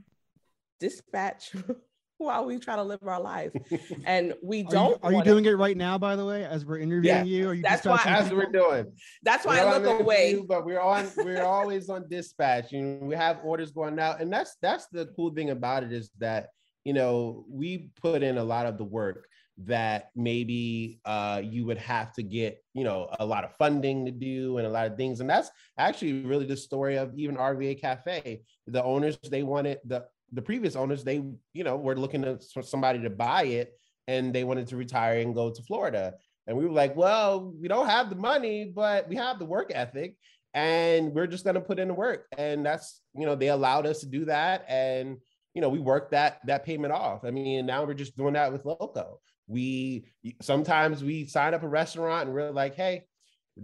dispatch 0.81 1.53
while 2.27 2.45
we 2.45 2.59
try 2.59 2.77
to 2.77 2.83
live 2.83 2.99
our 3.07 3.21
life. 3.21 3.53
And 4.05 4.35
we 4.43 4.63
don't. 4.63 4.99
are 5.03 5.11
you 5.11 5.19
wanna- 5.19 5.31
doing 5.31 5.45
it 5.45 5.51
right 5.57 5.77
now, 5.77 5.99
by 5.99 6.17
the 6.17 6.25
way, 6.25 6.45
as 6.45 6.65
we're 6.65 6.79
interviewing 6.79 7.27
you? 7.27 7.49
Are 7.49 7.55
you 7.55 7.63
that's 7.63 7.85
just 7.85 7.87
why- 7.87 7.97
touching 7.97 8.37
That's 8.39 8.47
we're 8.47 8.53
doing. 8.53 8.93
That's 9.23 9.45
why 9.47 9.63
We're 9.65 9.71
I 9.71 9.79
look 9.79 10.01
away. 10.01 10.43
but 10.47 10.65
we're 10.65 10.81
on. 10.81 11.07
We're 11.19 11.45
always 11.45 11.89
on 11.89 12.09
dispatch. 12.09 12.73
You 12.73 12.83
know, 12.83 13.07
we 13.07 13.15
have 13.15 13.39
orders 13.45 13.71
going 13.71 13.99
out, 13.99 14.21
and 14.21 14.33
that's 14.33 14.57
that's 14.63 14.87
the 14.89 15.07
cool 15.17 15.33
thing 15.33 15.51
about 15.51 15.83
it 15.85 15.93
is 15.93 16.11
that 16.19 16.49
you 16.85 16.93
know 16.93 17.45
we 17.49 17.91
put 18.01 18.23
in 18.23 18.39
a 18.39 18.45
lot 18.45 18.67
of 18.67 18.79
the 18.79 18.85
work 18.85 19.27
that 19.65 20.11
maybe 20.15 21.01
uh, 21.05 21.43
you 21.45 21.67
would 21.67 21.79
have 21.79 22.13
to 22.13 22.23
get 22.23 22.63
you 22.75 22.85
know 22.85 23.09
a 23.19 23.27
lot 23.27 23.45
of 23.45 23.53
funding 23.57 24.07
to 24.07 24.13
do 24.13 24.57
and 24.59 24.67
a 24.67 24.71
lot 24.71 24.87
of 24.87 24.97
things, 24.97 25.21
and 25.21 25.29
that's 25.29 25.51
actually 25.77 26.25
really 26.25 26.47
the 26.47 26.57
story 26.57 26.97
of 26.97 27.13
even 27.17 27.37
RVA 27.37 27.81
Cafe. 27.81 28.43
The 28.67 28.83
owners 28.83 29.19
they 29.31 29.43
wanted 29.43 29.79
the 29.85 30.05
the 30.33 30.43
previous 30.43 30.77
owners 30.77 31.05
they 31.05 31.23
you 31.53 31.65
know 31.65 31.77
were 31.77 31.97
looking 31.97 32.23
to, 32.23 32.39
for 32.53 32.63
somebody 32.63 33.01
to 33.01 33.11
buy 33.11 33.45
it, 33.45 33.73
and 34.07 34.35
they 34.35 34.45
wanted 34.45 34.69
to 34.69 34.77
retire 34.77 35.21
and 35.21 35.35
go 35.35 35.51
to 35.51 35.63
Florida. 35.63 36.15
And 36.49 36.57
we 36.57 36.65
were 36.65 36.73
like, 36.73 36.97
well, 36.97 37.53
we 37.61 37.69
don't 37.69 37.89
have 37.89 38.09
the 38.09 38.17
money, 38.17 38.73
but 38.75 39.07
we 39.07 39.17
have 39.17 39.39
the 39.39 39.45
work 39.45 39.71
ethic 39.75 40.17
and 40.55 41.13
we're 41.13 41.27
just 41.27 41.45
going 41.45 41.55
to 41.55 41.61
put 41.61 41.79
in 41.79 41.89
the 41.89 41.95
work. 41.95 42.27
And 42.37 42.65
that's, 42.65 43.03
you 43.15 43.27
know, 43.27 43.35
they 43.35 43.49
allowed 43.49 43.87
us 43.87 44.01
to 44.01 44.07
do 44.07 44.25
that. 44.25 44.65
And, 44.67 45.19
you 45.53 45.61
know, 45.61 45.69
we 45.69 45.79
worked 45.79 46.13
that, 46.13 46.41
that 46.47 46.65
payment 46.65 46.93
off. 46.93 47.25
I 47.25 47.31
mean, 47.31 47.67
now 47.67 47.85
we're 47.85 47.93
just 47.93 48.17
doing 48.17 48.33
that 48.33 48.51
with 48.51 48.65
Loco. 48.65 49.21
We, 49.47 50.07
sometimes 50.41 51.05
we 51.05 51.27
sign 51.27 51.53
up 51.53 51.63
a 51.63 51.69
restaurant 51.69 52.27
and 52.27 52.35
we're 52.35 52.51
like, 52.51 52.75
hey, 52.75 53.05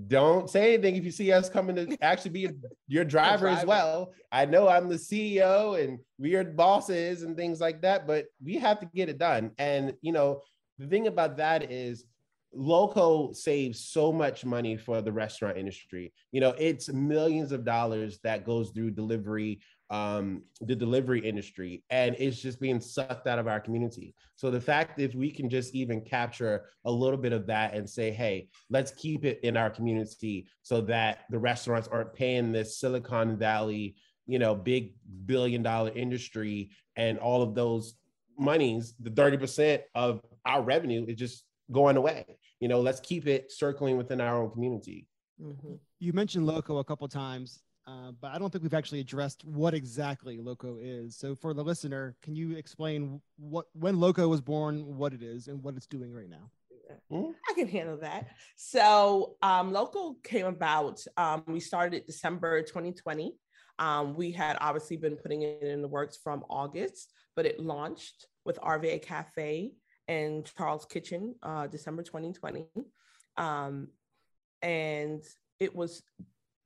don't 0.08 0.50
say 0.50 0.74
anything 0.74 0.96
if 0.96 1.04
you 1.04 1.10
see 1.10 1.32
us 1.32 1.48
coming 1.48 1.76
to 1.76 1.96
actually 2.02 2.30
be 2.30 2.48
your 2.88 3.04
driver 3.04 3.48
as 3.48 3.64
well. 3.64 4.12
I 4.32 4.44
know 4.44 4.68
I'm 4.68 4.88
the 4.88 4.96
CEO 4.96 5.82
and 5.82 5.98
we 6.18 6.34
are 6.34 6.44
bosses 6.44 7.22
and 7.22 7.36
things 7.36 7.60
like 7.60 7.82
that, 7.82 8.06
but 8.06 8.26
we 8.42 8.56
have 8.56 8.80
to 8.80 8.86
get 8.86 9.08
it 9.08 9.18
done. 9.18 9.52
And, 9.58 9.94
you 10.02 10.12
know, 10.12 10.42
the 10.78 10.86
thing 10.86 11.06
about 11.06 11.36
that 11.36 11.70
is 11.70 12.04
Loco 12.56 13.32
saves 13.32 13.80
so 13.80 14.12
much 14.12 14.44
money 14.44 14.76
for 14.76 15.02
the 15.02 15.12
restaurant 15.12 15.58
industry. 15.58 16.12
You 16.32 16.40
know, 16.40 16.54
it's 16.58 16.92
millions 16.92 17.52
of 17.52 17.64
dollars 17.64 18.18
that 18.22 18.44
goes 18.44 18.70
through 18.70 18.92
delivery, 18.92 19.60
um, 19.90 20.42
the 20.60 20.74
delivery 20.74 21.20
industry, 21.20 21.82
and 21.90 22.16
it's 22.18 22.40
just 22.40 22.60
being 22.60 22.80
sucked 22.80 23.26
out 23.26 23.38
of 23.38 23.48
our 23.48 23.60
community. 23.60 24.14
So 24.36 24.50
the 24.50 24.60
fact 24.60 25.00
if 25.00 25.14
we 25.14 25.30
can 25.30 25.48
just 25.50 25.74
even 25.74 26.00
capture 26.00 26.66
a 26.84 26.90
little 26.90 27.18
bit 27.18 27.32
of 27.32 27.46
that 27.46 27.74
and 27.74 27.88
say, 27.88 28.10
hey, 28.10 28.48
let's 28.70 28.92
keep 28.92 29.24
it 29.24 29.40
in 29.42 29.56
our 29.56 29.70
community 29.70 30.46
so 30.62 30.80
that 30.82 31.20
the 31.30 31.38
restaurants 31.38 31.88
aren't 31.88 32.14
paying 32.14 32.52
this 32.52 32.78
Silicon 32.78 33.36
Valley, 33.36 33.96
you 34.26 34.38
know, 34.38 34.54
big 34.54 34.94
billion 35.26 35.62
dollar 35.62 35.90
industry 35.94 36.70
and 36.96 37.18
all 37.18 37.42
of 37.42 37.54
those 37.54 37.94
monies, 38.38 38.94
the 39.00 39.10
30% 39.10 39.80
of 39.94 40.20
our 40.44 40.62
revenue 40.62 41.04
is 41.06 41.16
just 41.16 41.44
going 41.70 41.96
away. 41.96 42.24
You 42.60 42.68
know, 42.68 42.80
let's 42.80 43.00
keep 43.00 43.26
it 43.26 43.52
circling 43.52 43.96
within 43.96 44.20
our 44.20 44.42
own 44.42 44.50
community. 44.50 45.08
Mhm. 45.40 45.78
You 45.98 46.12
mentioned 46.12 46.46
Loco 46.46 46.78
a 46.78 46.84
couple 46.84 47.08
times, 47.08 47.62
uh, 47.86 48.12
but 48.12 48.30
I 48.30 48.38
don't 48.38 48.50
think 48.50 48.62
we've 48.62 48.74
actually 48.74 49.00
addressed 49.00 49.44
what 49.44 49.74
exactly 49.74 50.38
Loco 50.38 50.78
is. 50.78 51.16
So 51.16 51.34
for 51.34 51.52
the 51.52 51.64
listener, 51.64 52.16
can 52.22 52.34
you 52.36 52.56
explain 52.56 53.20
what 53.36 53.66
when 53.74 53.98
Loco 53.98 54.28
was 54.28 54.40
born, 54.40 54.96
what 54.96 55.12
it 55.12 55.22
is, 55.22 55.48
and 55.48 55.62
what 55.62 55.76
it's 55.76 55.86
doing 55.86 56.12
right 56.12 56.28
now? 56.28 56.50
I 57.10 57.52
can 57.54 57.68
handle 57.68 57.96
that. 57.98 58.28
So, 58.56 59.36
um, 59.42 59.72
Loco 59.72 60.14
came 60.22 60.46
about. 60.46 61.02
Um, 61.16 61.42
we 61.46 61.60
started 61.60 61.96
it 61.96 62.06
December 62.06 62.62
2020. 62.62 63.36
Um, 63.78 64.14
we 64.14 64.30
had 64.30 64.56
obviously 64.60 64.96
been 64.96 65.16
putting 65.16 65.42
it 65.42 65.62
in 65.62 65.82
the 65.82 65.88
works 65.88 66.16
from 66.16 66.44
August, 66.48 67.12
but 67.34 67.46
it 67.46 67.58
launched 67.58 68.26
with 68.44 68.58
RVA 68.60 69.02
Cafe 69.02 69.72
and 70.08 70.50
Charles 70.56 70.84
Kitchen 70.84 71.34
uh, 71.42 71.66
December 71.66 72.02
2020. 72.02 72.66
Um, 73.36 73.88
and 74.62 75.22
it 75.60 75.74
was 75.74 76.02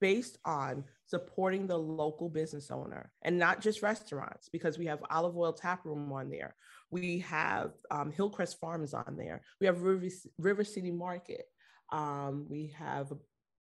based 0.01 0.37
on 0.45 0.83
supporting 1.05 1.67
the 1.67 1.77
local 1.77 2.29
business 2.29 2.71
owner 2.71 3.11
and 3.21 3.37
not 3.37 3.61
just 3.61 3.81
restaurants 3.81 4.47
because 4.49 4.77
we 4.77 4.85
have 4.85 4.99
olive 5.09 5.35
oil 5.35 5.53
tap 5.53 5.85
room 5.85 6.11
on 6.11 6.29
there. 6.29 6.55
We 6.91 7.19
have 7.19 7.71
um, 7.91 8.11
hillcrest 8.11 8.59
farms 8.59 8.93
on 8.93 9.15
there. 9.17 9.41
We 9.59 9.67
have 9.67 9.81
river, 9.81 10.07
river 10.37 10.63
city 10.63 10.91
market. 10.91 11.45
Um, 11.91 12.45
we 12.49 12.73
have 12.77 13.11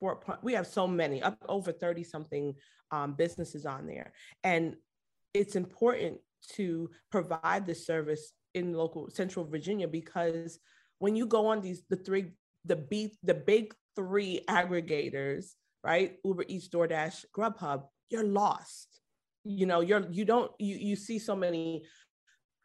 Fort 0.00 0.22
we 0.42 0.52
have 0.52 0.66
so 0.66 0.86
many 0.86 1.22
up 1.22 1.42
over 1.48 1.72
30 1.72 2.04
something 2.04 2.54
um, 2.90 3.14
businesses 3.14 3.64
on 3.64 3.86
there. 3.86 4.12
And 4.44 4.76
it's 5.32 5.56
important 5.56 6.18
to 6.54 6.90
provide 7.10 7.66
this 7.66 7.86
service 7.86 8.32
in 8.56 8.72
local 8.72 9.08
central 9.10 9.44
virginia 9.44 9.86
because 9.86 10.58
when 10.98 11.14
you 11.14 11.26
go 11.26 11.46
on 11.46 11.60
these 11.60 11.82
the 11.90 11.96
three 11.96 12.32
the 12.64 12.76
b 12.76 13.12
the 13.22 13.34
big 13.34 13.74
three 13.94 14.40
aggregators 14.48 15.52
right 15.84 16.16
uber 16.24 16.44
eats 16.48 16.68
doordash 16.68 17.24
grubhub 17.36 17.84
you're 18.10 18.24
lost. 18.24 19.00
You 19.44 19.66
know 19.66 19.80
you're 19.80 20.06
you 20.10 20.24
don't 20.24 20.50
you 20.58 20.76
you 20.76 20.96
see 20.96 21.18
so 21.18 21.36
many 21.36 21.84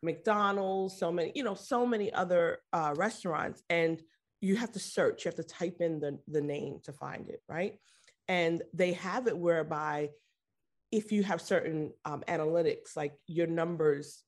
mcdonald's 0.02 0.98
so 0.98 1.12
many 1.12 1.32
you 1.36 1.44
know 1.44 1.54
so 1.54 1.86
many 1.86 2.12
other 2.12 2.58
uh, 2.74 2.94
restaurants 2.96 3.62
and 3.70 4.02
you 4.40 4.56
have 4.56 4.72
to 4.72 4.80
search 4.80 5.24
you 5.24 5.30
have 5.30 5.36
to 5.36 5.44
type 5.44 5.78
in 5.80 6.00
the 6.00 6.18
the 6.28 6.42
name 6.42 6.80
to 6.86 6.92
find 6.92 7.30
it 7.30 7.42
right? 7.48 7.76
And 8.28 8.64
they 8.74 8.94
have 8.94 9.28
it 9.28 9.38
whereby 9.38 10.10
if 10.92 11.12
you 11.12 11.24
have 11.24 11.42
certain 11.42 11.92
um, 12.06 12.24
analytics, 12.28 12.96
like 12.96 13.14
your 13.28 13.48
numbers 13.48 14.24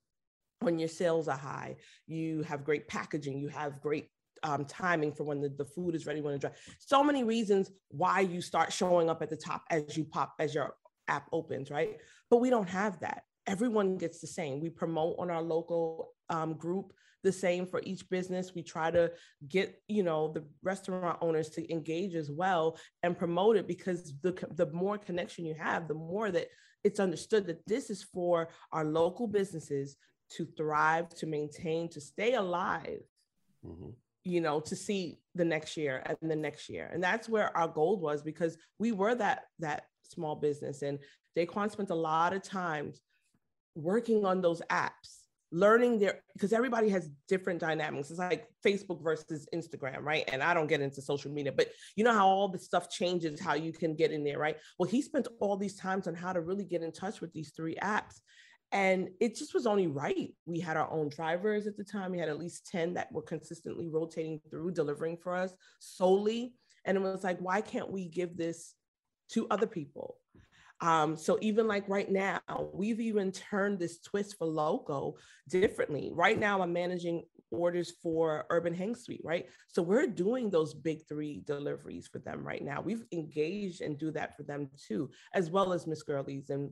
when 0.63 0.79
your 0.79 0.89
sales 0.89 1.27
are 1.27 1.37
high, 1.37 1.75
you 2.07 2.43
have 2.43 2.63
great 2.63 2.87
packaging, 2.87 3.39
you 3.39 3.49
have 3.49 3.81
great 3.81 4.09
um, 4.43 4.65
timing 4.65 5.13
for 5.13 5.23
when 5.23 5.41
the, 5.41 5.49
the 5.49 5.65
food 5.65 5.95
is 5.95 6.05
ready 6.05 6.21
when 6.21 6.33
it's 6.33 6.41
dry. 6.41 6.51
So 6.79 7.03
many 7.03 7.23
reasons 7.23 7.71
why 7.89 8.21
you 8.21 8.41
start 8.41 8.73
showing 8.73 9.09
up 9.09 9.21
at 9.21 9.29
the 9.29 9.37
top 9.37 9.63
as 9.69 9.97
you 9.97 10.03
pop, 10.03 10.33
as 10.39 10.53
your 10.53 10.75
app 11.07 11.27
opens, 11.31 11.71
right? 11.71 11.97
But 12.29 12.37
we 12.37 12.49
don't 12.49 12.69
have 12.69 12.99
that. 12.99 13.23
Everyone 13.47 13.97
gets 13.97 14.19
the 14.19 14.27
same. 14.27 14.59
We 14.59 14.69
promote 14.69 15.15
on 15.19 15.29
our 15.29 15.41
local 15.41 16.13
um, 16.29 16.53
group 16.53 16.93
the 17.23 17.31
same 17.31 17.65
for 17.65 17.81
each 17.85 18.09
business. 18.09 18.53
We 18.53 18.63
try 18.63 18.91
to 18.91 19.11
get, 19.47 19.81
you 19.87 20.03
know, 20.03 20.31
the 20.33 20.43
restaurant 20.61 21.17
owners 21.21 21.49
to 21.51 21.71
engage 21.71 22.15
as 22.15 22.29
well 22.29 22.77
and 23.01 23.17
promote 23.17 23.55
it 23.55 23.67
because 23.67 24.13
the, 24.21 24.33
the 24.55 24.67
more 24.71 24.97
connection 24.97 25.45
you 25.45 25.55
have, 25.55 25.87
the 25.87 25.93
more 25.93 26.31
that 26.31 26.47
it's 26.83 26.99
understood 26.99 27.47
that 27.47 27.65
this 27.65 27.89
is 27.89 28.03
for 28.03 28.49
our 28.73 28.83
local 28.83 29.27
businesses 29.27 29.95
to 30.37 30.45
thrive, 30.57 31.09
to 31.15 31.25
maintain, 31.25 31.89
to 31.89 32.01
stay 32.01 32.33
alive. 32.33 33.01
Mm-hmm. 33.65 33.91
you 34.25 34.41
know 34.41 34.59
to 34.59 34.75
see 34.75 35.19
the 35.35 35.45
next 35.45 35.77
year 35.77 36.03
and 36.05 36.29
the 36.29 36.35
next 36.35 36.67
year. 36.67 36.89
And 36.93 37.01
that's 37.01 37.29
where 37.29 37.55
our 37.55 37.67
goal 37.67 37.97
was 37.97 38.21
because 38.21 38.57
we 38.77 38.91
were 38.91 39.15
that 39.15 39.45
that 39.59 39.85
small 40.03 40.35
business. 40.35 40.81
And 40.81 40.99
Daquan 41.37 41.71
spent 41.71 41.89
a 41.89 41.95
lot 41.95 42.33
of 42.33 42.43
times 42.43 42.99
working 43.75 44.25
on 44.25 44.41
those 44.41 44.61
apps 44.69 45.23
learning 45.51 45.99
their 45.99 46.19
because 46.33 46.51
everybody 46.51 46.89
has 46.89 47.09
different 47.27 47.59
dynamics. 47.59 48.09
It's 48.09 48.19
like 48.19 48.47
facebook 48.65 49.01
versus 49.03 49.47
instagram 49.53 50.01
right? 50.01 50.27
And 50.33 50.41
i 50.41 50.53
don't 50.53 50.67
get 50.67 50.81
into 50.81 51.01
social 51.01 51.31
media 51.31 51.51
but 51.51 51.69
you 51.95 52.03
know 52.03 52.13
how 52.13 52.27
all 52.27 52.49
the 52.49 52.59
stuff 52.59 52.89
changes 52.89 53.39
how 53.39 53.53
you 53.53 53.71
can 53.71 53.95
get 53.95 54.11
in 54.11 54.23
there 54.23 54.39
right? 54.39 54.57
Well 54.77 54.89
he 54.89 55.01
spent 55.01 55.27
all 55.39 55.55
these 55.55 55.75
times 55.75 56.07
on 56.07 56.15
how 56.15 56.33
to 56.33 56.41
really 56.41 56.65
get 56.65 56.81
in 56.81 56.91
touch 56.91 57.21
with 57.21 57.31
these 57.33 57.51
three 57.55 57.75
apps 57.83 58.19
and 58.73 59.09
it 59.21 59.35
just 59.35 59.53
was 59.53 59.65
only 59.65 59.87
right 59.87 60.33
we 60.45 60.59
had 60.59 60.75
our 60.75 60.91
own 60.91 61.07
drivers 61.07 61.67
at 61.67 61.77
the 61.77 61.83
time 61.83 62.11
we 62.11 62.19
had 62.19 62.27
at 62.27 62.39
least 62.39 62.67
10 62.71 62.95
that 62.95 63.11
were 63.11 63.21
consistently 63.21 63.87
rotating 63.87 64.41
through 64.49 64.71
delivering 64.71 65.15
for 65.15 65.35
us 65.35 65.53
solely 65.79 66.53
and 66.85 66.97
it 66.97 67.01
was 67.01 67.23
like 67.23 67.39
why 67.39 67.61
can't 67.61 67.91
we 67.91 68.07
give 68.07 68.35
this 68.35 68.73
to 69.29 69.47
other 69.49 69.67
people 69.67 70.17
um, 70.81 71.15
so 71.15 71.37
even 71.39 71.65
like 71.65 71.87
right 71.87 72.11
now, 72.11 72.41
we've 72.73 72.99
even 72.99 73.31
turned 73.31 73.79
this 73.79 73.99
twist 73.99 74.37
for 74.37 74.45
loco 74.45 75.15
differently. 75.47 76.11
Right 76.13 76.37
now, 76.37 76.61
I'm 76.61 76.73
managing 76.73 77.23
orders 77.51 77.93
for 78.01 78.45
Urban 78.49 78.73
Hang 78.73 78.93
Suite, 78.93 79.21
right? 79.23 79.45
So 79.67 79.81
we're 79.81 80.07
doing 80.07 80.49
those 80.49 80.73
big 80.73 81.07
three 81.07 81.41
deliveries 81.45 82.07
for 82.07 82.19
them 82.19 82.45
right 82.45 82.61
now. 82.61 82.81
We've 82.81 83.05
engaged 83.13 83.81
and 83.81 83.97
do 83.97 84.11
that 84.11 84.35
for 84.35 84.43
them 84.43 84.69
too, 84.75 85.09
as 85.33 85.49
well 85.49 85.71
as 85.71 85.87
Miss 85.87 86.03
Girlies 86.03 86.49
and 86.49 86.69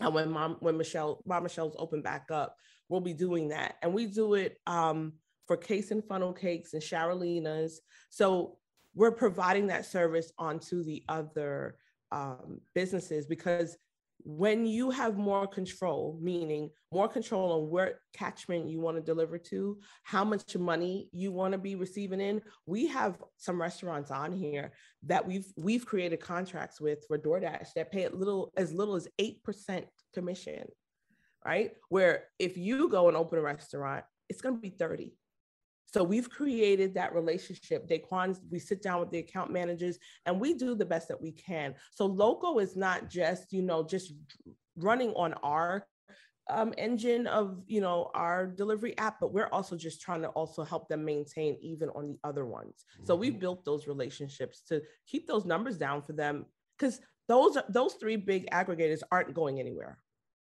and 0.00 0.14
when 0.14 0.30
mom 0.30 0.56
when 0.60 0.76
Michelle 0.76 1.22
mom 1.26 1.42
Michelle's 1.42 1.76
open 1.78 2.02
back 2.02 2.30
up, 2.30 2.56
we'll 2.88 3.00
be 3.00 3.12
doing 3.12 3.48
that. 3.48 3.76
And 3.82 3.92
we 3.92 4.06
do 4.06 4.34
it 4.34 4.58
um, 4.66 5.14
for 5.46 5.56
case 5.56 5.90
and 5.90 6.04
funnel 6.04 6.32
cakes 6.32 6.74
and 6.74 6.82
Sharolina's. 6.82 7.80
So 8.10 8.58
we're 8.94 9.12
providing 9.12 9.66
that 9.68 9.86
service 9.86 10.32
onto 10.38 10.82
the 10.82 11.02
other 11.08 11.76
um, 12.10 12.60
businesses 12.74 13.26
because 13.26 13.76
when 14.24 14.66
you 14.66 14.90
have 14.90 15.16
more 15.16 15.46
control, 15.46 16.18
meaning 16.20 16.70
more 16.92 17.08
control 17.08 17.52
on 17.52 17.70
where 17.70 18.00
catchment 18.14 18.68
you 18.68 18.80
want 18.80 18.96
to 18.96 19.02
deliver 19.02 19.38
to, 19.38 19.78
how 20.04 20.24
much 20.24 20.56
money 20.56 21.08
you 21.12 21.32
want 21.32 21.52
to 21.52 21.58
be 21.58 21.74
receiving 21.74 22.20
in, 22.20 22.40
we 22.66 22.86
have 22.86 23.16
some 23.36 23.60
restaurants 23.60 24.10
on 24.10 24.32
here 24.32 24.72
that 25.04 25.26
we've 25.26 25.46
we've 25.56 25.86
created 25.86 26.20
contracts 26.20 26.80
with 26.80 27.04
for 27.08 27.18
DoorDash 27.18 27.68
that 27.74 27.90
pay 27.90 28.08
little 28.08 28.52
as 28.56 28.72
little 28.72 28.94
as 28.94 29.08
eight 29.18 29.42
percent 29.42 29.86
commission, 30.14 30.64
right? 31.44 31.72
Where 31.88 32.24
if 32.38 32.56
you 32.56 32.88
go 32.88 33.08
and 33.08 33.16
open 33.16 33.38
a 33.38 33.42
restaurant, 33.42 34.04
it's 34.28 34.40
going 34.40 34.54
to 34.54 34.60
be 34.60 34.70
thirty. 34.70 35.16
So 35.92 36.02
we've 36.02 36.30
created 36.30 36.94
that 36.94 37.14
relationship. 37.14 37.86
Daquan, 37.86 38.38
we 38.50 38.58
sit 38.58 38.82
down 38.82 39.00
with 39.00 39.10
the 39.10 39.18
account 39.18 39.52
managers 39.52 39.98
and 40.24 40.40
we 40.40 40.54
do 40.54 40.74
the 40.74 40.86
best 40.86 41.08
that 41.08 41.20
we 41.20 41.32
can. 41.32 41.74
So 41.90 42.06
loco 42.06 42.58
is 42.58 42.76
not 42.76 43.10
just, 43.10 43.52
you 43.52 43.62
know, 43.62 43.84
just 43.84 44.14
running 44.76 45.10
on 45.10 45.34
our 45.42 45.86
um, 46.50 46.74
engine 46.76 47.28
of 47.28 47.62
you 47.66 47.80
know 47.80 48.10
our 48.14 48.48
delivery 48.48 48.98
app 48.98 49.20
but 49.20 49.32
we're 49.32 49.48
also 49.52 49.76
just 49.76 50.00
trying 50.00 50.22
to 50.22 50.28
also 50.30 50.64
help 50.64 50.88
them 50.88 51.04
maintain 51.04 51.56
even 51.60 51.88
on 51.90 52.08
the 52.08 52.18
other 52.24 52.44
ones 52.44 52.84
so 53.04 53.14
we 53.14 53.30
mm-hmm. 53.30 53.38
built 53.38 53.64
those 53.64 53.86
relationships 53.86 54.60
to 54.68 54.82
keep 55.06 55.28
those 55.28 55.44
numbers 55.44 55.78
down 55.78 56.02
for 56.02 56.14
them 56.14 56.44
because 56.76 57.00
those 57.28 57.56
those 57.68 57.94
three 57.94 58.16
big 58.16 58.50
aggregators 58.50 59.02
aren't 59.12 59.32
going 59.32 59.60
anywhere 59.60 59.98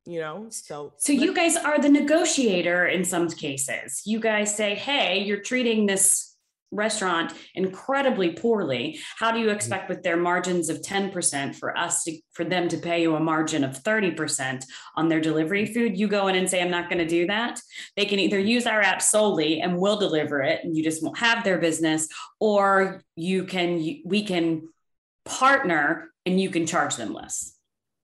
you 0.09 0.19
know 0.19 0.47
so 0.49 0.91
so 0.97 1.13
you 1.13 1.33
guys 1.33 1.55
are 1.55 1.79
the 1.79 1.89
negotiator 1.89 2.87
in 2.87 3.05
some 3.05 3.29
cases. 3.29 4.01
You 4.05 4.19
guys 4.19 4.55
say 4.55 4.75
hey 4.75 5.19
you're 5.23 5.41
treating 5.41 5.85
this 5.85 6.35
restaurant 6.71 7.33
incredibly 7.55 8.31
poorly. 8.33 8.99
How 9.17 9.31
do 9.31 9.39
you 9.39 9.47
mm-hmm. 9.47 9.55
expect 9.55 9.89
with 9.89 10.03
their 10.03 10.17
margins 10.17 10.69
of 10.69 10.83
10% 10.83 11.55
for 11.55 11.75
us 11.75 12.03
to 12.03 12.19
for 12.33 12.43
them 12.43 12.67
to 12.69 12.77
pay 12.77 13.01
you 13.01 13.15
a 13.15 13.19
margin 13.19 13.63
of 13.63 13.83
30% 13.83 14.63
on 14.95 15.07
their 15.09 15.19
delivery 15.19 15.63
mm-hmm. 15.63 15.73
food? 15.73 15.97
You 15.97 16.07
go 16.07 16.27
in 16.27 16.35
and 16.35 16.49
say 16.49 16.61
i'm 16.61 16.71
not 16.71 16.89
going 16.89 16.99
to 16.99 17.07
do 17.07 17.27
that 17.27 17.59
they 17.95 18.05
can 18.05 18.19
either 18.19 18.39
mm-hmm. 18.39 18.47
use 18.47 18.65
our 18.65 18.81
app 18.81 19.01
solely 19.01 19.61
and 19.61 19.77
we'll 19.77 19.99
deliver 19.99 20.41
it 20.41 20.63
and 20.63 20.75
you 20.75 20.83
just 20.83 21.03
won't 21.03 21.17
have 21.17 21.43
their 21.43 21.59
business 21.59 22.07
or 22.39 23.03
you 23.15 23.43
can 23.43 24.01
we 24.05 24.23
can 24.23 24.67
partner 25.25 26.11
and 26.25 26.41
you 26.41 26.49
can 26.49 26.65
charge 26.65 26.95
them 26.95 27.13
less 27.13 27.58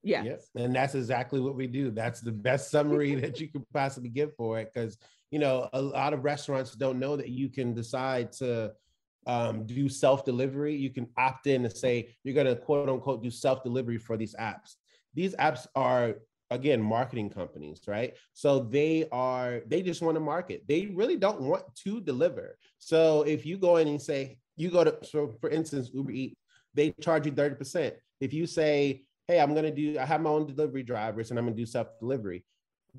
yeah. 0.05 0.23
Yep. 0.23 0.41
And 0.55 0.75
that's 0.75 0.93
exactly 0.93 1.39
what 1.39 1.55
we 1.55 1.65
do. 1.65 1.89
That's 1.89 2.21
the 2.21 2.31
best 2.31 2.69
summary 2.69 3.15
that 3.21 3.41
you 3.41 3.47
could 3.47 3.67
possibly 3.73 4.09
give 4.09 4.35
for 4.35 4.59
it. 4.59 4.71
Cause, 4.73 4.97
you 5.31 5.39
know, 5.39 5.67
a 5.73 5.81
lot 5.81 6.13
of 6.13 6.23
restaurants 6.23 6.75
don't 6.75 6.99
know 6.99 7.17
that 7.17 7.29
you 7.29 7.49
can 7.49 7.73
decide 7.73 8.31
to 8.33 8.71
um, 9.25 9.65
do 9.65 9.89
self 9.89 10.23
delivery. 10.23 10.75
You 10.75 10.91
can 10.91 11.07
opt 11.17 11.47
in 11.47 11.65
and 11.65 11.75
say, 11.75 12.15
you're 12.23 12.35
going 12.35 12.45
to 12.45 12.55
quote 12.55 12.87
unquote 12.87 13.23
do 13.23 13.31
self 13.31 13.63
delivery 13.63 13.97
for 13.97 14.15
these 14.15 14.35
apps. 14.35 14.75
These 15.15 15.33
apps 15.37 15.65
are, 15.75 16.17
again, 16.51 16.83
marketing 16.83 17.31
companies, 17.31 17.81
right? 17.87 18.13
So 18.33 18.59
they 18.59 19.07
are, 19.11 19.61
they 19.65 19.81
just 19.81 20.03
want 20.03 20.17
to 20.17 20.21
market. 20.21 20.65
They 20.67 20.85
really 20.93 21.17
don't 21.17 21.41
want 21.41 21.63
to 21.83 21.99
deliver. 21.99 22.59
So 22.77 23.23
if 23.23 23.43
you 23.43 23.57
go 23.57 23.77
in 23.77 23.87
and 23.87 23.99
say, 23.99 24.37
you 24.55 24.69
go 24.69 24.83
to, 24.83 24.97
so 25.01 25.35
for 25.41 25.49
instance, 25.49 25.89
Uber 25.95 26.11
Eats, 26.11 26.39
they 26.75 26.91
charge 27.01 27.25
you 27.25 27.31
30%. 27.31 27.93
If 28.21 28.33
you 28.33 28.45
say, 28.45 29.04
hey, 29.27 29.39
I'm 29.39 29.53
going 29.53 29.65
to 29.65 29.71
do, 29.71 29.99
I 29.99 30.05
have 30.05 30.21
my 30.21 30.29
own 30.29 30.45
delivery 30.45 30.83
drivers 30.83 31.29
and 31.29 31.39
I'm 31.39 31.45
going 31.45 31.55
to 31.55 31.61
do 31.61 31.65
self 31.65 31.87
delivery. 31.99 32.43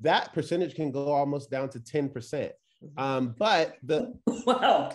That 0.01 0.33
percentage 0.33 0.75
can 0.75 0.91
go 0.91 1.11
almost 1.11 1.49
down 1.49 1.69
to 1.69 1.79
10%. 1.79 2.11
Mm-hmm. 2.11 2.99
Um, 2.99 3.35
but 3.37 3.75
the 3.81 4.13
wow, 4.45 4.93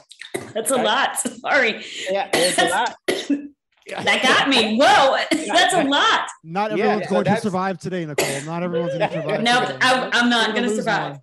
that's 0.55 0.71
a 0.71 0.77
lot. 0.77 1.19
Sorry. 1.19 1.85
Yeah, 2.09 2.31
it's 2.33 2.59
a 2.59 2.69
lot. 2.69 2.95
that 4.05 4.23
got 4.23 4.49
me. 4.49 4.79
Whoa, 4.79 5.17
that's 5.53 5.75
a 5.75 5.83
lot. 5.83 6.29
Not 6.45 6.73
everyone's 6.73 7.03
yeah, 7.03 7.09
going 7.11 7.25
so 7.25 7.35
to 7.35 7.41
survive 7.41 7.79
today, 7.79 8.07
Nicole. 8.07 8.43
Not 8.43 8.63
everyone's 8.63 8.97
going 8.97 9.11
to 9.11 9.23
survive. 9.23 9.43
No, 9.43 9.79
I, 9.81 10.11
am 10.13 10.31
not 10.31 10.55
going 10.55 10.69
to 10.69 10.77
survive. 10.77 11.17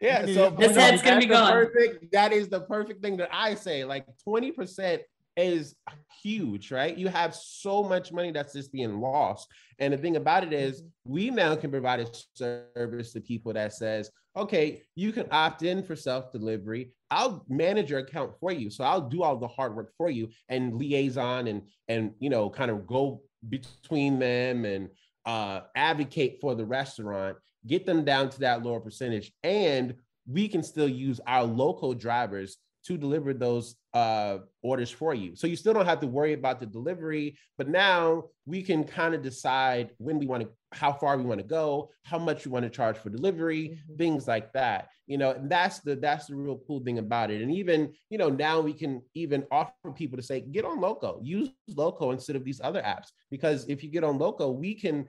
yeah, 0.00 0.24
so 0.24 0.48
this 0.48 0.74
head's 0.74 1.02
going 1.02 1.20
to 1.20 1.26
be 1.26 1.30
gone. 1.30 1.52
Perfect. 1.52 2.10
That 2.12 2.32
is 2.32 2.48
the 2.48 2.62
perfect 2.62 3.02
thing 3.02 3.18
that 3.18 3.28
I 3.30 3.54
say. 3.54 3.84
Like 3.84 4.06
20% 4.26 5.00
is 5.36 5.74
huge, 6.22 6.70
right? 6.70 6.96
You 6.96 7.08
have 7.08 7.34
so 7.34 7.82
much 7.82 8.12
money 8.12 8.30
that's 8.30 8.52
just 8.52 8.72
being 8.72 9.00
lost. 9.00 9.48
And 9.78 9.92
the 9.92 9.98
thing 9.98 10.16
about 10.16 10.44
it 10.44 10.52
is, 10.52 10.82
mm-hmm. 10.82 11.12
we 11.12 11.30
now 11.30 11.56
can 11.56 11.70
provide 11.70 12.00
a 12.00 12.08
service 12.34 13.12
to 13.12 13.20
people 13.20 13.52
that 13.54 13.72
says, 13.72 14.10
okay, 14.36 14.82
you 14.94 15.12
can 15.12 15.26
opt 15.30 15.62
in 15.62 15.82
for 15.82 15.96
self 15.96 16.30
delivery. 16.30 16.92
I'll 17.10 17.44
manage 17.48 17.90
your 17.90 18.00
account 18.00 18.32
for 18.38 18.52
you. 18.52 18.70
So 18.70 18.84
I'll 18.84 19.08
do 19.08 19.22
all 19.22 19.36
the 19.36 19.48
hard 19.48 19.74
work 19.74 19.92
for 19.96 20.10
you 20.10 20.28
and 20.48 20.76
liaison 20.76 21.48
and, 21.48 21.62
and, 21.88 22.12
you 22.20 22.30
know, 22.30 22.48
kind 22.48 22.70
of 22.70 22.86
go 22.86 23.22
between 23.48 24.18
them 24.18 24.64
and 24.64 24.88
uh, 25.26 25.62
advocate 25.74 26.38
for 26.40 26.54
the 26.54 26.64
restaurant, 26.64 27.36
get 27.66 27.86
them 27.86 28.04
down 28.04 28.28
to 28.30 28.40
that 28.40 28.62
lower 28.62 28.80
percentage. 28.80 29.32
And 29.42 29.94
we 30.28 30.46
can 30.48 30.62
still 30.62 30.88
use 30.88 31.20
our 31.26 31.44
local 31.44 31.94
drivers 31.94 32.58
to 32.86 32.96
deliver 32.96 33.34
those 33.34 33.76
uh, 33.92 34.38
orders 34.62 34.90
for 34.90 35.14
you. 35.14 35.36
So 35.36 35.46
you 35.46 35.56
still 35.56 35.74
don't 35.74 35.86
have 35.86 36.00
to 36.00 36.06
worry 36.06 36.32
about 36.32 36.60
the 36.60 36.66
delivery, 36.66 37.36
but 37.58 37.68
now 37.68 38.24
we 38.46 38.62
can 38.62 38.84
kind 38.84 39.14
of 39.14 39.22
decide 39.22 39.90
when 39.98 40.18
we 40.18 40.26
want 40.26 40.44
to, 40.44 40.48
how 40.72 40.92
far 40.92 41.16
we 41.18 41.24
want 41.24 41.40
to 41.40 41.46
go, 41.46 41.90
how 42.04 42.18
much 42.18 42.46
we 42.46 42.52
want 42.52 42.64
to 42.64 42.70
charge 42.70 42.96
for 42.96 43.10
delivery, 43.10 43.68
mm-hmm. 43.68 43.96
things 43.96 44.26
like 44.26 44.52
that. 44.52 44.88
You 45.06 45.18
know, 45.18 45.32
and 45.32 45.50
that's 45.50 45.80
the 45.80 45.96
that's 45.96 46.26
the 46.26 46.36
real 46.36 46.60
cool 46.66 46.80
thing 46.80 46.98
about 46.98 47.30
it. 47.30 47.42
And 47.42 47.52
even 47.52 47.92
you 48.10 48.18
know 48.18 48.28
now 48.28 48.60
we 48.60 48.72
can 48.72 49.02
even 49.14 49.44
offer 49.50 49.72
people 49.94 50.16
to 50.16 50.22
say 50.22 50.40
get 50.40 50.64
on 50.64 50.80
Loco, 50.80 51.20
use 51.22 51.50
Loco 51.68 52.12
instead 52.12 52.36
of 52.36 52.44
these 52.44 52.60
other 52.62 52.80
apps 52.82 53.08
because 53.30 53.68
if 53.68 53.82
you 53.82 53.90
get 53.90 54.04
on 54.04 54.18
Loco, 54.18 54.50
we 54.50 54.74
can. 54.74 55.06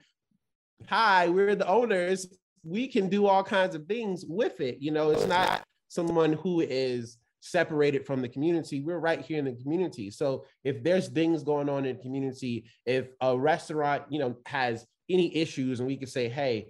Hi, 0.88 1.28
we're 1.28 1.54
the 1.54 1.68
owners. 1.68 2.26
We 2.64 2.88
can 2.88 3.08
do 3.08 3.26
all 3.26 3.44
kinds 3.44 3.76
of 3.76 3.86
things 3.86 4.24
with 4.26 4.60
it. 4.60 4.78
You 4.80 4.90
know, 4.90 5.10
it's 5.10 5.28
not 5.28 5.62
someone 5.88 6.32
who 6.32 6.60
is 6.60 7.18
separated 7.42 8.06
from 8.06 8.22
the 8.22 8.28
community. 8.28 8.80
We're 8.80 9.00
right 9.00 9.20
here 9.20 9.40
in 9.40 9.44
the 9.44 9.60
community. 9.60 10.10
So 10.10 10.44
if 10.62 10.82
there's 10.84 11.08
things 11.08 11.42
going 11.42 11.68
on 11.68 11.84
in 11.84 11.96
the 11.96 12.02
community, 12.02 12.66
if 12.86 13.08
a 13.20 13.36
restaurant, 13.36 14.04
you 14.08 14.20
know, 14.20 14.36
has 14.46 14.86
any 15.10 15.36
issues 15.36 15.80
and 15.80 15.88
we 15.88 15.96
can 15.96 16.06
say, 16.06 16.28
hey, 16.28 16.68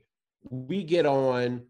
we 0.48 0.82
get 0.82 1.04
on, 1.04 1.66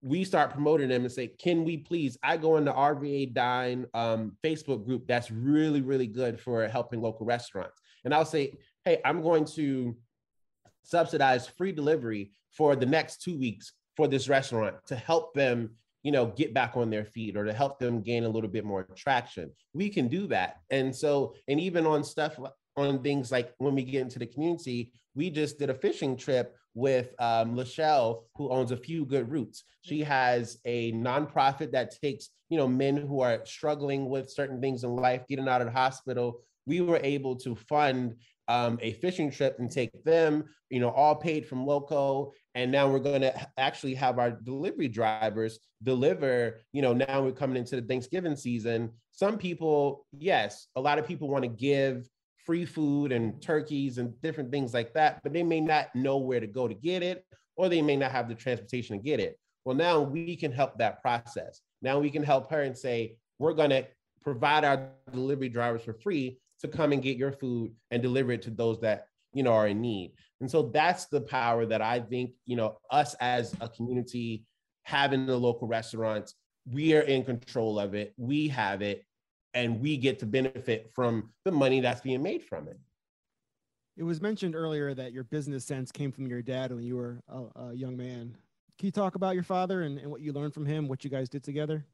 we 0.00 0.22
start 0.22 0.52
promoting 0.52 0.88
them 0.88 1.02
and 1.02 1.10
say, 1.10 1.26
can 1.26 1.64
we 1.64 1.78
please? 1.78 2.16
I 2.22 2.36
go 2.36 2.56
into 2.56 2.72
RVA 2.72 3.34
Dine 3.34 3.86
um, 3.94 4.36
Facebook 4.44 4.86
group 4.86 5.08
that's 5.08 5.32
really, 5.32 5.80
really 5.80 6.06
good 6.06 6.40
for 6.40 6.68
helping 6.68 7.02
local 7.02 7.26
restaurants. 7.26 7.80
And 8.04 8.14
I'll 8.14 8.24
say, 8.24 8.52
hey, 8.84 9.00
I'm 9.04 9.22
going 9.22 9.44
to 9.56 9.96
subsidize 10.84 11.48
free 11.48 11.72
delivery 11.72 12.30
for 12.52 12.76
the 12.76 12.86
next 12.86 13.22
two 13.22 13.36
weeks 13.36 13.72
for 13.96 14.06
this 14.06 14.28
restaurant 14.28 14.76
to 14.86 14.94
help 14.94 15.34
them 15.34 15.70
you 16.02 16.12
know 16.12 16.26
get 16.26 16.54
back 16.54 16.76
on 16.76 16.90
their 16.90 17.04
feet 17.04 17.36
or 17.36 17.44
to 17.44 17.52
help 17.52 17.78
them 17.78 18.02
gain 18.02 18.24
a 18.24 18.28
little 18.28 18.50
bit 18.50 18.64
more 18.64 18.86
traction 18.96 19.50
we 19.74 19.88
can 19.88 20.08
do 20.08 20.26
that 20.26 20.56
and 20.70 20.94
so 20.94 21.34
and 21.48 21.60
even 21.60 21.86
on 21.86 22.04
stuff 22.04 22.38
on 22.76 23.02
things 23.02 23.32
like 23.32 23.52
when 23.58 23.74
we 23.74 23.82
get 23.82 24.02
into 24.02 24.18
the 24.18 24.26
community 24.26 24.92
we 25.14 25.30
just 25.30 25.58
did 25.58 25.70
a 25.70 25.74
fishing 25.74 26.16
trip 26.16 26.54
with 26.76 27.14
um, 27.18 27.56
Lachelle, 27.56 28.24
who 28.36 28.50
owns 28.50 28.70
a 28.70 28.76
few 28.76 29.06
good 29.06 29.30
roots. 29.30 29.64
She 29.80 30.02
has 30.02 30.58
a 30.66 30.92
nonprofit 30.92 31.72
that 31.72 31.98
takes, 32.02 32.28
you 32.50 32.58
know, 32.58 32.68
men 32.68 32.98
who 32.98 33.20
are 33.20 33.40
struggling 33.46 34.10
with 34.10 34.30
certain 34.30 34.60
things 34.60 34.84
in 34.84 34.94
life, 34.94 35.26
getting 35.26 35.48
out 35.48 35.62
of 35.62 35.68
the 35.68 35.72
hospital. 35.72 36.42
We 36.66 36.82
were 36.82 37.00
able 37.02 37.34
to 37.36 37.56
fund 37.56 38.16
um, 38.48 38.78
a 38.82 38.92
fishing 38.92 39.30
trip 39.30 39.56
and 39.58 39.70
take 39.70 40.04
them, 40.04 40.44
you 40.68 40.78
know, 40.78 40.90
all 40.90 41.16
paid 41.16 41.46
from 41.46 41.64
Loco. 41.66 42.32
And 42.56 42.72
now 42.72 42.88
we're 42.88 43.00
going 43.00 43.20
to 43.20 43.48
actually 43.58 43.94
have 43.96 44.18
our 44.18 44.30
delivery 44.30 44.88
drivers 44.88 45.58
deliver, 45.82 46.62
you 46.72 46.80
know, 46.80 46.94
now 46.94 47.22
we're 47.22 47.32
coming 47.32 47.58
into 47.58 47.78
the 47.78 47.86
Thanksgiving 47.86 48.34
season. 48.34 48.92
Some 49.12 49.36
people, 49.36 50.06
yes, 50.18 50.68
a 50.74 50.80
lot 50.80 50.98
of 50.98 51.06
people 51.06 51.28
want 51.28 51.44
to 51.44 51.50
give 51.50 52.08
free 52.46 52.64
food 52.64 53.12
and 53.12 53.42
turkeys 53.42 53.98
and 53.98 54.18
different 54.22 54.50
things 54.50 54.72
like 54.72 54.94
that, 54.94 55.20
but 55.22 55.34
they 55.34 55.42
may 55.42 55.60
not 55.60 55.94
know 55.94 56.16
where 56.16 56.40
to 56.40 56.46
go 56.46 56.66
to 56.66 56.72
get 56.72 57.02
it, 57.02 57.26
or 57.56 57.68
they 57.68 57.82
may 57.82 57.94
not 57.94 58.10
have 58.10 58.26
the 58.26 58.34
transportation 58.34 58.96
to 58.96 59.02
get 59.02 59.20
it. 59.20 59.38
Well, 59.66 59.76
now 59.76 60.00
we 60.00 60.34
can 60.34 60.50
help 60.50 60.78
that 60.78 61.02
process. 61.02 61.60
Now 61.82 61.98
we 61.98 62.08
can 62.08 62.22
help 62.22 62.50
her 62.50 62.62
and 62.62 62.76
say, 62.76 63.18
we're 63.38 63.52
going 63.52 63.70
to 63.70 63.86
provide 64.22 64.64
our 64.64 64.88
delivery 65.12 65.50
drivers 65.50 65.82
for 65.82 65.92
free 65.92 66.38
to 66.60 66.68
come 66.68 66.92
and 66.92 67.02
get 67.02 67.18
your 67.18 67.32
food 67.32 67.72
and 67.90 68.02
deliver 68.02 68.32
it 68.32 68.40
to 68.42 68.50
those 68.50 68.80
that 68.80 69.08
you 69.36 69.42
know 69.42 69.52
are 69.52 69.68
in 69.68 69.80
need. 69.80 70.12
And 70.40 70.50
so 70.50 70.62
that's 70.62 71.06
the 71.06 71.20
power 71.20 71.64
that 71.66 71.80
i 71.80 71.98
think 71.98 72.32
you 72.44 72.56
know 72.56 72.78
us 72.90 73.14
as 73.20 73.54
a 73.60 73.68
community 73.68 74.44
having 74.82 75.26
the 75.26 75.36
local 75.36 75.66
restaurants 75.66 76.34
we 76.70 76.94
are 76.94 77.02
in 77.02 77.24
control 77.24 77.78
of 77.78 77.94
it. 77.94 78.12
We 78.16 78.48
have 78.48 78.82
it 78.82 79.04
and 79.54 79.80
we 79.80 79.96
get 79.96 80.18
to 80.18 80.26
benefit 80.26 80.90
from 80.94 81.30
the 81.44 81.52
money 81.52 81.80
that's 81.80 82.00
being 82.00 82.22
made 82.22 82.44
from 82.44 82.68
it. 82.68 82.78
It 83.96 84.02
was 84.02 84.20
mentioned 84.20 84.54
earlier 84.54 84.92
that 84.92 85.12
your 85.12 85.24
business 85.24 85.64
sense 85.64 85.90
came 85.90 86.12
from 86.12 86.26
your 86.26 86.42
dad 86.42 86.72
when 86.72 86.84
you 86.84 86.96
were 86.96 87.22
a, 87.28 87.60
a 87.60 87.74
young 87.74 87.96
man. 87.96 88.36
Can 88.78 88.86
you 88.86 88.92
talk 88.92 89.14
about 89.14 89.34
your 89.34 89.44
father 89.44 89.82
and, 89.82 89.98
and 89.98 90.10
what 90.10 90.20
you 90.20 90.32
learned 90.32 90.52
from 90.52 90.66
him 90.66 90.86
what 90.86 91.02
you 91.02 91.08
guys 91.08 91.30
did 91.30 91.42
together? 91.42 91.86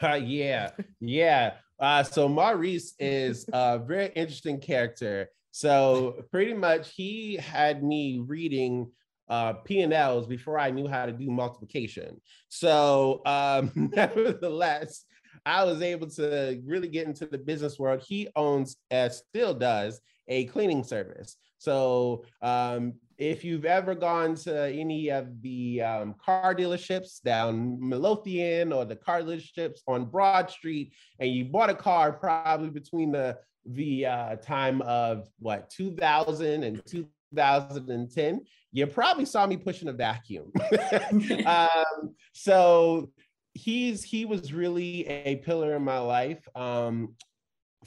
Uh, 0.00 0.14
yeah, 0.22 0.70
yeah. 1.00 1.54
Uh, 1.78 2.02
so 2.02 2.28
Maurice 2.28 2.94
is 2.98 3.44
a 3.52 3.78
very 3.78 4.10
interesting 4.14 4.58
character. 4.58 5.28
So 5.54 6.24
pretty 6.32 6.52
much 6.52 6.96
he 6.96 7.36
had 7.36 7.84
me 7.84 8.18
reading 8.26 8.90
uh, 9.28 9.52
P&Ls 9.52 10.26
before 10.26 10.58
I 10.58 10.72
knew 10.72 10.88
how 10.88 11.06
to 11.06 11.12
do 11.12 11.30
multiplication. 11.30 12.20
So 12.48 13.22
um, 13.24 13.70
nevertheless, 13.94 15.04
I 15.46 15.62
was 15.62 15.80
able 15.80 16.10
to 16.10 16.60
really 16.66 16.88
get 16.88 17.06
into 17.06 17.26
the 17.26 17.38
business 17.38 17.78
world. 17.78 18.02
He 18.04 18.26
owns, 18.34 18.78
as 18.90 19.18
still 19.18 19.54
does, 19.54 20.00
a 20.26 20.46
cleaning 20.46 20.82
service. 20.82 21.36
So 21.58 22.24
um, 22.42 22.94
if 23.16 23.44
you've 23.44 23.64
ever 23.64 23.94
gone 23.94 24.34
to 24.34 24.72
any 24.72 25.12
of 25.12 25.40
the 25.40 25.82
um, 25.82 26.16
car 26.20 26.52
dealerships 26.52 27.22
down 27.22 27.78
Midlothian 27.78 28.72
or 28.72 28.84
the 28.84 28.96
car 28.96 29.22
dealerships 29.22 29.82
on 29.86 30.06
Broad 30.06 30.50
Street, 30.50 30.94
and 31.20 31.30
you 31.30 31.44
bought 31.44 31.70
a 31.70 31.74
car 31.76 32.12
probably 32.12 32.70
between 32.70 33.12
the 33.12 33.38
the 33.66 34.06
uh, 34.06 34.36
time 34.36 34.82
of 34.82 35.28
what 35.38 35.70
2000 35.70 36.64
and 36.64 36.84
2010, 36.86 38.40
you 38.72 38.86
probably 38.86 39.24
saw 39.24 39.46
me 39.46 39.56
pushing 39.56 39.88
a 39.88 39.92
vacuum. 39.92 40.52
um, 41.46 42.14
so 42.32 43.10
he's 43.54 44.02
he 44.02 44.24
was 44.24 44.52
really 44.52 45.06
a 45.06 45.36
pillar 45.36 45.76
in 45.76 45.82
my 45.82 45.98
life. 45.98 46.46
Um, 46.54 47.14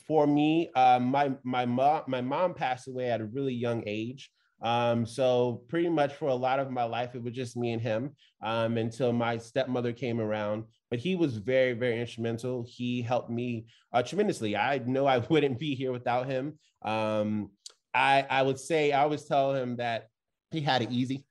for 0.07 0.25
me, 0.25 0.69
uh, 0.75 0.99
my 0.99 1.33
my 1.43 1.65
mom 1.65 2.03
my 2.07 2.21
mom 2.21 2.53
passed 2.53 2.87
away 2.87 3.11
at 3.11 3.21
a 3.21 3.25
really 3.25 3.53
young 3.53 3.83
age. 3.85 4.31
Um, 4.61 5.05
so 5.05 5.61
pretty 5.67 5.89
much 5.89 6.15
for 6.15 6.29
a 6.29 6.35
lot 6.35 6.59
of 6.59 6.71
my 6.71 6.83
life, 6.83 7.15
it 7.15 7.23
was 7.23 7.33
just 7.33 7.57
me 7.57 7.73
and 7.73 7.81
him 7.81 8.15
um, 8.43 8.77
until 8.77 9.13
my 9.13 9.37
stepmother 9.37 9.93
came 9.93 10.19
around. 10.19 10.63
But 10.89 10.99
he 10.99 11.15
was 11.15 11.37
very, 11.37 11.73
very 11.73 11.99
instrumental. 11.99 12.65
He 12.67 13.01
helped 13.01 13.29
me 13.29 13.67
uh, 13.93 14.03
tremendously. 14.03 14.55
I 14.55 14.79
know 14.79 15.05
I 15.05 15.17
wouldn't 15.29 15.59
be 15.59 15.75
here 15.75 15.91
without 15.91 16.27
him. 16.27 16.57
Um, 16.83 17.51
I, 17.93 18.25
I 18.29 18.41
would 18.41 18.59
say 18.59 18.91
I 18.91 19.03
always 19.03 19.25
tell 19.25 19.53
him 19.53 19.77
that 19.77 20.07
he 20.51 20.61
had 20.61 20.81
it 20.81 20.91
easy 20.91 21.25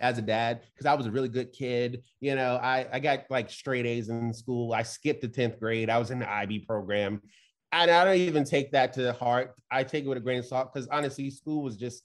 as 0.00 0.18
a 0.18 0.22
dad 0.22 0.60
because 0.72 0.86
I 0.86 0.94
was 0.94 1.06
a 1.06 1.10
really 1.10 1.28
good 1.28 1.52
kid. 1.52 2.02
You 2.20 2.34
know, 2.34 2.56
I, 2.56 2.86
I 2.92 3.00
got 3.00 3.24
like 3.30 3.50
straight 3.50 3.86
A's 3.86 4.08
in 4.08 4.32
school. 4.32 4.72
I 4.72 4.82
skipped 4.82 5.22
the 5.22 5.28
10th 5.28 5.58
grade. 5.58 5.90
I 5.90 5.98
was 5.98 6.10
in 6.10 6.20
the 6.20 6.30
IB 6.30 6.60
program. 6.60 7.20
And 7.72 7.90
I 7.90 8.04
don't 8.04 8.16
even 8.16 8.44
take 8.44 8.70
that 8.72 8.92
to 8.94 9.12
heart. 9.14 9.54
I 9.70 9.82
take 9.82 10.04
it 10.04 10.08
with 10.08 10.18
a 10.18 10.20
grain 10.20 10.38
of 10.38 10.46
salt 10.46 10.72
because 10.72 10.86
honestly, 10.88 11.30
school 11.30 11.62
was 11.62 11.76
just 11.76 12.02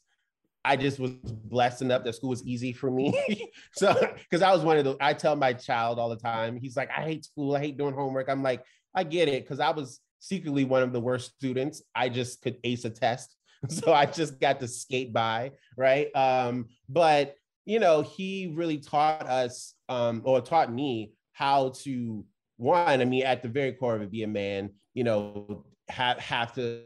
I 0.68 0.76
just 0.76 1.00
was 1.00 1.12
blessed 1.12 1.82
enough 1.82 2.04
that 2.04 2.16
school 2.16 2.30
was 2.30 2.46
easy 2.46 2.74
for 2.74 2.92
me. 2.92 3.52
so, 3.74 3.96
because 4.18 4.42
I 4.42 4.52
was 4.52 4.64
one 4.64 4.78
of 4.78 4.84
the, 4.84 4.98
I 5.00 5.14
tell 5.14 5.36
my 5.36 5.54
child 5.54 5.98
all 5.98 6.10
the 6.10 6.18
time, 6.18 6.60
he's 6.60 6.76
like, 6.76 6.90
I 6.96 7.04
hate 7.04 7.24
school, 7.24 7.56
I 7.56 7.60
hate 7.60 7.78
doing 7.78 7.94
homework. 7.94 8.30
I'm 8.30 8.44
like, 8.44 8.64
I 8.94 9.04
get 9.04 9.30
it, 9.30 9.44
because 9.44 9.60
I 9.60 9.70
was 9.70 10.02
secretly 10.20 10.66
one 10.66 10.84
of 10.84 10.92
the 10.92 11.00
worst 11.00 11.34
students. 11.36 11.82
I 11.96 12.10
just 12.10 12.42
could 12.42 12.58
ace 12.64 12.86
a 12.86 12.90
test. 12.90 13.34
So 13.70 13.92
I 13.92 14.06
just 14.06 14.40
got 14.40 14.60
to 14.60 14.68
skate 14.68 15.12
by, 15.12 15.52
right? 15.76 16.16
Um, 16.16 16.68
but 16.88 17.34
you 17.66 17.80
know, 17.80 18.04
he 18.04 18.54
really 18.56 18.78
taught 18.78 19.28
us, 19.28 19.74
um, 19.90 20.22
or 20.26 20.42
taught 20.42 20.72
me 20.72 21.14
how 21.34 21.70
to 21.82 22.24
one, 22.58 23.02
I 23.02 23.06
mean, 23.06 23.24
at 23.24 23.42
the 23.42 23.50
very 23.50 23.72
core 23.72 23.96
of 23.96 24.04
it, 24.04 24.12
be 24.12 24.22
a 24.22 24.28
man, 24.28 24.70
you 24.94 25.04
know, 25.04 25.66
have 25.90 26.20
have 26.20 26.54
to 26.54 26.84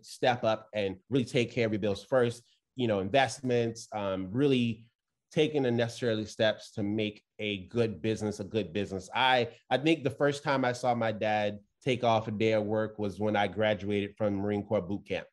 step 0.00 0.44
up 0.44 0.68
and 0.74 0.96
really 1.10 1.26
take 1.26 1.52
care 1.52 1.66
of 1.66 1.72
your 1.72 1.78
bills 1.78 2.02
first 2.02 2.42
you 2.76 2.88
know, 2.88 3.00
investments, 3.00 3.88
um, 3.92 4.28
really 4.30 4.84
taking 5.32 5.64
the 5.64 5.70
necessary 5.70 6.24
steps 6.24 6.70
to 6.70 6.82
make 6.82 7.22
a 7.40 7.66
good 7.66 8.00
business 8.00 8.38
a 8.38 8.44
good 8.44 8.72
business. 8.72 9.10
I 9.14 9.48
I 9.68 9.78
think 9.78 10.04
the 10.04 10.10
first 10.10 10.44
time 10.44 10.64
I 10.64 10.72
saw 10.72 10.94
my 10.94 11.12
dad 11.12 11.58
take 11.84 12.04
off 12.04 12.28
a 12.28 12.30
day 12.30 12.52
of 12.52 12.64
work 12.64 12.98
was 12.98 13.18
when 13.18 13.36
I 13.36 13.48
graduated 13.48 14.16
from 14.16 14.36
Marine 14.36 14.64
Corps 14.64 14.80
boot 14.80 15.06
camp. 15.06 15.26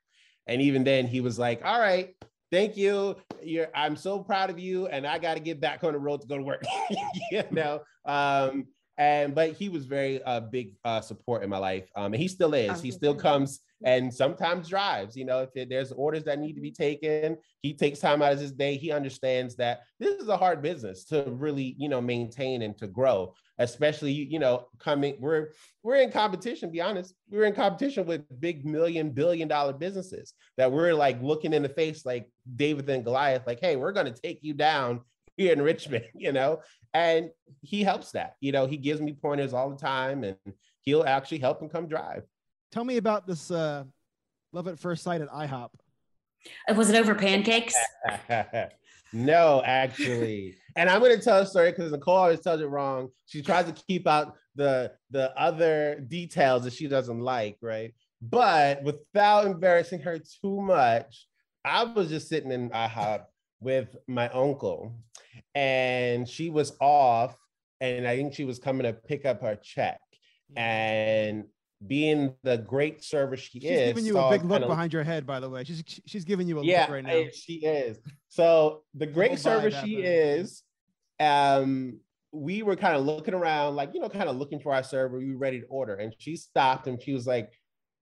And 0.48 0.62
even 0.62 0.84
then 0.84 1.06
he 1.08 1.22
was 1.22 1.38
like, 1.38 1.64
"All 1.64 1.80
right, 1.80 2.16
thank 2.52 2.76
you. 2.76 3.16
You're 3.44 3.68
I'm 3.76 3.96
so 3.96 4.20
proud 4.20 4.50
of 4.50 4.60
you 4.60 4.88
and 4.88 5.06
I 5.06 5.20
got 5.20 5.36
to 5.36 5.40
get 5.40 5.62
back 5.62 5.84
on 5.84 5.94
the 5.94 6.00
road 6.00 6.22
to 6.22 6.28
go 6.28 6.38
to 6.38 6.44
work." 6.44 6.64
you 7.32 7.44
know, 7.52 7.82
um 8.06 8.68
and 8.98 9.34
but 9.34 9.54
he 9.54 9.70
was 9.70 9.86
very 9.86 10.22
uh, 10.24 10.40
big 10.40 10.76
uh, 10.86 11.02
support 11.02 11.44
in 11.44 11.50
my 11.50 11.58
life. 11.58 11.90
Um, 11.96 12.14
and 12.14 12.22
he 12.22 12.28
still 12.28 12.54
is. 12.54 12.82
He 12.82 12.92
still 12.92 13.16
comes 13.16 13.62
and 13.84 14.14
sometimes 14.14 14.70
drives 14.70 15.16
you 15.16 15.26
know 15.26 15.48
if 15.52 15.70
there's 15.70 15.92
orders 15.92 16.24
that 16.24 16.38
need 16.38 16.54
to 16.54 16.62
be 16.62 16.70
taken 16.70 17.36
he 17.62 17.74
takes 17.74 18.00
time 18.00 18.22
out 18.22 18.34
of 18.34 18.40
his 18.40 18.52
day. 18.52 18.76
He 18.76 18.92
understands 18.92 19.56
that 19.56 19.82
this 20.00 20.20
is 20.20 20.28
a 20.28 20.38
hard 20.38 20.62
business 20.62 21.06
to 21.06 21.24
really 21.28 21.76
you 21.78 21.90
know 21.90 22.02
maintain 22.02 22.62
and 22.62 22.78
to 22.78 22.88
grow 22.88 23.34
especially 23.60 24.12
you 24.12 24.40
know 24.40 24.68
coming 24.80 25.16
we're 25.20 25.50
we're 25.84 25.96
in 25.96 26.12
competition 26.12 26.72
be 26.72 26.82
honest. 26.82 27.14
We're 27.30 27.46
in 27.46 27.56
competition 27.56 28.06
with 28.06 28.24
big 28.40 28.66
million 28.66 29.12
billion 29.12 29.48
dollar 29.48 29.74
businesses 29.74 30.34
that 30.58 30.72
we're 30.72 30.94
like 30.94 31.22
looking 31.22 31.54
in 31.54 31.64
the 31.64 31.70
face 31.70 32.06
like 32.06 32.30
david 32.56 32.90
and 32.90 33.04
goliath 33.04 33.48
like 33.48 33.60
hey 33.60 33.76
we're 33.76 33.92
going 33.92 34.12
to 34.12 34.22
take 34.22 34.40
you 34.42 34.54
down 34.54 35.02
here 35.38 35.54
in 35.54 35.62
Richmond, 35.62 36.06
you 36.16 36.32
know, 36.32 36.62
and 36.94 37.30
he 37.62 37.84
helps 37.84 38.12
that. 38.12 38.36
You 38.40 38.52
know, 38.52 38.66
he 38.66 38.78
gives 38.78 39.02
me 39.02 39.14
pointers 39.14 39.54
all 39.54 39.70
the 39.70 39.78
time 39.78 40.24
and 40.24 40.38
he'll 40.82 41.04
actually 41.04 41.40
help 41.40 41.62
him 41.62 41.70
come 41.70 41.88
drive. 41.88 42.24
Tell 42.72 42.84
me 42.84 42.98
about 42.98 43.28
this 43.28 43.52
uh, 43.52 43.84
love 44.54 44.68
at 44.68 44.80
first 44.80 45.04
sight 45.04 45.22
at 45.22 45.30
IHOP. 45.30 45.70
Uh, 46.68 46.74
was 46.74 46.90
it 46.90 46.96
over 46.96 47.16
pancakes? 47.16 47.76
no, 49.14 49.62
actually. 49.64 50.56
and 50.76 50.90
I'm 50.90 51.00
going 51.00 51.16
to 51.16 51.24
tell 51.24 51.40
a 51.40 51.46
story 51.46 51.72
because 51.72 51.92
Nicole 51.92 52.16
always 52.16 52.40
tells 52.40 52.62
it 52.62 52.68
wrong. 52.68 53.10
She 53.28 53.42
tries 53.42 53.66
to 53.66 53.74
keep 53.74 54.08
out 54.08 54.36
the 54.56 54.92
the 55.12 55.32
other 55.40 56.04
details 56.08 56.64
that 56.64 56.74
she 56.74 56.88
doesn't 56.88 57.20
like, 57.20 57.58
right? 57.62 57.94
But 58.22 58.84
without 58.84 59.46
embarrassing 59.46 60.02
her 60.02 60.20
too 60.20 60.62
much, 60.62 61.28
I 61.64 61.84
was 61.84 62.10
just 62.10 62.28
sitting 62.28 62.52
in 62.52 62.70
IHOP 62.70 63.26
with 63.60 63.96
my 64.08 64.30
uncle, 64.30 64.96
and 65.56 66.28
she 66.28 66.50
was 66.50 66.76
off, 66.80 67.36
and 67.80 68.08
I 68.08 68.16
think 68.16 68.34
she 68.34 68.46
was 68.46 68.60
coming 68.60 68.84
to 68.84 68.94
pick 68.94 69.26
up 69.26 69.42
her 69.42 69.56
check. 69.56 70.00
And 70.56 71.46
being 71.86 72.36
the 72.44 72.58
great 72.58 73.04
server 73.04 73.36
she 73.36 73.60
She's 73.60 73.70
is. 73.72 73.88
giving 73.88 74.06
you 74.06 74.18
a 74.18 74.30
big 74.30 74.44
look 74.44 74.52
kinda- 74.62 74.68
behind 74.68 74.94
your 74.94 75.04
head, 75.04 75.26
by 75.26 75.40
the 75.40 75.50
way. 75.50 75.64
She's 75.64 75.84
she's 76.06 76.26
giving 76.26 76.48
you 76.48 76.60
a 76.60 76.64
yeah, 76.64 76.82
look 76.82 76.90
right 76.92 77.04
now. 77.04 77.24
She 77.34 77.56
is. 77.66 78.00
So 78.30 78.84
the 78.94 79.08
great 79.08 79.40
server 79.40 79.72
she 79.72 79.98
is, 79.98 80.64
um, 81.20 82.00
we 82.32 82.64
were 82.64 82.76
kind 82.76 82.96
of 82.96 83.06
looking 83.06 83.34
around, 83.34 83.76
like 83.76 83.94
you 83.94 84.00
know, 84.00 84.10
kind 84.10 84.30
of 84.30 84.36
looking 84.38 84.60
for 84.60 84.74
our 84.74 84.84
server. 84.84 85.18
We 85.18 85.32
were 85.32 85.38
ready 85.38 85.62
to 85.62 85.66
order, 85.68 85.96
and 85.96 86.14
she 86.18 86.36
stopped 86.36 86.88
and 86.88 87.02
she 87.02 87.14
was 87.14 87.26
like, 87.26 87.52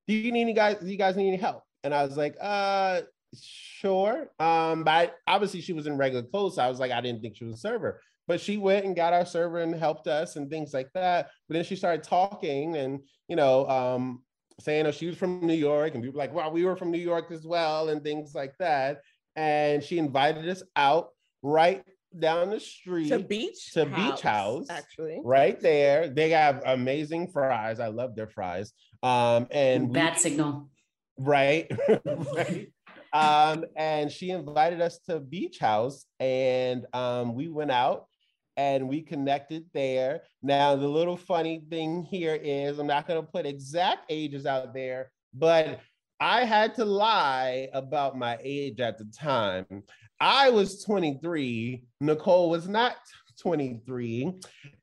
"Do 0.07 0.13
you 0.13 0.31
need 0.31 0.41
any 0.41 0.53
guys? 0.53 0.77
Do 0.79 0.87
you 0.87 0.97
guys 0.97 1.15
need 1.15 1.29
any 1.29 1.37
help?" 1.37 1.63
And 1.83 1.93
I 1.93 2.03
was 2.05 2.17
like, 2.17 2.35
"Uh, 2.41 3.01
sure." 3.33 4.31
Um, 4.39 4.83
but 4.83 4.91
I, 4.91 5.11
obviously 5.27 5.61
she 5.61 5.73
was 5.73 5.87
in 5.87 5.97
regular 5.97 6.23
clothes, 6.23 6.55
so 6.55 6.63
I 6.63 6.69
was 6.69 6.79
like, 6.79 6.91
I 6.91 7.01
didn't 7.01 7.21
think 7.21 7.35
she 7.35 7.45
was 7.45 7.55
a 7.55 7.59
server. 7.59 8.01
But 8.27 8.39
she 8.39 8.57
went 8.57 8.85
and 8.85 8.95
got 8.95 9.13
our 9.13 9.25
server 9.25 9.59
and 9.59 9.73
helped 9.73 10.07
us 10.07 10.35
and 10.35 10.49
things 10.49 10.73
like 10.73 10.89
that. 10.93 11.29
But 11.47 11.55
then 11.55 11.63
she 11.63 11.75
started 11.75 12.03
talking 12.03 12.77
and 12.77 12.99
you 13.27 13.35
know, 13.35 13.67
um, 13.69 14.23
saying 14.59 14.85
oh, 14.85 14.91
she 14.91 15.07
was 15.07 15.17
from 15.17 15.45
New 15.45 15.53
York, 15.53 15.93
and 15.93 16.03
we 16.03 16.09
were 16.09 16.17
like, 16.17 16.33
"Well, 16.33 16.51
we 16.51 16.65
were 16.65 16.75
from 16.75 16.91
New 16.91 16.99
York 16.99 17.31
as 17.31 17.45
well," 17.45 17.89
and 17.89 18.03
things 18.03 18.33
like 18.35 18.53
that. 18.59 19.01
And 19.35 19.83
she 19.83 19.97
invited 19.97 20.47
us 20.49 20.63
out 20.75 21.09
right 21.41 21.83
down 22.17 22.49
the 22.49 22.59
street 22.59 23.09
to 23.09 23.19
beach 23.19 23.71
to 23.73 23.85
Beach 23.85 24.21
House. 24.21 24.65
actually 24.69 25.21
right 25.23 25.59
there. 25.59 26.09
They 26.09 26.31
have 26.31 26.63
amazing 26.65 27.27
fries. 27.27 27.79
I 27.79 27.87
love 27.87 28.15
their 28.15 28.27
fries. 28.27 28.73
Um, 29.03 29.47
and 29.51 29.89
we- 29.89 30.15
signal. 30.15 30.69
right, 31.17 31.71
right. 32.05 32.71
Um, 33.13 33.65
and 33.75 34.11
she 34.11 34.29
invited 34.29 34.81
us 34.81 34.99
to 35.07 35.19
Beach 35.19 35.59
House, 35.59 36.05
and 36.19 36.85
um, 36.93 37.33
we 37.33 37.47
went 37.47 37.71
out 37.71 38.05
and 38.57 38.89
we 38.89 39.01
connected 39.01 39.65
there. 39.73 40.23
Now, 40.43 40.75
the 40.75 40.87
little 40.87 41.15
funny 41.15 41.63
thing 41.69 42.03
here 42.03 42.35
is 42.35 42.77
I'm 42.77 42.87
not 42.87 43.07
going 43.07 43.21
to 43.21 43.31
put 43.31 43.45
exact 43.45 44.05
ages 44.09 44.45
out 44.45 44.73
there, 44.73 45.11
but 45.33 45.79
I 46.19 46.43
had 46.43 46.75
to 46.75 46.83
lie 46.83 47.69
about 47.73 48.17
my 48.17 48.37
age 48.43 48.81
at 48.81 48.97
the 48.97 49.05
time. 49.05 49.65
I 50.19 50.49
was 50.49 50.83
23, 50.83 51.83
Nicole 52.01 52.49
was 52.49 52.67
not 52.67 52.97
23. 53.41 54.33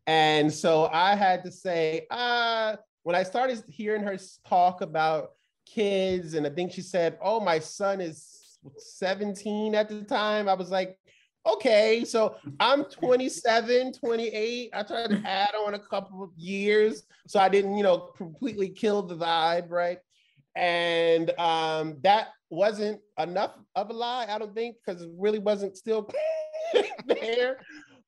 And 0.07 0.53
so 0.53 0.89
I 0.91 1.15
had 1.15 1.45
to 1.45 1.53
say, 1.53 2.07
uh, 2.11 2.77
when 3.03 3.15
I 3.15 3.23
started 3.23 3.63
hearing 3.69 4.03
her 4.03 4.17
talk 4.49 4.81
about 4.81 5.33
kids, 5.67 6.35
and 6.35 6.47
I 6.47 6.51
think 6.51 6.73
she 6.73 6.83
said, 6.83 7.19
Oh, 7.21 7.41
my 7.41 7.59
son 7.59 8.01
is 8.01 8.59
17 8.79 9.75
at 9.75 9.89
the 9.89 10.03
time, 10.03 10.49
I 10.49 10.55
was 10.55 10.71
like, 10.71 10.99
Okay, 11.47 12.05
so 12.05 12.37
I'm 12.59 12.85
27, 12.85 13.93
28. 13.93 14.71
I 14.73 14.83
tried 14.83 15.11
to 15.11 15.23
add 15.25 15.55
on 15.55 15.75
a 15.75 15.79
couple 15.79 16.25
of 16.25 16.31
years 16.37 17.05
so 17.29 17.39
I 17.39 17.49
didn't, 17.49 17.77
you 17.77 17.85
know, 17.85 17.99
completely 18.17 18.69
kill 18.69 19.03
the 19.03 19.17
vibe, 19.17 19.71
right? 19.71 19.99
And 20.57 21.31
um, 21.39 21.99
that 22.03 22.29
wasn't 22.51 23.01
enough 23.19 23.53
of 23.75 23.91
a 23.91 23.93
lie, 23.93 24.27
I 24.29 24.39
don't 24.39 24.55
think, 24.55 24.77
because 24.85 25.03
it 25.03 25.11
really 25.17 25.39
wasn't 25.39 25.77
still 25.77 26.11
there. 27.07 27.59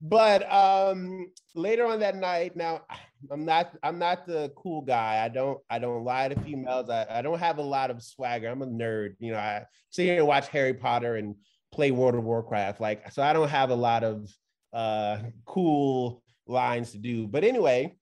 But 0.00 0.50
um, 0.52 1.30
later 1.54 1.86
on 1.86 2.00
that 2.00 2.16
night, 2.16 2.56
now 2.56 2.82
I'm 3.30 3.44
not 3.44 3.74
I'm 3.82 3.98
not 3.98 4.26
the 4.26 4.52
cool 4.56 4.82
guy. 4.82 5.22
I 5.24 5.28
don't 5.28 5.58
I 5.68 5.78
don't 5.78 6.04
lie 6.04 6.28
to 6.28 6.40
females. 6.40 6.90
I, 6.90 7.06
I 7.10 7.22
don't 7.22 7.38
have 7.38 7.58
a 7.58 7.62
lot 7.62 7.90
of 7.90 8.02
swagger. 8.02 8.48
I'm 8.48 8.62
a 8.62 8.66
nerd. 8.66 9.16
You 9.18 9.32
know, 9.32 9.38
I 9.38 9.64
sit 9.90 10.04
here 10.04 10.18
and 10.18 10.26
watch 10.26 10.48
Harry 10.48 10.74
Potter 10.74 11.16
and 11.16 11.34
play 11.72 11.90
World 11.90 12.14
of 12.14 12.24
Warcraft. 12.24 12.80
Like, 12.80 13.10
so 13.12 13.22
I 13.22 13.32
don't 13.32 13.48
have 13.48 13.70
a 13.70 13.74
lot 13.74 14.04
of 14.04 14.30
uh 14.72 15.18
cool 15.46 16.22
lines 16.46 16.92
to 16.92 16.98
do. 16.98 17.26
But 17.26 17.44
anyway, 17.44 17.96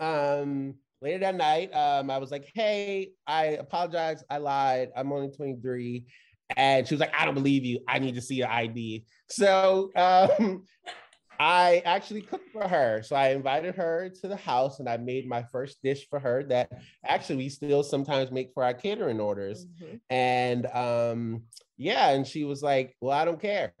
um 0.00 0.74
later 1.02 1.18
that 1.18 1.34
night, 1.34 1.74
um, 1.74 2.10
I 2.10 2.18
was 2.18 2.30
like, 2.30 2.50
hey, 2.54 3.10
I 3.26 3.44
apologize. 3.46 4.22
I 4.30 4.38
lied. 4.38 4.90
I'm 4.96 5.12
only 5.12 5.28
23. 5.28 6.06
And 6.56 6.86
she 6.86 6.94
was 6.94 7.00
like, 7.00 7.12
I 7.18 7.24
don't 7.24 7.34
believe 7.34 7.64
you. 7.64 7.80
I 7.88 7.98
need 7.98 8.14
to 8.14 8.22
see 8.22 8.36
your 8.36 8.48
ID. 8.48 9.04
So 9.28 9.90
um, 9.96 10.64
I 11.42 11.82
actually 11.84 12.22
cooked 12.22 12.50
for 12.52 12.68
her. 12.68 13.02
So 13.02 13.16
I 13.16 13.30
invited 13.30 13.74
her 13.74 14.08
to 14.20 14.28
the 14.28 14.36
house 14.36 14.78
and 14.78 14.88
I 14.88 14.96
made 14.96 15.26
my 15.28 15.42
first 15.42 15.82
dish 15.82 16.08
for 16.08 16.20
her 16.20 16.44
that 16.44 16.70
actually 17.04 17.36
we 17.38 17.48
still 17.48 17.82
sometimes 17.82 18.30
make 18.30 18.52
for 18.54 18.62
our 18.62 18.72
catering 18.74 19.18
orders. 19.18 19.66
Mhm. 19.66 20.00
And 20.08 20.66
um, 20.66 21.42
yeah, 21.76 22.10
and 22.10 22.24
she 22.24 22.44
was 22.44 22.62
like, 22.62 22.94
Well, 23.00 23.18
I 23.18 23.24
don't 23.24 23.40
care. 23.40 23.74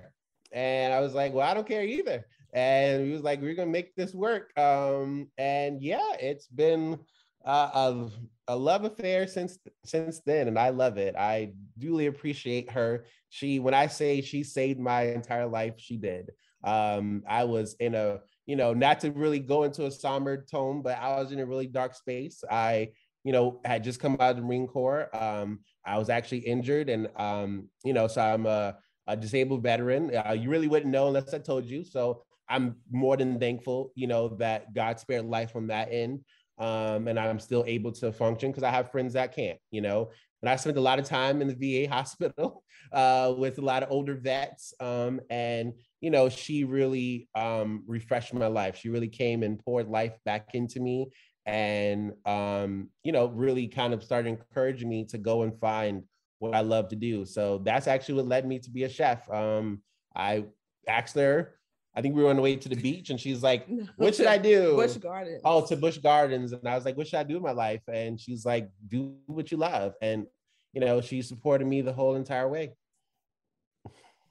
And 0.50 0.92
I 0.92 0.98
was 0.98 1.14
like, 1.14 1.32
Well, 1.32 1.48
I 1.48 1.54
don't 1.54 1.66
care 1.66 1.84
either. 1.84 2.26
And 2.52 3.04
we 3.04 3.12
was 3.12 3.22
like, 3.22 3.40
We're 3.40 3.54
gonna 3.54 3.70
make 3.70 3.94
this 3.94 4.12
work. 4.12 4.50
Um, 4.58 5.30
and 5.38 5.80
yeah, 5.80 6.14
it's 6.20 6.48
been 6.48 6.98
uh, 7.44 7.70
a, 7.74 8.08
a 8.48 8.56
love 8.56 8.82
affair 8.84 9.28
since 9.28 9.56
since 9.84 10.20
then, 10.26 10.48
and 10.48 10.58
I 10.58 10.70
love 10.70 10.98
it. 10.98 11.14
I 11.14 11.52
duly 11.78 12.06
appreciate 12.06 12.72
her. 12.72 13.04
She, 13.28 13.60
when 13.60 13.72
I 13.74 13.86
say 13.86 14.20
she 14.20 14.42
saved 14.42 14.80
my 14.80 15.02
entire 15.02 15.46
life, 15.46 15.74
she 15.78 15.96
did. 15.96 16.32
Um, 16.64 17.22
I 17.28 17.44
was 17.44 17.74
in 17.80 17.94
a, 17.94 18.20
you 18.46 18.56
know, 18.56 18.74
not 18.74 19.00
to 19.00 19.10
really 19.10 19.38
go 19.38 19.64
into 19.64 19.86
a 19.86 19.90
somber 19.90 20.44
tone, 20.50 20.82
but 20.82 20.98
I 20.98 21.16
was 21.20 21.32
in 21.32 21.40
a 21.40 21.46
really 21.46 21.66
dark 21.66 21.94
space. 21.94 22.42
I, 22.50 22.90
you 23.24 23.32
know, 23.32 23.60
had 23.64 23.84
just 23.84 24.00
come 24.00 24.16
out 24.20 24.30
of 24.30 24.36
the 24.36 24.42
Marine 24.42 24.66
Corps. 24.66 25.14
Um, 25.14 25.60
I 25.86 25.98
was 25.98 26.10
actually 26.10 26.38
injured, 26.38 26.88
and 26.88 27.08
um, 27.16 27.68
you 27.84 27.92
know, 27.92 28.08
so 28.08 28.20
I'm 28.20 28.46
a, 28.46 28.76
a 29.06 29.16
disabled 29.16 29.62
veteran. 29.62 30.14
Uh, 30.14 30.32
you 30.32 30.50
really 30.50 30.68
wouldn't 30.68 30.90
know 30.90 31.06
unless 31.08 31.32
I 31.34 31.38
told 31.38 31.66
you. 31.66 31.84
So 31.84 32.22
I'm 32.48 32.76
more 32.90 33.16
than 33.16 33.38
thankful, 33.38 33.92
you 33.94 34.06
know, 34.06 34.28
that 34.36 34.74
God 34.74 35.00
spared 35.00 35.24
life 35.24 35.52
from 35.52 35.68
that 35.68 35.88
end 35.90 36.20
um, 36.62 37.08
and 37.08 37.18
I'm 37.18 37.40
still 37.40 37.64
able 37.66 37.90
to 37.92 38.12
function 38.12 38.52
because 38.52 38.62
I 38.62 38.70
have 38.70 38.92
friends 38.92 39.14
that 39.14 39.34
can't, 39.34 39.58
you 39.72 39.80
know. 39.80 40.10
And 40.40 40.48
I 40.48 40.54
spent 40.54 40.76
a 40.76 40.80
lot 40.80 41.00
of 41.00 41.04
time 41.04 41.42
in 41.42 41.48
the 41.48 41.86
VA 41.86 41.90
hospital 41.92 42.62
uh, 42.92 43.34
with 43.36 43.58
a 43.58 43.62
lot 43.62 43.82
of 43.82 43.90
older 43.90 44.14
vets, 44.14 44.72
um, 44.78 45.20
and 45.28 45.72
you 46.00 46.10
know, 46.10 46.28
she 46.28 46.62
really 46.62 47.28
um, 47.34 47.82
refreshed 47.86 48.32
my 48.32 48.46
life. 48.46 48.76
She 48.76 48.90
really 48.90 49.08
came 49.08 49.42
and 49.42 49.58
poured 49.58 49.88
life 49.88 50.16
back 50.24 50.54
into 50.54 50.78
me, 50.78 51.10
and 51.46 52.12
um, 52.24 52.90
you 53.02 53.10
know, 53.10 53.26
really 53.26 53.66
kind 53.66 53.92
of 53.92 54.04
started 54.04 54.28
encouraging 54.28 54.88
me 54.88 55.04
to 55.06 55.18
go 55.18 55.42
and 55.42 55.58
find 55.58 56.04
what 56.38 56.54
I 56.54 56.60
love 56.60 56.88
to 56.90 56.96
do. 56.96 57.24
So 57.24 57.58
that's 57.58 57.88
actually 57.88 58.14
what 58.14 58.28
led 58.28 58.46
me 58.46 58.60
to 58.60 58.70
be 58.70 58.84
a 58.84 58.88
chef. 58.88 59.28
Um, 59.30 59.82
I 60.14 60.44
asked 60.86 61.16
her. 61.16 61.56
I 61.94 62.00
think 62.00 62.14
we 62.14 62.22
were 62.22 62.30
on 62.30 62.36
the 62.36 62.42
way 62.42 62.56
to 62.56 62.68
the 62.68 62.76
beach, 62.76 63.10
and 63.10 63.20
she's 63.20 63.42
like, 63.42 63.66
"What 63.96 64.14
should 64.14 64.26
I 64.26 64.38
do?" 64.38 64.76
Busch 64.76 64.96
Garden. 64.96 65.40
oh 65.44 65.64
to 65.66 65.76
Busch 65.76 65.98
Gardens 65.98 66.52
and 66.52 66.66
i 66.68 66.74
was 66.74 66.84
like 66.84 66.96
what 66.96 67.06
should 67.06 67.18
i 67.18 67.22
do 67.22 67.34
with 67.34 67.42
my 67.42 67.52
life 67.52 67.82
and 67.88 68.18
she's 68.20 68.44
like 68.46 68.70
do 68.88 69.14
what 69.26 69.50
you 69.52 69.58
love 69.58 69.94
and 70.00 70.26
you 70.72 70.80
know 70.80 71.00
she 71.02 71.20
supported 71.22 71.66
me 71.66 71.80
the 71.82 71.92
whole 71.92 72.14
entire 72.14 72.48
way 72.48 72.72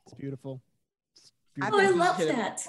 It's 0.05 0.13
beautiful. 0.15 0.61
It's 1.15 1.31
I 1.61 1.69
Oh, 1.71 1.77
I 1.77 1.81
think 1.81 1.93
we 1.93 1.99
love 1.99 2.17
should- 2.17 2.29
that. 2.35 2.67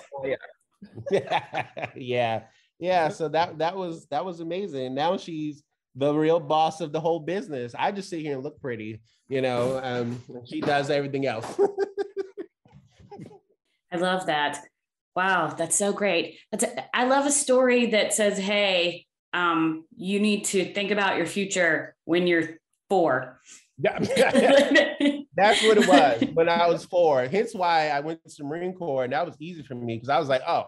yeah 1.97 2.43
yeah 2.79 3.09
so 3.09 3.29
that 3.29 3.57
that 3.59 3.77
was 3.77 4.07
that 4.11 4.25
was 4.25 4.41
amazing 4.41 4.95
now 4.95 5.17
she's 5.17 5.63
the 5.95 6.13
real 6.13 6.41
boss 6.41 6.81
of 6.81 6.91
the 6.93 7.01
whole 7.01 7.21
business 7.21 7.73
i 7.79 7.93
just 7.93 8.09
sit 8.11 8.21
here 8.21 8.35
and 8.35 8.43
look 8.43 8.61
pretty 8.61 9.01
you 9.29 9.41
know 9.41 9.81
um 9.85 10.21
she 10.45 10.61
does 10.61 10.91
everything 10.91 11.25
else 11.27 11.47
I 13.93 13.97
love 13.97 14.25
that. 14.27 14.65
Wow, 15.15 15.49
that's 15.49 15.77
so 15.77 15.93
great. 15.93 16.39
That's 16.51 16.65
a, 16.65 16.97
I 16.97 17.05
love 17.05 17.27
a 17.27 17.31
story 17.31 17.87
that 17.91 18.15
says, 18.15 18.39
"Hey, 18.39 19.07
um, 19.33 19.85
you 19.97 20.21
need 20.21 20.45
to 20.47 20.73
think 20.73 20.91
about 20.91 21.17
your 21.17 21.27
future 21.27 21.95
when 22.05 22.27
you're 22.27 22.59
four. 22.89 23.41
That's 23.79 25.63
what 25.63 25.79
it 25.79 25.89
was 25.89 26.25
when 26.35 26.49
I 26.49 26.69
was 26.69 26.85
four. 26.85 27.25
Hence 27.25 27.55
why 27.55 27.89
I 27.89 28.01
went 28.01 28.23
to 28.25 28.35
the 28.37 28.45
Marine 28.45 28.75
Corps, 28.75 29.05
and 29.05 29.13
that 29.13 29.25
was 29.25 29.35
easy 29.41 29.63
for 29.63 29.75
me 29.75 29.97
because 29.97 30.11
I 30.11 30.19
was 30.19 30.29
like, 30.29 30.43
oh, 30.47 30.67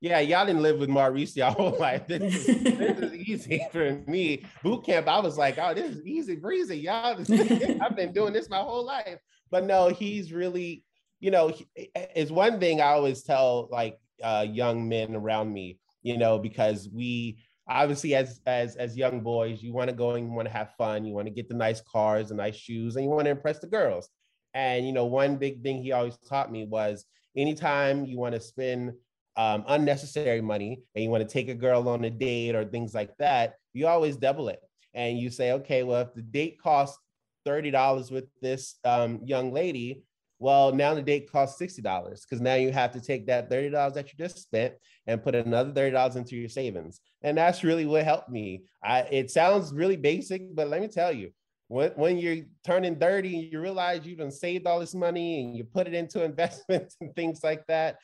yeah, 0.00 0.20
y'all 0.20 0.46
didn't 0.46 0.62
live 0.62 0.78
with 0.78 0.88
Maurice 0.88 1.36
y'all 1.36 1.52
whole 1.52 1.76
life. 1.78 2.06
This 2.06 2.48
is, 2.48 2.62
this 2.62 2.98
is 2.98 3.14
easy 3.14 3.66
for 3.72 4.00
me. 4.06 4.44
Boot 4.62 4.84
camp, 4.84 5.08
I 5.08 5.18
was 5.18 5.36
like, 5.36 5.58
oh, 5.58 5.74
this 5.74 5.96
is 5.96 6.06
easy 6.06 6.36
breezy. 6.36 6.78
Y'all, 6.78 7.18
I've 7.18 7.96
been 7.96 8.12
doing 8.12 8.32
this 8.32 8.48
my 8.48 8.60
whole 8.60 8.84
life. 8.84 9.18
But 9.50 9.64
no, 9.64 9.88
he's 9.88 10.32
really, 10.32 10.84
you 11.20 11.30
know, 11.30 11.52
it's 11.74 12.30
one 12.30 12.60
thing 12.60 12.80
I 12.80 12.88
always 12.88 13.22
tell 13.22 13.68
like 13.70 13.98
uh, 14.22 14.46
young 14.48 14.88
men 14.88 15.14
around 15.14 15.52
me, 15.52 15.78
you 16.02 16.16
know, 16.16 16.38
because 16.38 16.88
we 16.92 17.38
obviously 17.68 18.14
as 18.14 18.40
as 18.46 18.76
as 18.76 18.96
young 18.96 19.20
boys, 19.20 19.62
you 19.62 19.72
want 19.72 19.90
to 19.90 19.96
go 19.96 20.12
and 20.12 20.26
you 20.26 20.32
want 20.32 20.48
to 20.48 20.54
have 20.54 20.74
fun, 20.76 21.04
you 21.04 21.14
want 21.14 21.26
to 21.26 21.34
get 21.34 21.48
the 21.48 21.54
nice 21.54 21.80
cars, 21.80 22.28
the 22.28 22.34
nice 22.34 22.56
shoes, 22.56 22.96
and 22.96 23.04
you 23.04 23.10
want 23.10 23.24
to 23.24 23.30
impress 23.30 23.58
the 23.58 23.66
girls. 23.66 24.08
And 24.54 24.86
you 24.86 24.92
know, 24.92 25.06
one 25.06 25.36
big 25.36 25.62
thing 25.62 25.82
he 25.82 25.92
always 25.92 26.16
taught 26.28 26.52
me 26.52 26.64
was 26.64 27.04
anytime 27.36 28.04
you 28.06 28.18
want 28.18 28.34
to 28.34 28.40
spend 28.40 28.92
um, 29.36 29.64
unnecessary 29.68 30.40
money 30.40 30.82
and 30.94 31.04
you 31.04 31.10
want 31.10 31.26
to 31.26 31.32
take 31.32 31.48
a 31.48 31.54
girl 31.54 31.88
on 31.88 32.04
a 32.04 32.10
date 32.10 32.54
or 32.54 32.64
things 32.64 32.94
like 32.94 33.16
that, 33.18 33.54
you 33.72 33.86
always 33.86 34.16
double 34.16 34.48
it. 34.48 34.60
And 34.94 35.18
you 35.18 35.28
say, 35.28 35.52
okay, 35.52 35.82
well, 35.82 36.02
if 36.02 36.14
the 36.14 36.22
date 36.22 36.58
costs 36.58 36.98
$30 37.46 38.10
with 38.10 38.24
this 38.40 38.76
um, 38.84 39.20
young 39.24 39.52
lady, 39.52 40.02
Well, 40.38 40.72
now 40.72 40.94
the 40.94 41.02
date 41.02 41.30
costs 41.30 41.60
$60 41.60 41.82
because 41.82 42.40
now 42.40 42.54
you 42.54 42.70
have 42.70 42.92
to 42.92 43.00
take 43.00 43.26
that 43.26 43.50
$30 43.50 43.94
that 43.94 44.12
you 44.12 44.18
just 44.18 44.42
spent 44.42 44.74
and 45.06 45.22
put 45.22 45.34
another 45.34 45.72
$30 45.72 46.16
into 46.16 46.36
your 46.36 46.48
savings. 46.48 47.00
And 47.22 47.38
that's 47.38 47.64
really 47.64 47.86
what 47.86 48.04
helped 48.04 48.28
me. 48.28 48.64
I 48.82 49.00
it 49.10 49.30
sounds 49.30 49.72
really 49.72 49.96
basic, 49.96 50.54
but 50.54 50.68
let 50.68 50.80
me 50.80 50.88
tell 50.88 51.12
you, 51.12 51.30
when, 51.68 51.90
when 51.92 52.18
you're 52.18 52.44
turning 52.64 52.96
30 52.96 53.34
and 53.34 53.52
you 53.52 53.60
realize 53.60 54.06
you've 54.06 54.32
saved 54.32 54.66
all 54.66 54.78
this 54.78 54.94
money 54.94 55.42
and 55.42 55.56
you 55.56 55.64
put 55.64 55.86
it 55.86 55.94
into 55.94 56.22
investments 56.30 56.96
and 57.00 57.14
things 57.14 57.40
like 57.42 57.66
that, 57.66 57.96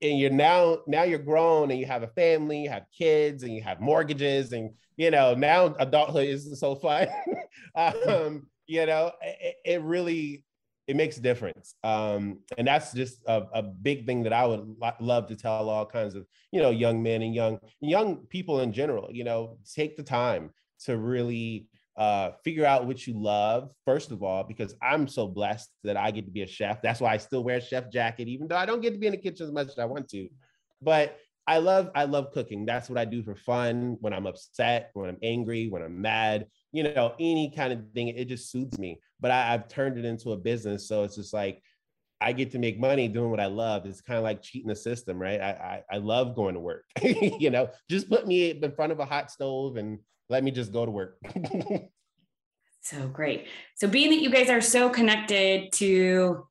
and 0.00 0.18
you're 0.18 0.30
now 0.30 0.78
now 0.86 1.02
you're 1.02 1.18
grown 1.18 1.70
and 1.70 1.78
you 1.78 1.86
have 1.86 2.02
a 2.02 2.08
family, 2.08 2.62
you 2.62 2.70
have 2.70 2.84
kids 2.96 3.42
and 3.42 3.52
you 3.52 3.62
have 3.62 3.80
mortgages 3.80 4.52
and 4.52 4.70
you 4.96 5.10
know 5.10 5.34
now 5.34 5.74
adulthood 5.78 6.26
isn't 6.26 6.56
so 6.56 6.74
fun. 6.74 7.08
um, 7.74 8.46
you 8.66 8.86
know, 8.86 9.12
it, 9.22 9.56
it, 9.64 9.82
really 9.82 10.44
it 10.88 10.96
makes 10.96 11.18
a 11.18 11.20
difference, 11.20 11.74
um, 11.84 12.38
and 12.56 12.66
that's 12.66 12.92
just 12.92 13.22
a, 13.26 13.42
a, 13.52 13.62
big 13.62 14.06
thing 14.06 14.22
that 14.22 14.32
I 14.32 14.46
would 14.46 14.74
lo- 14.80 14.92
love 15.00 15.28
to 15.28 15.36
tell 15.36 15.68
all 15.68 15.84
kinds 15.84 16.14
of 16.14 16.26
you 16.50 16.62
know 16.62 16.70
young 16.70 17.02
men 17.02 17.20
and 17.20 17.34
young 17.34 17.60
young 17.80 18.16
people 18.28 18.60
in 18.60 18.72
general. 18.72 19.10
You 19.12 19.24
know, 19.24 19.58
take 19.74 19.96
the 19.98 20.02
time 20.02 20.50
to 20.86 20.96
really 20.96 21.68
uh, 21.98 22.30
figure 22.42 22.64
out 22.64 22.86
what 22.86 23.06
you 23.06 23.20
love 23.20 23.70
first 23.84 24.12
of 24.12 24.22
all 24.22 24.44
because 24.44 24.72
i'm 24.80 25.08
so 25.08 25.26
blessed 25.26 25.68
that 25.82 25.96
i 25.96 26.12
get 26.12 26.24
to 26.24 26.30
be 26.30 26.42
a 26.42 26.46
chef. 26.46 26.80
That's 26.80 27.00
why 27.00 27.12
i 27.12 27.16
still 27.16 27.42
wear 27.42 27.56
a 27.56 27.60
chef 27.60 27.90
jacket 27.90 28.28
even 28.28 28.46
though 28.46 28.56
i 28.56 28.64
don't 28.64 28.80
get 28.80 28.92
to 28.92 28.98
be 28.98 29.08
in 29.08 29.12
the 29.12 29.18
kitchen 29.18 29.44
as 29.46 29.52
much 29.52 29.66
as 29.66 29.78
i 29.78 29.84
want 29.84 30.08
to. 30.10 30.28
But 30.80 31.18
i 31.48 31.58
love 31.58 31.90
i 31.96 32.04
love 32.04 32.30
cooking. 32.32 32.64
That's 32.64 32.88
what 32.88 32.98
i 32.98 33.04
do 33.04 33.22
for 33.22 33.34
fun 33.34 33.96
when 34.00 34.12
i'm 34.12 34.26
upset 34.26 34.90
when 34.94 35.10
i'm 35.10 35.18
angry 35.22 35.68
when 35.68 35.82
i'm 35.82 36.00
mad 36.00 36.46
you 36.72 36.82
know 36.82 37.14
any 37.18 37.50
kind 37.54 37.72
of 37.72 37.80
thing 37.94 38.08
it 38.08 38.26
just 38.26 38.50
suits 38.50 38.78
me 38.78 39.00
but 39.20 39.30
I, 39.30 39.54
i've 39.54 39.68
turned 39.68 39.98
it 39.98 40.04
into 40.04 40.32
a 40.32 40.36
business 40.36 40.86
so 40.86 41.02
it's 41.04 41.16
just 41.16 41.32
like 41.32 41.62
I 42.20 42.32
get 42.32 42.50
to 42.52 42.58
make 42.58 42.80
money 42.80 43.06
doing 43.06 43.30
what 43.30 43.40
I 43.40 43.46
love. 43.46 43.86
It's 43.86 44.00
kind 44.00 44.16
of 44.16 44.24
like 44.24 44.42
cheating 44.42 44.68
the 44.68 44.74
system, 44.74 45.18
right? 45.18 45.40
I, 45.40 45.82
I, 45.90 45.96
I 45.96 45.98
love 45.98 46.34
going 46.34 46.54
to 46.54 46.60
work. 46.60 46.84
you 47.02 47.50
know, 47.50 47.70
just 47.88 48.08
put 48.08 48.26
me 48.26 48.50
in 48.50 48.72
front 48.72 48.92
of 48.92 48.98
a 48.98 49.04
hot 49.04 49.30
stove 49.30 49.76
and 49.76 49.98
let 50.28 50.42
me 50.42 50.50
just 50.50 50.72
go 50.72 50.84
to 50.84 50.90
work. 50.90 51.18
so 52.80 53.08
great. 53.08 53.46
So 53.76 53.86
being 53.86 54.10
that 54.10 54.20
you 54.20 54.30
guys 54.30 54.50
are 54.50 54.60
so 54.60 54.88
connected 54.88 55.72
to 55.74 56.46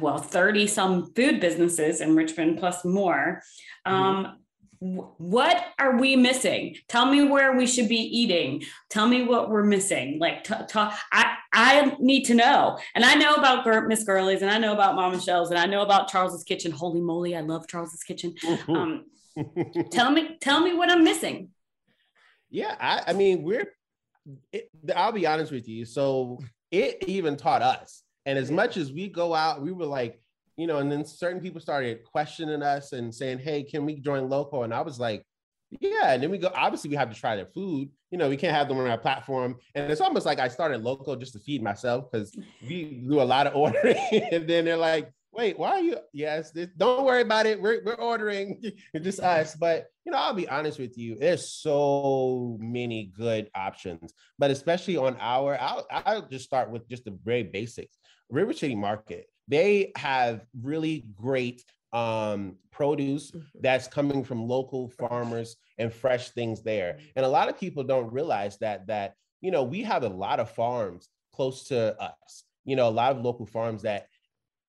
well 0.00 0.18
30 0.18 0.68
some 0.68 1.12
food 1.14 1.40
businesses 1.40 2.00
in 2.00 2.14
Richmond 2.14 2.58
plus 2.58 2.84
more, 2.84 3.42
mm-hmm. 3.86 3.94
um, 3.94 4.38
what 4.82 5.64
are 5.78 5.96
we 5.96 6.16
missing? 6.16 6.76
Tell 6.88 7.06
me 7.06 7.22
where 7.22 7.56
we 7.56 7.68
should 7.68 7.88
be 7.88 8.00
eating. 8.00 8.64
Tell 8.90 9.06
me 9.06 9.22
what 9.22 9.48
we're 9.48 9.62
missing. 9.62 10.18
Like 10.18 10.42
t- 10.42 10.54
t- 10.68 10.78
I, 11.12 11.36
I 11.52 11.96
need 12.00 12.24
to 12.24 12.34
know. 12.34 12.78
And 12.96 13.04
i 13.04 13.14
know 13.14 13.34
about 13.34 13.64
miss 13.86 14.02
girlies 14.02 14.42
and 14.42 14.50
i 14.50 14.58
know 14.58 14.72
about 14.72 14.96
mama 14.96 15.20
shells 15.20 15.50
and 15.50 15.58
i 15.58 15.66
know 15.66 15.82
about 15.82 16.08
charles's 16.08 16.42
kitchen. 16.42 16.72
Holy 16.72 17.00
moly 17.00 17.36
i 17.36 17.40
love 17.40 17.68
charles's 17.68 18.02
kitchen. 18.02 18.34
Um, 18.66 19.04
tell 19.92 20.10
me 20.10 20.36
tell 20.40 20.60
me 20.60 20.74
what 20.74 20.90
i'm 20.90 21.04
missing. 21.04 21.50
Yeah, 22.50 22.76
I, 22.78 23.02
I 23.08 23.12
mean, 23.14 23.42
we're. 23.42 23.72
It, 24.52 24.68
I'll 24.94 25.12
be 25.12 25.26
honest 25.26 25.50
with 25.50 25.68
you. 25.68 25.84
So 25.84 26.38
it 26.70 27.04
even 27.06 27.36
taught 27.36 27.62
us, 27.62 28.02
and 28.26 28.38
as 28.38 28.50
much 28.50 28.76
as 28.76 28.92
we 28.92 29.08
go 29.08 29.34
out, 29.34 29.62
we 29.62 29.72
were 29.72 29.86
like, 29.86 30.21
you 30.62 30.68
know, 30.68 30.78
and 30.78 30.92
then 30.92 31.04
certain 31.04 31.40
people 31.40 31.60
started 31.60 32.04
questioning 32.04 32.62
us 32.62 32.92
and 32.92 33.12
saying, 33.12 33.40
"Hey, 33.40 33.64
can 33.64 33.84
we 33.84 33.96
join 33.96 34.28
Loco?" 34.28 34.62
And 34.62 34.72
I 34.72 34.80
was 34.80 35.00
like, 35.00 35.26
"Yeah." 35.80 36.12
And 36.12 36.22
then 36.22 36.30
we 36.30 36.38
go. 36.38 36.52
Obviously, 36.54 36.88
we 36.88 36.94
have 36.94 37.12
to 37.12 37.18
try 37.18 37.34
their 37.34 37.46
food. 37.46 37.88
You 38.12 38.18
know, 38.18 38.28
we 38.28 38.36
can't 38.36 38.54
have 38.54 38.68
them 38.68 38.78
on 38.78 38.86
our 38.86 38.96
platform. 38.96 39.56
And 39.74 39.90
it's 39.90 40.00
almost 40.00 40.24
like 40.24 40.38
I 40.38 40.46
started 40.46 40.84
Loco 40.84 41.16
just 41.16 41.32
to 41.32 41.40
feed 41.40 41.64
myself 41.64 42.12
because 42.12 42.32
we 42.64 43.02
do 43.08 43.20
a 43.20 43.24
lot 43.24 43.48
of 43.48 43.56
ordering. 43.64 43.96
and 44.30 44.48
then 44.48 44.64
they're 44.64 44.76
like, 44.76 45.12
wait, 45.32 45.58
why 45.58 45.70
are 45.70 45.80
you? 45.80 45.96
Yes, 46.12 46.52
this, 46.52 46.68
don't 46.76 47.04
worry 47.04 47.22
about 47.22 47.46
it. 47.46 47.60
We're, 47.60 47.82
we're 47.84 47.94
ordering. 47.94 48.62
just 49.02 49.18
us. 49.18 49.56
But, 49.56 49.86
you 50.04 50.12
know, 50.12 50.18
I'll 50.18 50.34
be 50.34 50.48
honest 50.48 50.78
with 50.78 50.96
you. 50.96 51.16
There's 51.18 51.50
so 51.50 52.56
many 52.60 53.12
good 53.16 53.50
options, 53.54 54.12
but 54.38 54.52
especially 54.52 54.96
on 54.96 55.16
our, 55.18 55.58
I'll, 55.60 55.86
I'll 55.90 56.28
just 56.28 56.44
start 56.44 56.70
with 56.70 56.88
just 56.88 57.04
the 57.04 57.18
very 57.24 57.42
basics. 57.42 57.96
River 58.30 58.52
City 58.52 58.74
Market, 58.74 59.26
they 59.52 59.92
have 59.96 60.44
really 60.60 61.04
great 61.14 61.64
um, 61.92 62.56
produce 62.70 63.30
mm-hmm. 63.30 63.58
that's 63.60 63.86
coming 63.86 64.24
from 64.24 64.48
local 64.48 64.88
farmers 64.88 65.56
and 65.78 65.92
fresh 65.92 66.30
things 66.30 66.62
there. 66.62 66.98
And 67.16 67.26
a 67.26 67.28
lot 67.28 67.48
of 67.48 67.58
people 67.58 67.84
don't 67.84 68.12
realize 68.12 68.58
that, 68.58 68.86
that, 68.86 69.14
you 69.40 69.50
know, 69.50 69.62
we 69.62 69.82
have 69.82 70.04
a 70.04 70.08
lot 70.08 70.40
of 70.40 70.50
farms 70.50 71.08
close 71.34 71.64
to 71.64 72.00
us, 72.00 72.44
you 72.64 72.76
know, 72.76 72.88
a 72.88 72.90
lot 72.90 73.14
of 73.14 73.22
local 73.22 73.46
farms 73.46 73.82
that 73.82 74.06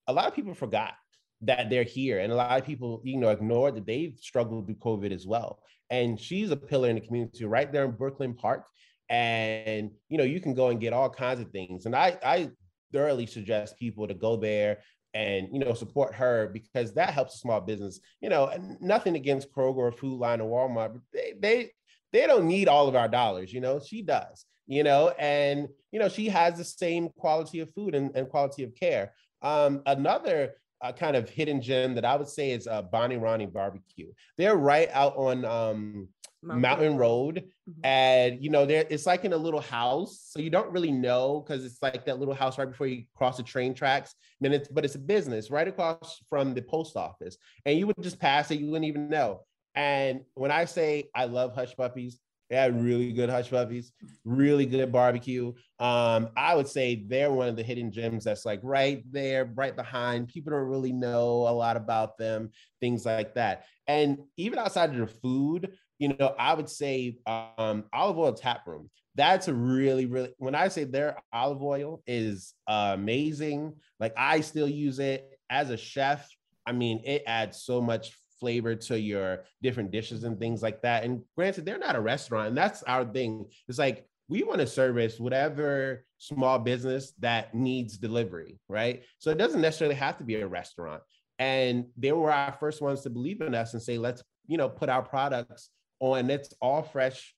a 0.06 0.12
lot 0.12 0.26
of 0.26 0.34
people 0.34 0.54
forgot 0.54 0.94
that 1.40 1.68
they're 1.68 1.82
here 1.82 2.20
and 2.20 2.32
a 2.32 2.34
lot 2.34 2.58
of 2.58 2.66
people 2.66 3.00
you 3.04 3.18
know 3.18 3.28
ignored 3.28 3.74
that 3.74 3.86
they've 3.86 4.16
struggled 4.20 4.66
through 4.66 4.76
covid 4.76 5.12
as 5.12 5.26
well 5.26 5.58
and 5.90 6.18
she's 6.18 6.50
a 6.50 6.56
pillar 6.56 6.88
in 6.88 6.94
the 6.94 7.00
community 7.00 7.44
right 7.44 7.72
there 7.72 7.84
in 7.84 7.90
brooklyn 7.90 8.34
park 8.34 8.66
and 9.10 9.90
you 10.08 10.16
know 10.16 10.24
you 10.24 10.40
can 10.40 10.54
go 10.54 10.68
and 10.68 10.80
get 10.80 10.92
all 10.92 11.10
kinds 11.10 11.40
of 11.40 11.50
things 11.50 11.86
and 11.86 11.94
i 11.94 12.16
i 12.24 12.50
thoroughly 12.94 13.26
suggest 13.26 13.78
people 13.78 14.08
to 14.08 14.14
go 14.14 14.36
there 14.36 14.78
and 15.12 15.48
you 15.52 15.58
know 15.58 15.74
support 15.74 16.14
her 16.14 16.48
because 16.52 16.94
that 16.94 17.10
helps 17.10 17.34
a 17.34 17.38
small 17.38 17.60
business 17.60 18.00
you 18.20 18.28
know 18.28 18.50
nothing 18.80 19.16
against 19.16 19.52
kroger 19.52 19.76
or 19.76 19.92
Food 19.92 20.18
Lion 20.18 20.40
or 20.40 20.50
walmart 20.50 20.92
but 20.92 21.02
they 21.12 21.34
they 21.38 21.70
they 22.12 22.26
don't 22.26 22.46
need 22.46 22.68
all 22.68 22.88
of 22.88 22.96
our 22.96 23.08
dollars 23.08 23.52
you 23.52 23.60
know 23.60 23.80
she 23.80 24.00
does 24.00 24.46
you 24.66 24.82
know 24.82 25.10
and 25.18 25.68
you 25.92 25.98
know 25.98 26.08
she 26.08 26.28
has 26.28 26.56
the 26.56 26.64
same 26.64 27.08
quality 27.18 27.60
of 27.60 27.72
food 27.74 27.94
and, 27.94 28.10
and 28.16 28.28
quality 28.28 28.62
of 28.62 28.74
care 28.74 29.12
um, 29.42 29.82
another 29.86 30.54
uh, 30.82 30.92
kind 30.92 31.16
of 31.16 31.28
hidden 31.28 31.62
gem 31.62 31.94
that 31.94 32.04
I 32.04 32.16
would 32.16 32.28
say 32.28 32.50
is 32.50 32.66
uh, 32.66 32.82
Bonnie 32.82 33.16
Ronnie 33.16 33.46
Barbecue. 33.46 34.10
They're 34.36 34.56
right 34.56 34.90
out 34.92 35.16
on 35.16 35.44
um, 35.44 36.08
Mountain, 36.44 36.62
Mountain 36.62 36.96
Road, 36.96 37.44
mm-hmm. 37.68 37.80
and 37.84 38.42
you 38.42 38.50
know, 38.50 38.66
there 38.66 38.84
it's 38.90 39.06
like 39.06 39.24
in 39.24 39.32
a 39.32 39.36
little 39.36 39.60
house, 39.60 40.28
so 40.30 40.40
you 40.40 40.50
don't 40.50 40.70
really 40.70 40.92
know 40.92 41.40
because 41.40 41.64
it's 41.64 41.82
like 41.82 42.04
that 42.06 42.18
little 42.18 42.34
house 42.34 42.58
right 42.58 42.70
before 42.70 42.86
you 42.86 43.04
cross 43.14 43.36
the 43.36 43.42
train 43.42 43.74
tracks. 43.74 44.14
And 44.42 44.52
it's 44.52 44.68
but 44.68 44.84
it's 44.84 44.94
a 44.94 44.98
business 44.98 45.50
right 45.50 45.66
across 45.66 46.20
from 46.28 46.54
the 46.54 46.62
post 46.62 46.96
office, 46.96 47.36
and 47.64 47.78
you 47.78 47.86
would 47.86 48.02
just 48.02 48.20
pass 48.20 48.50
it, 48.50 48.60
you 48.60 48.66
wouldn't 48.66 48.84
even 48.84 49.08
know. 49.08 49.40
And 49.74 50.20
when 50.34 50.50
I 50.50 50.66
say 50.66 51.10
I 51.14 51.24
love 51.24 51.54
hush 51.54 51.74
puppies, 51.74 52.20
they 52.50 52.56
had 52.56 52.80
really 52.80 53.12
good 53.12 53.30
hush 53.30 53.50
puppies, 53.50 53.92
really 54.24 54.66
good 54.66 54.92
barbecue. 54.92 55.52
Um, 55.78 56.28
I 56.36 56.54
would 56.54 56.68
say 56.68 57.04
they're 57.06 57.32
one 57.32 57.48
of 57.48 57.56
the 57.56 57.62
hidden 57.62 57.90
gems 57.90 58.24
that's 58.24 58.44
like 58.44 58.60
right 58.62 59.02
there, 59.10 59.50
right 59.54 59.74
behind. 59.74 60.28
People 60.28 60.52
don't 60.52 60.68
really 60.68 60.92
know 60.92 61.48
a 61.48 61.54
lot 61.54 61.76
about 61.76 62.18
them, 62.18 62.50
things 62.80 63.06
like 63.06 63.34
that. 63.34 63.64
And 63.86 64.18
even 64.36 64.58
outside 64.58 64.90
of 64.90 64.96
the 64.96 65.06
food, 65.06 65.72
you 65.98 66.14
know, 66.18 66.34
I 66.38 66.54
would 66.54 66.68
say 66.68 67.18
um, 67.26 67.84
olive 67.92 68.18
oil 68.18 68.32
tap 68.32 68.66
room. 68.66 68.90
That's 69.14 69.46
a 69.48 69.54
really, 69.54 70.06
really, 70.06 70.34
when 70.38 70.54
I 70.54 70.68
say 70.68 70.84
their 70.84 71.22
olive 71.32 71.62
oil 71.62 72.02
is 72.06 72.54
uh, 72.66 72.92
amazing, 72.94 73.74
like 74.00 74.12
I 74.16 74.40
still 74.40 74.68
use 74.68 74.98
it 74.98 75.38
as 75.50 75.70
a 75.70 75.76
chef. 75.76 76.28
I 76.66 76.72
mean, 76.72 77.00
it 77.04 77.22
adds 77.26 77.62
so 77.62 77.80
much 77.80 78.12
flavor 78.40 78.74
to 78.74 78.98
your 78.98 79.44
different 79.62 79.92
dishes 79.92 80.24
and 80.24 80.38
things 80.38 80.62
like 80.62 80.82
that. 80.82 81.04
And 81.04 81.22
granted, 81.36 81.64
they're 81.64 81.78
not 81.78 81.96
a 81.96 82.00
restaurant, 82.00 82.48
and 82.48 82.56
that's 82.56 82.82
our 82.82 83.04
thing. 83.04 83.46
It's 83.68 83.78
like 83.78 84.06
we 84.28 84.42
want 84.42 84.60
to 84.60 84.66
service 84.66 85.20
whatever 85.20 86.04
small 86.18 86.58
business 86.58 87.12
that 87.20 87.54
needs 87.54 87.98
delivery, 87.98 88.58
right? 88.68 89.02
So 89.18 89.30
it 89.30 89.38
doesn't 89.38 89.60
necessarily 89.60 89.96
have 89.96 90.18
to 90.18 90.24
be 90.24 90.36
a 90.36 90.46
restaurant. 90.46 91.02
And 91.38 91.86
they 91.96 92.12
were 92.12 92.32
our 92.32 92.56
first 92.58 92.80
ones 92.80 93.02
to 93.02 93.10
believe 93.10 93.40
in 93.40 93.54
us 93.54 93.74
and 93.74 93.82
say, 93.82 93.98
let's, 93.98 94.22
you 94.46 94.56
know, 94.56 94.68
put 94.68 94.88
our 94.88 95.02
products 95.02 95.70
on. 96.12 96.30
It's 96.30 96.52
all 96.60 96.82
fresh, 96.82 97.34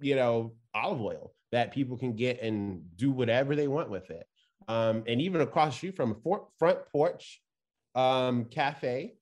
you 0.00 0.16
know, 0.16 0.54
olive 0.74 1.00
oil 1.00 1.32
that 1.52 1.72
people 1.72 1.96
can 1.96 2.14
get 2.14 2.42
and 2.42 2.82
do 2.96 3.10
whatever 3.10 3.56
they 3.56 3.68
want 3.68 3.90
with 3.90 4.10
it. 4.10 4.26
Um, 4.66 5.04
and 5.06 5.20
even 5.22 5.40
across 5.40 5.72
the 5.72 5.76
street 5.78 5.96
from 5.96 6.12
a 6.12 6.38
front 6.58 6.78
porch 6.92 7.40
um, 7.94 8.44
cafe, 8.46 9.14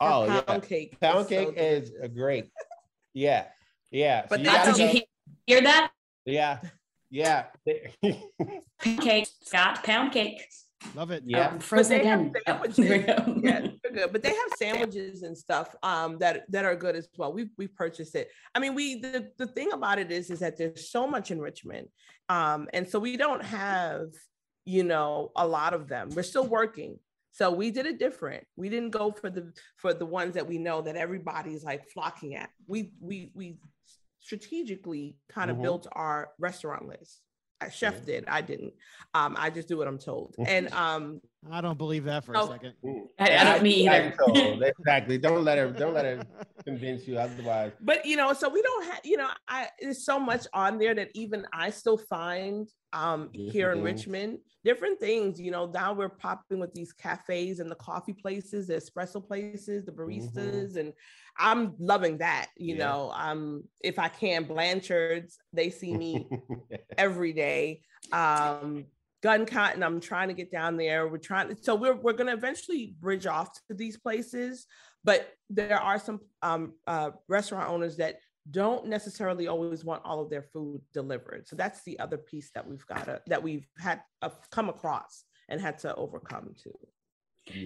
Oh, 0.00 0.26
pound 0.28 0.44
yeah. 0.48 0.58
cake. 0.60 1.00
Pound 1.00 1.28
cake 1.28 1.48
so 1.48 1.54
is 1.62 1.90
great. 2.14 2.50
Yeah. 3.14 3.46
Yeah. 3.90 4.26
But 4.28 4.44
so 4.44 4.70
you 4.70 4.74
did 4.74 4.94
you 4.94 5.02
hear 5.46 5.62
that? 5.62 5.90
Yeah. 6.26 6.60
Yeah. 7.10 7.44
pound 8.04 9.00
cake, 9.00 9.28
Scott, 9.42 9.82
pound 9.84 10.12
cake. 10.12 10.44
Love 10.94 11.10
it. 11.10 11.22
Yeah. 11.24 11.48
Um, 11.48 11.58
frozen 11.60 12.00
again. 12.00 12.32
Oh, 12.46 12.62
yeah, 12.76 13.68
good. 13.96 14.12
But 14.12 14.22
they 14.22 14.30
have 14.30 14.48
sandwiches 14.56 15.22
and 15.22 15.36
stuff 15.36 15.74
um, 15.82 16.18
that 16.18 16.50
that 16.50 16.64
are 16.64 16.76
good 16.76 16.96
as 16.96 17.08
well. 17.16 17.32
We 17.32 17.48
we 17.56 17.66
purchased 17.66 18.14
it. 18.14 18.30
I 18.54 18.58
mean, 18.58 18.74
we 18.74 19.00
the, 19.00 19.30
the 19.38 19.46
thing 19.46 19.72
about 19.72 19.98
it 19.98 20.12
is 20.12 20.30
is 20.30 20.40
that 20.40 20.56
there's 20.56 20.90
so 20.90 21.06
much 21.06 21.30
in 21.30 21.40
Richmond, 21.40 21.88
um, 22.28 22.68
and 22.72 22.88
so 22.88 22.98
we 22.98 23.16
don't 23.16 23.42
have 23.42 24.08
you 24.64 24.84
know 24.84 25.32
a 25.36 25.46
lot 25.46 25.74
of 25.74 25.88
them. 25.88 26.10
We're 26.14 26.22
still 26.22 26.46
working, 26.46 26.98
so 27.32 27.50
we 27.50 27.70
did 27.70 27.86
it 27.86 27.98
different. 27.98 28.44
We 28.56 28.68
didn't 28.68 28.90
go 28.90 29.10
for 29.12 29.30
the 29.30 29.52
for 29.76 29.94
the 29.94 30.06
ones 30.06 30.34
that 30.34 30.46
we 30.46 30.58
know 30.58 30.82
that 30.82 30.96
everybody's 30.96 31.64
like 31.64 31.88
flocking 31.92 32.34
at. 32.34 32.50
We 32.66 32.92
we 33.00 33.30
we 33.34 33.58
strategically 34.20 35.16
kind 35.28 35.50
of 35.50 35.56
mm-hmm. 35.56 35.64
built 35.64 35.86
our 35.92 36.30
restaurant 36.38 36.88
list. 36.88 37.20
A 37.62 37.70
chef 37.70 38.04
did. 38.04 38.24
I 38.28 38.42
didn't. 38.42 38.74
Um, 39.14 39.34
I 39.38 39.48
just 39.48 39.66
do 39.66 39.78
what 39.78 39.88
I'm 39.88 39.98
told. 39.98 40.34
And 40.46 40.70
um, 40.74 41.22
I 41.50 41.62
don't 41.62 41.78
believe 41.78 42.04
that 42.04 42.22
for 42.24 42.34
a 42.34 42.42
Oh. 42.42 42.48
second. 42.50 42.74
I, 43.18 43.34
I 43.38 43.44
don't 43.44 43.62
me 43.62 43.88
either. 43.88 44.14
Exactly. 44.78 45.16
Don't 45.16 45.42
let 45.42 45.56
her. 45.56 45.70
Don't 45.70 45.94
let 45.94 46.04
her 46.04 46.22
convince 46.66 47.08
you 47.08 47.16
otherwise. 47.18 47.72
but 47.80 48.04
you 48.04 48.16
know, 48.16 48.34
so 48.34 48.50
we 48.50 48.60
don't 48.60 48.84
have. 48.84 49.00
You 49.04 49.16
know, 49.16 49.28
I 49.48 49.68
there's 49.80 50.04
so 50.04 50.18
much 50.18 50.46
on 50.52 50.78
there 50.78 50.94
that 50.94 51.08
even 51.14 51.46
I 51.52 51.70
still 51.70 51.96
find 51.96 52.68
um 52.96 53.30
here 53.34 53.70
in 53.72 53.78
Mhm. 53.78 53.84
Richmond 53.84 54.38
different 54.64 54.98
things. 54.98 55.40
You 55.40 55.52
know, 55.52 55.66
now 55.66 55.92
we're 55.92 56.08
popping 56.08 56.58
with 56.58 56.74
these 56.74 56.92
cafes 56.92 57.60
and 57.60 57.70
the 57.70 57.76
coffee 57.76 58.12
places, 58.14 58.66
the 58.66 58.74
espresso 58.74 59.24
places, 59.24 59.84
the 59.84 59.92
baristas, 59.92 60.76
and 60.76 60.92
I'm 61.38 61.76
loving 61.78 62.18
that. 62.18 62.48
You 62.56 62.74
Yeah. 62.74 62.84
know, 62.84 63.12
um, 63.14 63.62
if 63.80 63.98
I 64.00 64.08
can, 64.08 64.42
Blanchard's, 64.44 65.38
they 65.52 65.70
see 65.70 65.94
me 65.94 66.28
every 66.98 67.32
day. 67.32 67.82
Um, 68.12 68.86
Guncotton, 69.22 69.84
I'm 69.84 70.00
trying 70.00 70.28
to 70.28 70.34
get 70.34 70.50
down 70.50 70.76
there. 70.76 71.06
We're 71.08 71.18
trying 71.18 71.48
to, 71.54 71.62
so 71.62 71.74
we're 71.76 71.94
we're 71.94 72.12
gonna 72.12 72.34
eventually 72.34 72.96
bridge 73.00 73.26
off 73.26 73.52
to 73.68 73.74
these 73.74 73.96
places, 73.98 74.66
but 75.04 75.32
there 75.48 75.78
are 75.80 75.98
some 75.98 76.20
um 76.42 76.74
uh 76.86 77.10
restaurant 77.28 77.68
owners 77.70 77.96
that 77.98 78.16
don't 78.50 78.86
necessarily 78.86 79.48
always 79.48 79.84
want 79.84 80.02
all 80.04 80.20
of 80.20 80.30
their 80.30 80.42
food 80.42 80.80
delivered. 80.92 81.48
So 81.48 81.56
that's 81.56 81.82
the 81.84 81.98
other 81.98 82.16
piece 82.16 82.50
that 82.54 82.66
we've 82.66 82.86
got 82.86 83.04
to 83.06 83.20
that 83.26 83.42
we've 83.42 83.66
had 83.78 84.02
uh, 84.22 84.30
come 84.50 84.68
across 84.68 85.24
and 85.48 85.60
had 85.60 85.78
to 85.78 85.94
overcome 85.94 86.54
too. 86.62 86.78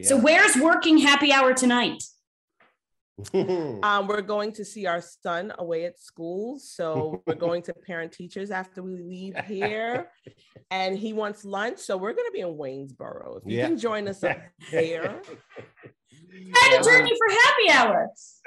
So 0.02 0.16
where's 0.16 0.56
working 0.56 0.98
happy 0.98 1.32
hour 1.32 1.54
tonight? 1.54 2.02
Um, 3.82 4.06
we're 4.06 4.22
going 4.22 4.52
to 4.52 4.64
see 4.64 4.86
our 4.86 5.02
son 5.02 5.52
away 5.58 5.84
at 5.84 5.98
school. 6.00 6.58
So 6.58 7.22
we're 7.26 7.34
going 7.48 7.60
to 7.62 7.74
parent 7.74 8.12
teachers 8.12 8.50
after 8.50 8.82
we 8.82 8.96
leave 8.96 9.36
here. 9.46 10.08
And 10.72 10.96
he 10.96 11.12
wants 11.12 11.44
lunch. 11.44 11.80
So 11.80 11.96
we're 11.96 12.12
going 12.12 12.28
to 12.28 12.32
be 12.32 12.40
in 12.40 12.56
Waynesboro. 12.56 13.38
If 13.38 13.50
you 13.50 13.58
Yeah. 13.58 13.66
can 13.66 13.76
join 13.76 14.06
us 14.06 14.22
up 14.22 14.38
there. 14.70 15.20
Trying 16.30 16.82
to 16.82 16.88
turn 16.88 17.06
you 17.06 17.16
for 17.16 17.34
happy 17.34 17.70
hour. 17.70 18.08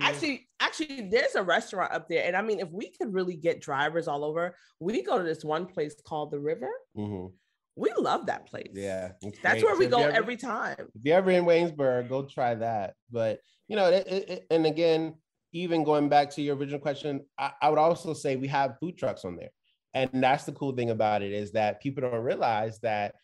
Actually, 0.00 0.48
actually, 0.60 1.08
there's 1.10 1.34
a 1.34 1.42
restaurant 1.42 1.92
up 1.92 2.08
there. 2.08 2.24
And 2.26 2.36
I 2.36 2.42
mean, 2.42 2.60
if 2.60 2.68
we 2.70 2.90
could 2.90 3.12
really 3.12 3.36
get 3.36 3.60
drivers 3.60 4.08
all 4.08 4.24
over, 4.24 4.56
we 4.80 5.02
go 5.02 5.18
to 5.18 5.24
this 5.24 5.44
one 5.44 5.66
place 5.66 5.94
called 6.06 6.30
The 6.32 6.38
River. 6.40 6.70
Mhm. 6.96 7.32
We 7.76 7.92
love 7.96 8.26
that 8.26 8.46
place. 8.46 8.72
Yeah, 8.74 9.12
That's 9.42 9.60
great. 9.60 9.64
where 9.64 9.76
we 9.76 9.84
So 9.84 9.90
go 9.90 10.00
ever- 10.02 10.12
every 10.12 10.36
time. 10.36 10.76
if 10.94 11.02
you're 11.04 11.16
ever 11.16 11.30
in 11.30 11.44
Waynesboro, 11.44 12.08
go 12.08 12.24
try 12.26 12.54
that. 12.56 12.94
But 13.10 13.40
you 13.68 13.76
know, 13.76 13.86
it, 13.90 14.06
it- 14.06 14.28
it- 14.30 14.46
and 14.50 14.66
again, 14.66 15.14
even 15.52 15.84
going 15.84 16.08
back 16.08 16.30
to 16.30 16.42
your 16.42 16.56
original 16.56 16.80
question, 16.80 17.24
I, 17.38 17.52
I 17.62 17.70
would 17.70 17.78
also 17.78 18.12
say 18.14 18.36
we 18.36 18.48
have 18.48 18.78
food 18.80 18.98
trucks 18.98 19.24
on 19.24 19.36
there, 19.36 19.50
and 19.94 20.10
that's 20.14 20.44
the 20.44 20.52
cool 20.52 20.72
thing 20.72 20.90
about 20.90 21.22
it 21.22 21.32
is 21.32 21.52
that 21.52 21.80
people 21.80 22.02
don't 22.02 22.22
realize 22.22 22.78
that 22.80 23.14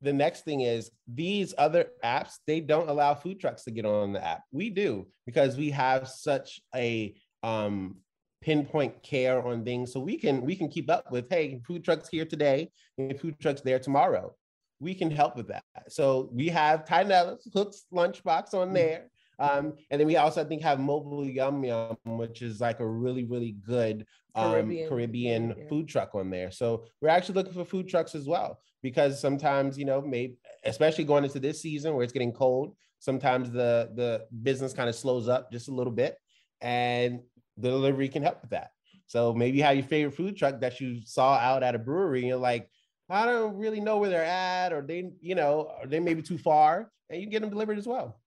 the 0.00 0.12
next 0.12 0.44
thing 0.44 0.60
is 0.60 0.90
these 1.06 1.54
other 1.58 1.86
apps 2.04 2.34
they 2.46 2.60
don't 2.60 2.88
allow 2.88 3.14
food 3.14 3.40
trucks 3.40 3.64
to 3.64 3.70
get 3.70 3.84
on 3.84 4.12
the 4.12 4.24
app. 4.24 4.42
We 4.52 4.70
do 4.70 5.06
because 5.26 5.56
we 5.56 5.70
have 5.70 6.08
such 6.08 6.60
a 6.74 7.14
um 7.42 7.96
pinpoint 8.40 9.02
care 9.02 9.44
on 9.44 9.64
things 9.64 9.92
so 9.92 9.98
we 9.98 10.16
can 10.16 10.42
we 10.42 10.54
can 10.54 10.68
keep 10.68 10.88
up 10.88 11.10
with 11.10 11.26
hey 11.28 11.60
food 11.66 11.84
trucks 11.84 12.08
here 12.08 12.24
today 12.24 12.70
and 12.96 13.18
food 13.18 13.34
trucks 13.40 13.60
there 13.62 13.80
tomorrow 13.80 14.32
we 14.80 14.94
can 14.94 15.10
help 15.10 15.36
with 15.36 15.48
that. 15.48 15.62
So 15.88 16.30
we 16.32 16.48
have 16.48 16.84
Tynella's 16.84 17.48
Hook's 17.52 17.84
lunchbox 17.92 18.54
on 18.54 18.72
there. 18.72 19.10
Um, 19.38 19.74
and 19.90 20.00
then 20.00 20.06
we 20.06 20.16
also, 20.16 20.40
I 20.40 20.44
think, 20.44 20.62
have 20.62 20.80
Mobile 20.80 21.24
Yum 21.24 21.64
Yum, 21.64 21.96
which 22.04 22.42
is 22.42 22.60
like 22.60 22.80
a 22.80 22.86
really, 22.86 23.24
really 23.24 23.52
good 23.52 24.04
um, 24.34 24.52
Caribbean, 24.52 24.88
Caribbean, 24.88 25.54
yeah. 25.56 25.68
food 25.68 25.88
truck 25.88 26.14
on 26.14 26.30
there. 26.30 26.50
So 26.50 26.84
we're 27.00 27.08
actually 27.08 27.36
looking 27.36 27.52
for 27.52 27.64
food 27.64 27.88
trucks 27.88 28.14
as 28.14 28.26
well, 28.26 28.60
because 28.82 29.20
sometimes, 29.20 29.78
you 29.78 29.84
know, 29.84 30.00
maybe, 30.00 30.36
especially 30.64 31.04
going 31.04 31.24
into 31.24 31.38
this 31.38 31.62
season 31.62 31.94
where 31.94 32.02
it's 32.02 32.12
getting 32.12 32.32
cold, 32.32 32.74
sometimes 32.98 33.50
the 33.50 33.90
the 33.94 34.26
business 34.42 34.72
kind 34.72 34.88
of 34.88 34.94
slows 34.96 35.28
up 35.28 35.52
just 35.52 35.68
a 35.68 35.72
little 35.72 35.92
bit, 35.92 36.16
and 36.60 37.20
the 37.56 37.70
delivery 37.70 38.08
can 38.08 38.24
help 38.24 38.40
with 38.40 38.50
that. 38.50 38.70
So 39.06 39.32
maybe 39.32 39.58
you 39.58 39.62
have 39.62 39.76
your 39.76 39.86
favorite 39.86 40.16
food 40.16 40.36
truck 40.36 40.60
that 40.60 40.80
you 40.80 41.00
saw 41.04 41.34
out 41.34 41.62
at 41.62 41.74
a 41.76 41.78
brewery, 41.78 42.20
and 42.20 42.28
you're 42.28 42.36
like, 42.36 42.68
I 43.08 43.24
don't 43.24 43.56
really 43.56 43.80
know 43.80 43.98
where 43.98 44.10
they're 44.10 44.24
at, 44.24 44.72
or 44.72 44.82
they, 44.82 45.10
you 45.20 45.34
know, 45.34 45.70
or 45.80 45.86
they 45.86 46.00
may 46.00 46.14
be 46.14 46.22
too 46.22 46.38
far, 46.38 46.90
and 47.08 47.22
you 47.22 47.28
get 47.28 47.40
them 47.40 47.50
delivered 47.50 47.78
as 47.78 47.86
well. 47.86 48.17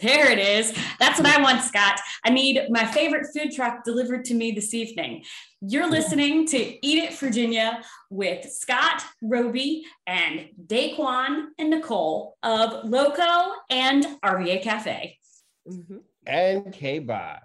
There 0.00 0.30
it 0.30 0.38
is. 0.38 0.76
That's 0.98 1.18
what 1.18 1.28
I 1.28 1.40
want, 1.42 1.62
Scott. 1.62 2.00
I 2.24 2.30
need 2.30 2.60
my 2.70 2.84
favorite 2.84 3.26
food 3.34 3.52
truck 3.52 3.84
delivered 3.84 4.24
to 4.26 4.34
me 4.34 4.52
this 4.52 4.74
evening. 4.74 5.24
You're 5.60 5.90
listening 5.90 6.46
to 6.48 6.56
Eat 6.86 7.04
It 7.04 7.14
Virginia 7.14 7.82
with 8.10 8.50
Scott, 8.50 9.02
Roby, 9.22 9.84
and 10.06 10.48
Daquan 10.66 11.46
and 11.58 11.70
Nicole 11.70 12.36
of 12.42 12.84
Loco 12.88 13.52
and 13.70 14.06
RVA 14.22 14.62
Cafe. 14.62 15.18
Mhm. 15.68 16.00
And 16.26 16.72
K 16.72 16.98
Box. 16.98 17.42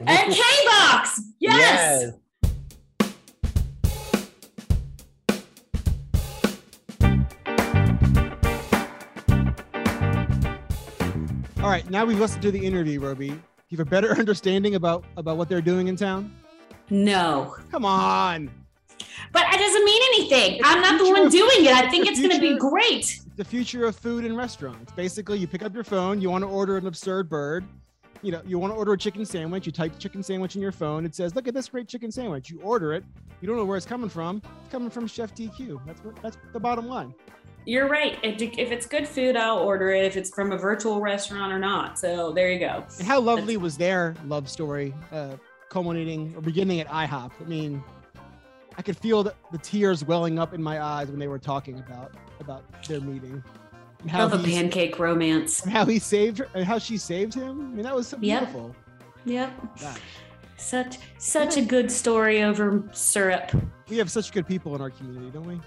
And 0.00 0.32
K 0.32 0.42
Box. 0.66 1.20
Yes. 1.40 2.12
All 11.70 11.76
right, 11.76 11.88
now 11.88 12.04
we've 12.04 12.18
listened 12.18 12.42
to 12.42 12.50
the 12.50 12.58
interview, 12.58 12.98
Roby. 12.98 13.28
Do 13.28 13.40
you 13.68 13.78
have 13.78 13.86
a 13.86 13.90
better 13.90 14.10
understanding 14.18 14.74
about 14.74 15.04
about 15.16 15.36
what 15.36 15.48
they're 15.48 15.60
doing 15.60 15.86
in 15.86 15.94
town? 15.94 16.34
No. 16.90 17.54
Come 17.70 17.84
on, 17.84 18.50
But 19.30 19.44
it 19.54 19.58
doesn't 19.58 19.84
mean 19.84 20.02
anything. 20.14 20.56
It's 20.56 20.68
I'm 20.68 20.80
not 20.80 20.98
the 20.98 21.08
one 21.08 21.28
doing 21.28 21.66
it. 21.66 21.72
I 21.72 21.88
think 21.88 22.06
the 22.06 22.10
it's 22.10 22.18
going 22.18 22.32
to 22.32 22.40
be 22.40 22.58
great. 22.58 23.20
the 23.36 23.44
future 23.44 23.84
of 23.84 23.94
food 23.94 24.24
and 24.24 24.36
restaurants. 24.36 24.90
Basically, 24.94 25.38
you 25.38 25.46
pick 25.46 25.62
up 25.62 25.72
your 25.72 25.84
phone, 25.84 26.20
you 26.20 26.28
want 26.28 26.42
to 26.42 26.48
order 26.48 26.76
an 26.76 26.88
absurd 26.88 27.30
bird. 27.30 27.64
You 28.20 28.32
know, 28.32 28.42
you 28.44 28.58
want 28.58 28.72
to 28.72 28.76
order 28.76 28.94
a 28.94 28.98
chicken 28.98 29.24
sandwich. 29.24 29.64
You 29.64 29.70
type 29.70 29.96
chicken 29.96 30.24
sandwich 30.24 30.56
in 30.56 30.62
your 30.62 30.72
phone. 30.72 31.04
It 31.06 31.14
says, 31.14 31.36
"Look 31.36 31.46
at 31.46 31.54
this 31.54 31.68
great 31.68 31.86
chicken 31.86 32.10
sandwich." 32.10 32.50
You 32.50 32.60
order 32.62 32.94
it. 32.94 33.04
You 33.40 33.46
don't 33.46 33.56
know 33.56 33.64
where 33.64 33.76
it's 33.76 33.86
coming 33.86 34.10
from. 34.10 34.42
It's 34.60 34.72
coming 34.72 34.90
from 34.90 35.06
Chef 35.06 35.36
DQ. 35.36 35.86
That's 35.86 36.02
what, 36.02 36.20
that's 36.20 36.36
the 36.52 36.58
bottom 36.58 36.88
line. 36.88 37.14
You're 37.66 37.88
right. 37.88 38.18
If 38.22 38.40
it's 38.72 38.86
good 38.86 39.06
food, 39.06 39.36
I'll 39.36 39.58
order 39.58 39.90
it 39.90 40.04
if 40.04 40.16
it's 40.16 40.30
from 40.30 40.52
a 40.52 40.56
virtual 40.56 41.00
restaurant 41.00 41.52
or 41.52 41.58
not. 41.58 41.98
So 41.98 42.32
there 42.32 42.50
you 42.50 42.58
go. 42.58 42.84
And 42.98 43.06
how 43.06 43.20
lovely 43.20 43.56
was 43.56 43.76
their 43.76 44.14
love 44.26 44.48
story, 44.48 44.94
uh, 45.12 45.36
culminating 45.68 46.34
or 46.36 46.40
beginning 46.40 46.80
at 46.80 46.88
IHOP? 46.88 47.32
I 47.40 47.44
mean, 47.44 47.84
I 48.78 48.82
could 48.82 48.96
feel 48.96 49.22
the, 49.22 49.34
the 49.52 49.58
tears 49.58 50.04
welling 50.04 50.38
up 50.38 50.54
in 50.54 50.62
my 50.62 50.82
eyes 50.82 51.08
when 51.10 51.18
they 51.18 51.28
were 51.28 51.38
talking 51.38 51.78
about 51.78 52.12
about 52.40 52.64
their 52.84 53.00
meeting 53.00 53.42
and 54.00 54.10
how 54.10 54.24
Of 54.24 54.32
a 54.32 54.38
pancake 54.38 54.98
romance. 54.98 55.62
how 55.62 55.84
he 55.84 55.98
saved 55.98 56.38
her 56.38 56.48
and 56.54 56.64
how 56.64 56.78
she 56.78 56.96
saved 56.96 57.34
him. 57.34 57.60
I 57.60 57.74
mean, 57.74 57.82
that 57.82 57.94
was 57.94 58.06
so 58.08 58.16
Yep. 58.20 58.40
beautiful. 58.40 58.74
Yep. 59.26 59.52
Gosh. 59.80 59.98
Such 60.56 60.98
such 61.18 61.56
a 61.58 61.62
good 61.62 61.90
story 61.92 62.42
over 62.42 62.82
syrup. 62.92 63.50
We 63.88 63.98
have 63.98 64.10
such 64.10 64.32
good 64.32 64.46
people 64.46 64.74
in 64.74 64.80
our 64.80 64.88
community, 64.90 65.30
don't 65.30 65.46
we? 65.46 65.60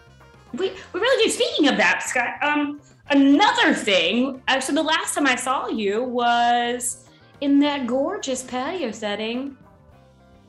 We, 0.53 0.71
we 0.93 0.99
really 0.99 1.23
do. 1.25 1.29
Speaking 1.31 1.67
of 1.67 1.77
that, 1.77 2.03
Scott, 2.03 2.41
um, 2.41 2.81
another 3.09 3.73
thing. 3.73 4.41
Actually, 4.47 4.75
the 4.75 4.83
last 4.83 5.15
time 5.15 5.27
I 5.27 5.35
saw 5.35 5.67
you 5.67 6.03
was 6.03 7.09
in 7.41 7.59
that 7.59 7.87
gorgeous 7.87 8.43
patio 8.43 8.91
setting 8.91 9.57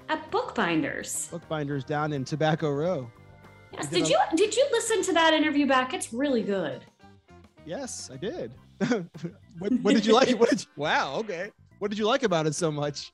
at 0.09 0.31
Bookbinders. 0.31 1.29
Bookbinders 1.31 1.85
down 1.85 2.13
in 2.13 2.25
Tobacco 2.25 2.71
Row. 2.71 3.11
Yes. 3.73 3.89
Did 3.89 4.05
Did 4.05 4.09
you 4.09 4.19
did 4.37 4.57
you 4.57 4.69
listen 4.73 5.03
to 5.03 5.13
that 5.15 5.35
interview 5.35 5.67
back? 5.67 5.95
It's 5.95 6.13
really 6.13 6.43
good. 6.43 6.85
Yes, 7.67 8.11
I 8.13 8.17
did. 8.17 8.53
what, 9.59 9.73
what 9.81 9.95
did 9.95 10.07
you 10.07 10.13
like? 10.13 10.39
What 10.39 10.51
did 10.51 10.61
you, 10.63 10.67
wow, 10.77 11.17
okay. 11.17 11.51
What 11.79 11.91
did 11.91 11.99
you 11.99 12.07
like 12.07 12.23
about 12.23 12.47
it 12.47 12.55
so 12.55 12.71
much? 12.71 13.11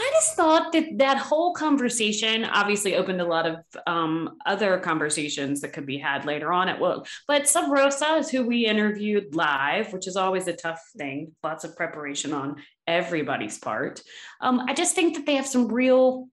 I 0.00 0.10
just 0.14 0.36
thought 0.36 0.72
that 0.72 0.98
that 0.98 1.18
whole 1.18 1.52
conversation 1.52 2.44
obviously 2.44 2.94
opened 2.94 3.20
a 3.20 3.26
lot 3.26 3.46
of 3.46 3.56
um, 3.86 4.36
other 4.46 4.78
conversations 4.78 5.60
that 5.60 5.72
could 5.72 5.86
be 5.86 5.98
had 5.98 6.24
later 6.24 6.52
on 6.52 6.68
at 6.68 6.80
work. 6.80 7.06
But 7.26 7.48
Sub 7.48 7.70
Rosa 7.70 8.14
is 8.14 8.30
who 8.30 8.46
we 8.46 8.66
interviewed 8.66 9.34
live, 9.34 9.92
which 9.92 10.06
is 10.06 10.16
always 10.16 10.46
a 10.46 10.52
tough 10.52 10.80
thing. 10.96 11.34
Lots 11.42 11.64
of 11.64 11.76
preparation 11.76 12.32
on 12.32 12.62
everybody's 12.86 13.58
part. 13.58 14.00
Um, 14.40 14.60
I 14.68 14.74
just 14.74 14.94
think 14.94 15.16
that 15.16 15.26
they 15.26 15.34
have 15.34 15.46
some 15.46 15.66
real 15.66 16.28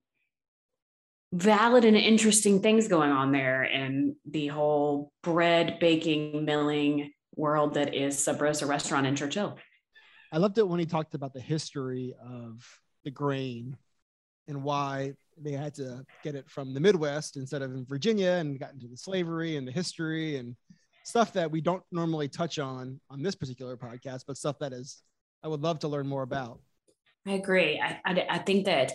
valid 1.32 1.84
and 1.84 1.96
interesting 1.96 2.62
things 2.62 2.86
going 2.86 3.10
on 3.10 3.32
there 3.32 3.64
in 3.64 4.14
the 4.30 4.46
whole 4.46 5.12
bread 5.24 5.78
baking 5.80 6.44
milling 6.44 7.12
world 7.34 7.74
that 7.74 7.94
is 7.94 8.22
Sub 8.22 8.40
Rosa 8.40 8.66
Restaurant 8.66 9.06
in 9.06 9.16
Church 9.16 9.34
Hill. 9.34 9.58
I 10.32 10.38
loved 10.38 10.58
it 10.58 10.68
when 10.68 10.78
he 10.78 10.86
talked 10.86 11.14
about 11.14 11.34
the 11.34 11.40
history 11.40 12.14
of 12.24 12.64
the 13.06 13.10
grain 13.10 13.76
and 14.48 14.62
why 14.62 15.14
they 15.40 15.52
had 15.52 15.74
to 15.74 16.04
get 16.22 16.34
it 16.34 16.50
from 16.50 16.74
the 16.74 16.80
Midwest 16.80 17.36
instead 17.36 17.62
of 17.62 17.72
in 17.72 17.86
Virginia 17.86 18.32
and 18.32 18.58
got 18.58 18.74
into 18.74 18.88
the 18.88 18.96
slavery 18.96 19.56
and 19.56 19.66
the 19.66 19.72
history 19.72 20.36
and 20.36 20.56
stuff 21.04 21.32
that 21.32 21.50
we 21.50 21.60
don't 21.60 21.84
normally 21.92 22.28
touch 22.28 22.58
on 22.58 23.00
on 23.08 23.22
this 23.22 23.36
particular 23.36 23.76
podcast, 23.76 24.24
but 24.26 24.36
stuff 24.36 24.58
that 24.58 24.72
is 24.72 25.02
I 25.42 25.48
would 25.48 25.62
love 25.62 25.78
to 25.80 25.88
learn 25.88 26.08
more 26.08 26.22
about. 26.22 26.60
I 27.26 27.32
agree. 27.32 27.80
I, 27.80 28.00
I, 28.04 28.26
I 28.28 28.38
think 28.38 28.64
that 28.66 28.92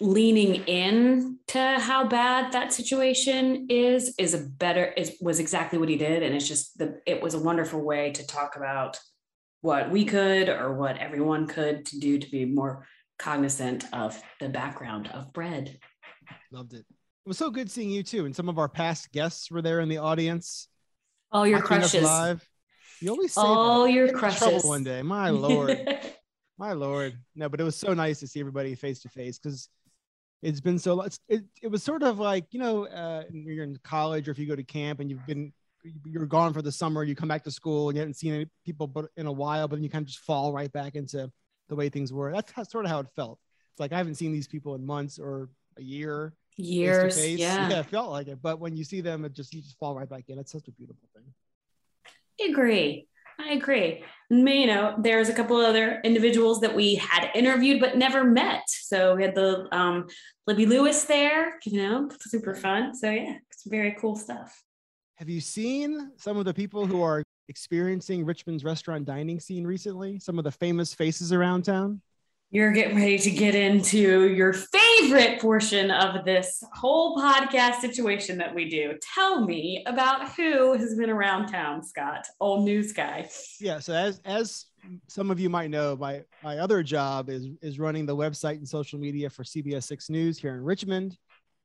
leaning 0.00 0.56
in 0.66 1.38
to 1.46 1.78
how 1.78 2.06
bad 2.06 2.52
that 2.52 2.72
situation 2.72 3.66
is 3.70 4.14
is 4.18 4.34
a 4.34 4.38
better 4.38 4.86
is 4.96 5.16
was 5.20 5.38
exactly 5.38 5.78
what 5.78 5.88
he 5.88 5.96
did 5.96 6.22
and 6.22 6.34
it's 6.34 6.48
just 6.48 6.76
the 6.78 7.00
it 7.06 7.22
was 7.22 7.34
a 7.34 7.38
wonderful 7.38 7.80
way 7.80 8.10
to 8.10 8.26
talk 8.26 8.56
about 8.56 8.98
what 9.62 9.90
we 9.90 10.04
could 10.04 10.48
or 10.48 10.74
what 10.74 10.98
everyone 10.98 11.46
could 11.46 11.86
to 11.86 11.98
do 11.98 12.18
to 12.18 12.30
be 12.30 12.44
more 12.44 12.86
cognizant 13.18 13.84
of 13.92 14.20
the 14.40 14.48
background 14.48 15.08
of 15.14 15.32
bread 15.32 15.78
Loved 16.50 16.74
it. 16.74 16.84
It 17.24 17.28
was 17.28 17.38
so 17.38 17.50
good 17.50 17.70
seeing 17.70 17.88
you 17.90 18.02
too. 18.02 18.26
And 18.26 18.34
some 18.36 18.48
of 18.48 18.58
our 18.58 18.68
past 18.68 19.10
guests 19.12 19.50
were 19.50 19.62
there 19.62 19.80
in 19.80 19.88
the 19.88 19.98
audience. 19.98 20.68
oh 21.32 21.44
your 21.44 21.62
crushes 21.62 22.02
live. 22.02 22.46
You 23.00 23.10
always 23.10 23.32
say 23.32 23.40
Oh, 23.44 23.84
that. 23.86 23.92
your 23.92 24.12
crushes. 24.12 24.62
one 24.64 24.84
day. 24.84 25.00
My 25.02 25.30
lord. 25.46 25.78
My 26.58 26.72
lord. 26.72 27.16
No, 27.34 27.48
but 27.48 27.60
it 27.60 27.64
was 27.64 27.76
so 27.76 27.94
nice 27.94 28.20
to 28.20 28.26
see 28.26 28.40
everybody 28.40 28.74
face 28.74 29.00
to 29.02 29.08
face 29.08 29.38
because 29.38 29.68
it's 30.42 30.60
been 30.60 30.78
so 30.78 31.00
it, 31.28 31.42
it 31.62 31.68
was 31.68 31.82
sort 31.82 32.02
of 32.02 32.18
like, 32.18 32.46
you 32.50 32.58
know, 32.60 32.86
uh, 32.86 33.22
you're 33.32 33.64
in 33.64 33.78
college 33.84 34.28
or 34.28 34.32
if 34.32 34.38
you 34.38 34.46
go 34.46 34.56
to 34.56 34.64
camp 34.64 35.00
and 35.00 35.08
you've 35.10 35.26
been 35.26 35.52
you're 36.04 36.26
gone 36.26 36.52
for 36.52 36.62
the 36.62 36.72
summer, 36.72 37.02
you 37.04 37.14
come 37.14 37.28
back 37.28 37.44
to 37.44 37.50
school 37.50 37.88
and 37.88 37.96
you 37.96 38.00
haven't 38.00 38.14
seen 38.14 38.34
any 38.34 38.46
people 38.64 38.86
but 38.86 39.06
in 39.16 39.26
a 39.26 39.32
while, 39.32 39.68
but 39.68 39.76
then 39.76 39.82
you 39.82 39.90
kind 39.90 40.02
of 40.02 40.08
just 40.08 40.20
fall 40.20 40.52
right 40.52 40.72
back 40.72 40.94
into 40.94 41.30
the 41.68 41.74
way 41.74 41.88
things 41.88 42.12
were. 42.12 42.32
That's 42.32 42.52
how, 42.52 42.62
sort 42.62 42.84
of 42.84 42.90
how 42.90 43.00
it 43.00 43.06
felt. 43.16 43.38
It's 43.72 43.80
like 43.80 43.92
I 43.92 43.98
haven't 43.98 44.16
seen 44.16 44.32
these 44.32 44.48
people 44.48 44.74
in 44.74 44.84
months 44.84 45.18
or 45.18 45.48
a 45.78 45.82
year. 45.82 46.34
years 46.56 47.18
yeah 47.26 47.68
yeah, 47.68 47.80
it 47.80 47.86
felt 47.86 48.10
like 48.10 48.28
it. 48.28 48.40
But 48.42 48.60
when 48.60 48.76
you 48.76 48.84
see 48.84 49.00
them, 49.00 49.24
it 49.24 49.32
just 49.32 49.54
you 49.54 49.62
just 49.62 49.78
fall 49.78 49.94
right 49.94 50.08
back 50.08 50.24
in. 50.28 50.38
It's 50.38 50.52
such 50.52 50.68
a 50.68 50.72
beautiful 50.72 51.08
thing. 51.14 51.24
I 52.40 52.50
agree. 52.50 53.06
I 53.38 53.54
agree. 53.54 54.04
You 54.30 54.66
know, 54.66 54.94
there's 54.98 55.28
a 55.28 55.34
couple 55.34 55.56
other 55.56 56.00
individuals 56.04 56.60
that 56.60 56.74
we 56.74 56.96
had 56.96 57.30
interviewed 57.34 57.80
but 57.80 57.96
never 57.96 58.24
met. 58.24 58.62
So 58.68 59.16
we 59.16 59.22
had 59.22 59.34
the 59.34 59.68
um, 59.72 60.08
Libby 60.46 60.66
Lewis 60.66 61.04
there. 61.04 61.58
You 61.64 61.82
know, 61.82 62.10
super 62.20 62.54
fun. 62.54 62.94
So 62.94 63.10
yeah, 63.10 63.36
it's 63.50 63.64
very 63.66 63.96
cool 63.98 64.16
stuff. 64.16 64.62
Have 65.22 65.28
you 65.28 65.40
seen 65.40 66.10
some 66.16 66.36
of 66.36 66.44
the 66.44 66.52
people 66.52 66.84
who 66.84 67.00
are 67.00 67.22
experiencing 67.48 68.24
Richmond's 68.24 68.64
restaurant 68.64 69.04
dining 69.04 69.38
scene 69.38 69.64
recently? 69.64 70.18
Some 70.18 70.36
of 70.36 70.42
the 70.42 70.50
famous 70.50 70.94
faces 70.94 71.32
around 71.32 71.62
town? 71.62 72.00
You're 72.50 72.72
getting 72.72 72.96
ready 72.96 73.20
to 73.20 73.30
get 73.30 73.54
into 73.54 74.26
your 74.26 74.52
favorite 74.52 75.40
portion 75.40 75.92
of 75.92 76.24
this 76.24 76.64
whole 76.74 77.16
podcast 77.16 77.76
situation 77.76 78.36
that 78.38 78.52
we 78.52 78.68
do. 78.68 78.94
Tell 79.14 79.44
me 79.46 79.84
about 79.86 80.32
who 80.32 80.72
has 80.72 80.96
been 80.96 81.08
around 81.08 81.46
town, 81.46 81.84
Scott, 81.84 82.26
old 82.40 82.64
news 82.64 82.92
guy. 82.92 83.30
Yeah. 83.60 83.78
So 83.78 83.94
as 83.94 84.20
as 84.24 84.66
some 85.06 85.30
of 85.30 85.38
you 85.38 85.48
might 85.48 85.70
know, 85.70 85.94
my 85.94 86.24
my 86.42 86.58
other 86.58 86.82
job 86.82 87.30
is 87.30 87.46
is 87.62 87.78
running 87.78 88.06
the 88.06 88.16
website 88.16 88.56
and 88.56 88.68
social 88.68 88.98
media 88.98 89.30
for 89.30 89.44
CBS 89.44 89.84
Six 89.84 90.10
News 90.10 90.36
here 90.36 90.56
in 90.56 90.64
Richmond. 90.64 91.16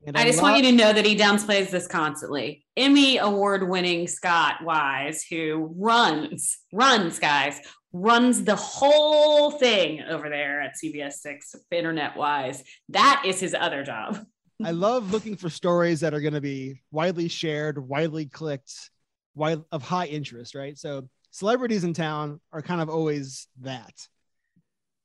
And 0.06 0.18
I 0.18 0.26
just 0.26 0.42
want 0.42 0.58
you 0.58 0.64
to 0.64 0.72
know 0.72 0.94
that 0.94 1.06
he 1.06 1.18
downplays 1.18 1.70
this 1.70 1.88
constantly. 1.88 2.66
Emmy 2.78 3.18
award 3.18 3.68
winning 3.68 4.08
Scott 4.08 4.64
Wise, 4.64 5.24
who 5.24 5.74
runs, 5.76 6.60
runs, 6.72 7.20
guys, 7.20 7.60
runs 7.92 8.44
the 8.44 8.56
whole 8.56 9.52
thing 9.52 10.02
over 10.02 10.30
there 10.30 10.62
at 10.62 10.76
CBS 10.82 11.14
6 11.14 11.56
internet 11.72 12.16
wise. 12.16 12.64
That 12.90 13.24
is 13.26 13.40
his 13.40 13.54
other 13.54 13.84
job. 13.84 14.20
I 14.64 14.72
love 14.72 15.12
looking 15.12 15.36
for 15.36 15.50
stories 15.50 16.00
that 16.02 16.14
are 16.14 16.22
going 16.22 16.34
to 16.34 16.42
be 16.42 16.82
widely 16.92 17.28
shared, 17.28 17.78
widely 17.78 18.26
clicked, 18.26 18.92
wide 19.36 19.62
of 19.72 19.84
high 19.84 20.08
interest, 20.08 20.56
right? 20.56 20.78
So 20.78 21.10
celebrities 21.32 21.84
in 21.84 21.94
town 21.94 22.40
are 22.52 22.62
kind 22.62 22.82
of 22.82 22.90
always 22.90 23.48
that. 23.62 23.94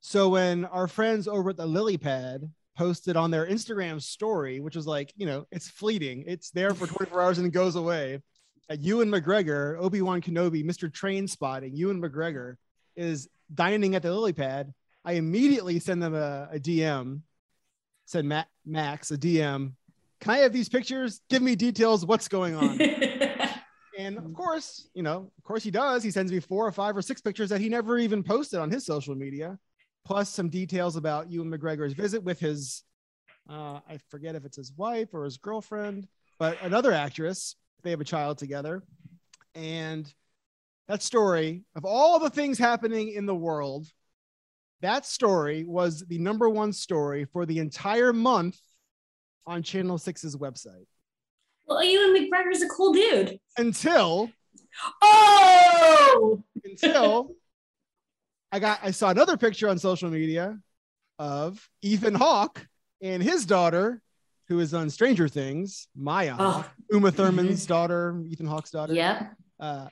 So 0.01 0.31
when 0.31 0.65
our 0.65 0.89
friends 0.89 1.29
over 1.29 1.51
at 1.51 1.57
the 1.57 1.67
Lily 1.67 1.99
Pad 1.99 2.51
posted 2.77 3.17
on 3.17 3.31
their 3.31 3.47
Instagram 3.47 4.01
story, 4.01 4.61
which 4.61 4.77
was 4.77 4.87
like, 4.87 5.13
you 5.17 5.27
know, 5.27 5.47
it's 5.51 5.69
fleeting, 5.69 6.25
it's 6.27 6.51
there 6.51 6.75
for 6.75 6.87
24 6.87 7.23
hours 7.23 7.39
and 7.39 7.47
it 7.47 7.51
goes 7.51 7.77
away. 7.77 8.21
At 8.69 8.81
Ewan 8.81 9.11
McGregor, 9.11 9.79
Obi 9.79 10.01
Wan 10.03 10.23
Kenobi, 10.23 10.65
Mr. 10.65 10.91
Trainspotting, 10.91 11.77
Ewan 11.77 12.01
McGregor 12.01 12.57
is 12.97 13.29
dining 13.53 13.95
at 13.95 14.03
the 14.03 14.13
Lily 14.13 14.33
Pad. 14.33 14.73
I 15.05 15.15
immediately 15.15 15.79
send 15.79 16.03
them 16.03 16.15
a, 16.15 16.49
a 16.53 16.59
DM, 16.59 17.21
said 18.07 18.25
Matt, 18.25 18.49
Max, 18.65 19.11
a 19.11 19.19
DM. 19.19 19.73
Can 20.21 20.31
I 20.31 20.39
have 20.39 20.53
these 20.53 20.69
pictures? 20.69 21.21
Give 21.29 21.43
me 21.43 21.57
details. 21.57 22.07
What's 22.07 22.29
going 22.29 22.55
on? 22.55 22.79
And 23.99 24.19
of 24.19 24.33
course, 24.33 24.89
you 24.95 25.03
know, 25.03 25.31
of 25.37 25.45
course 25.45 25.63
he 25.63 25.71
does. 25.71 26.03
He 26.03 26.11
sends 26.11 26.33
me 26.33 26.41
four 26.41 26.67
or 26.67 26.73
five 26.73 26.97
or 26.97 27.03
six 27.03 27.21
pictures 27.21 27.51
that 27.51 27.61
he 27.61 27.69
never 27.69 27.99
even 27.99 28.23
posted 28.23 28.59
on 28.59 28.71
his 28.71 28.87
social 28.87 29.15
media, 29.15 29.59
plus 30.05 30.29
some 30.29 30.49
details 30.49 30.97
about 30.97 31.31
Ewan 31.31 31.51
McGregor's 31.51 31.93
visit 31.93 32.23
with 32.23 32.41
his, 32.41 32.83
uh, 33.49 33.81
I 33.89 33.99
forget 34.09 34.35
if 34.35 34.45
it's 34.45 34.57
his 34.57 34.73
wife 34.77 35.11
or 35.13 35.25
his 35.25 35.37
girlfriend, 35.37 36.09
but 36.39 36.59
another 36.63 36.93
actress. 36.93 37.57
They 37.83 37.91
have 37.91 38.01
a 38.01 38.05
child 38.05 38.39
together. 38.39 38.83
And 39.55 40.13
that 40.89 41.03
story 41.03 41.65
of 41.75 41.85
all 41.85 42.19
the 42.19 42.31
things 42.31 42.59
happening 42.59 43.09
in 43.09 43.27
the 43.27 43.35
world, 43.35 43.87
that 44.81 45.05
story 45.05 45.65
was 45.65 46.05
the 46.07 46.19
number 46.19 46.49
one 46.49 46.73
story 46.73 47.25
for 47.25 47.45
the 47.45 47.59
entire 47.59 48.13
month 48.13 48.59
on 49.47 49.63
Channel 49.63 49.99
6's 49.99 50.37
website 50.37 50.87
well, 51.67 51.85
Ewan 51.85 52.15
McGregor's 52.15 52.63
a 52.63 52.69
cool 52.69 52.93
dude. 52.93 53.39
until 53.57 54.31
Oh, 55.03 56.43
until 56.65 57.35
I 58.53 58.59
got 58.59 58.81
I 58.83 58.91
saw 58.91 59.09
another 59.09 59.39
picture 59.39 59.69
on 59.69 59.79
social 59.79 60.11
media 60.11 60.59
of 61.19 61.67
Ethan 61.81 62.15
Hawke 62.15 62.67
and 63.01 63.23
his 63.23 63.47
daughter, 63.47 64.03
who 64.49 64.61
is 64.61 64.75
on 64.75 64.91
Stranger 64.91 65.27
Things, 65.27 65.89
Maya, 65.97 66.37
oh 66.39 66.71
Uma 66.91 67.11
Thurman's 67.11 67.65
daughter, 67.65 68.23
Ethan 68.27 68.47
Hawke's 68.47 68.71
daughter, 68.71 68.93
yep. 68.93 69.33
uh, 69.59 69.89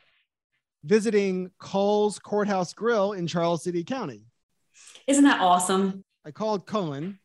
visiting 0.84 1.50
Cole's 1.58 2.18
Courthouse 2.18 2.74
Grill 2.74 3.12
in 3.12 3.26
Charles 3.26 3.64
City 3.64 3.82
County. 3.82 4.26
Isn't 5.06 5.24
that 5.24 5.40
awesome? 5.40 6.04
I 6.26 6.30
called 6.30 6.66
Cullen. 6.66 7.18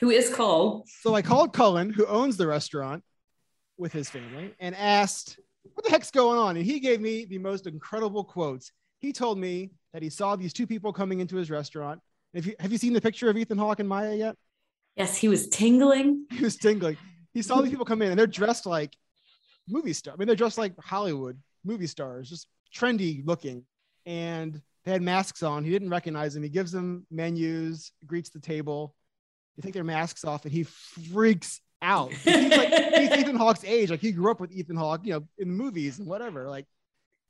Who 0.00 0.10
is 0.10 0.34
Cole? 0.34 0.84
So 1.00 1.14
I 1.14 1.22
called 1.22 1.52
Cullen, 1.52 1.90
who 1.90 2.06
owns 2.06 2.36
the 2.36 2.48
restaurant 2.48 3.04
with 3.78 3.92
his 3.92 4.10
family, 4.10 4.52
and 4.58 4.74
asked, 4.74 5.38
What 5.74 5.84
the 5.84 5.90
heck's 5.90 6.10
going 6.10 6.38
on? 6.38 6.56
And 6.56 6.66
he 6.66 6.80
gave 6.80 7.00
me 7.00 7.24
the 7.24 7.38
most 7.38 7.68
incredible 7.68 8.24
quotes. 8.24 8.72
He 8.98 9.12
told 9.12 9.38
me 9.38 9.70
that 9.92 10.02
he 10.02 10.10
saw 10.10 10.36
these 10.36 10.52
two 10.52 10.66
people 10.66 10.92
coming 10.92 11.20
into 11.20 11.36
his 11.36 11.50
restaurant. 11.50 12.00
If 12.32 12.46
you, 12.46 12.54
have 12.60 12.70
you 12.72 12.78
seen 12.78 12.92
the 12.92 13.00
picture 13.00 13.28
of 13.28 13.36
Ethan 13.36 13.58
Hawke 13.58 13.80
and 13.80 13.88
Maya 13.88 14.14
yet? 14.14 14.36
Yes, 14.96 15.16
he 15.16 15.28
was 15.28 15.48
tingling. 15.48 16.26
He 16.32 16.44
was 16.44 16.56
tingling. 16.56 16.96
He 17.32 17.42
saw 17.42 17.60
these 17.60 17.70
people 17.70 17.84
come 17.84 18.02
in 18.02 18.10
and 18.10 18.18
they're 18.18 18.26
dressed 18.26 18.66
like 18.66 18.96
movie 19.68 19.92
stars. 19.92 20.14
I 20.14 20.18
mean, 20.18 20.26
they're 20.26 20.36
dressed 20.36 20.58
like 20.58 20.78
Hollywood 20.78 21.38
movie 21.64 21.86
stars, 21.86 22.28
just 22.28 22.48
trendy 22.74 23.22
looking. 23.24 23.64
And 24.06 24.60
they 24.84 24.92
had 24.92 25.02
masks 25.02 25.42
on. 25.42 25.64
He 25.64 25.70
didn't 25.70 25.90
recognize 25.90 26.34
them. 26.34 26.42
He 26.42 26.48
gives 26.48 26.72
them 26.72 27.06
menus, 27.10 27.92
greets 28.06 28.30
the 28.30 28.40
table. 28.40 28.94
They 29.56 29.62
take 29.62 29.74
their 29.74 29.84
masks 29.84 30.24
off 30.24 30.44
and 30.44 30.52
he 30.52 30.64
freaks 30.64 31.60
out. 31.82 32.12
He's 32.12 32.56
like 32.56 32.72
he's 32.94 33.10
Ethan 33.18 33.36
Hawke's 33.36 33.64
age. 33.64 33.90
Like 33.90 34.00
he 34.00 34.12
grew 34.12 34.30
up 34.30 34.40
with 34.40 34.52
Ethan 34.52 34.76
Hawke, 34.76 35.02
you 35.04 35.14
know, 35.14 35.26
in 35.38 35.48
the 35.48 35.54
movies 35.54 35.98
and 35.98 36.08
whatever. 36.08 36.48
Like 36.48 36.66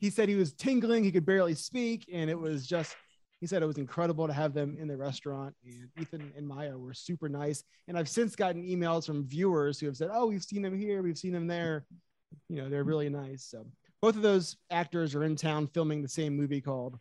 he 0.00 0.10
said 0.10 0.28
he 0.28 0.34
was 0.34 0.52
tingling, 0.52 1.04
he 1.04 1.12
could 1.12 1.26
barely 1.26 1.54
speak, 1.54 2.08
and 2.12 2.30
it 2.30 2.38
was 2.38 2.66
just 2.66 2.96
he 3.40 3.46
said 3.46 3.62
it 3.62 3.66
was 3.66 3.78
incredible 3.78 4.26
to 4.26 4.34
have 4.34 4.52
them 4.52 4.76
in 4.78 4.86
the 4.86 4.96
restaurant. 4.96 5.54
And 5.64 5.88
Ethan 5.98 6.32
and 6.36 6.46
Maya 6.46 6.76
were 6.76 6.92
super 6.92 7.26
nice. 7.26 7.64
And 7.88 7.96
I've 7.96 8.08
since 8.08 8.36
gotten 8.36 8.62
emails 8.62 9.06
from 9.06 9.26
viewers 9.26 9.80
who 9.80 9.86
have 9.86 9.96
said, 9.96 10.10
Oh, 10.12 10.26
we've 10.26 10.42
seen 10.44 10.60
them 10.60 10.76
here, 10.76 11.02
we've 11.02 11.16
seen 11.16 11.32
them 11.32 11.46
there. 11.46 11.86
You 12.50 12.56
know, 12.56 12.68
they're 12.68 12.84
really 12.84 13.08
nice. 13.08 13.42
So 13.44 13.66
both 14.02 14.14
of 14.14 14.22
those 14.22 14.56
actors 14.70 15.14
are 15.14 15.24
in 15.24 15.36
town 15.36 15.68
filming 15.68 16.02
the 16.02 16.08
same 16.08 16.36
movie 16.36 16.60
called 16.60 16.98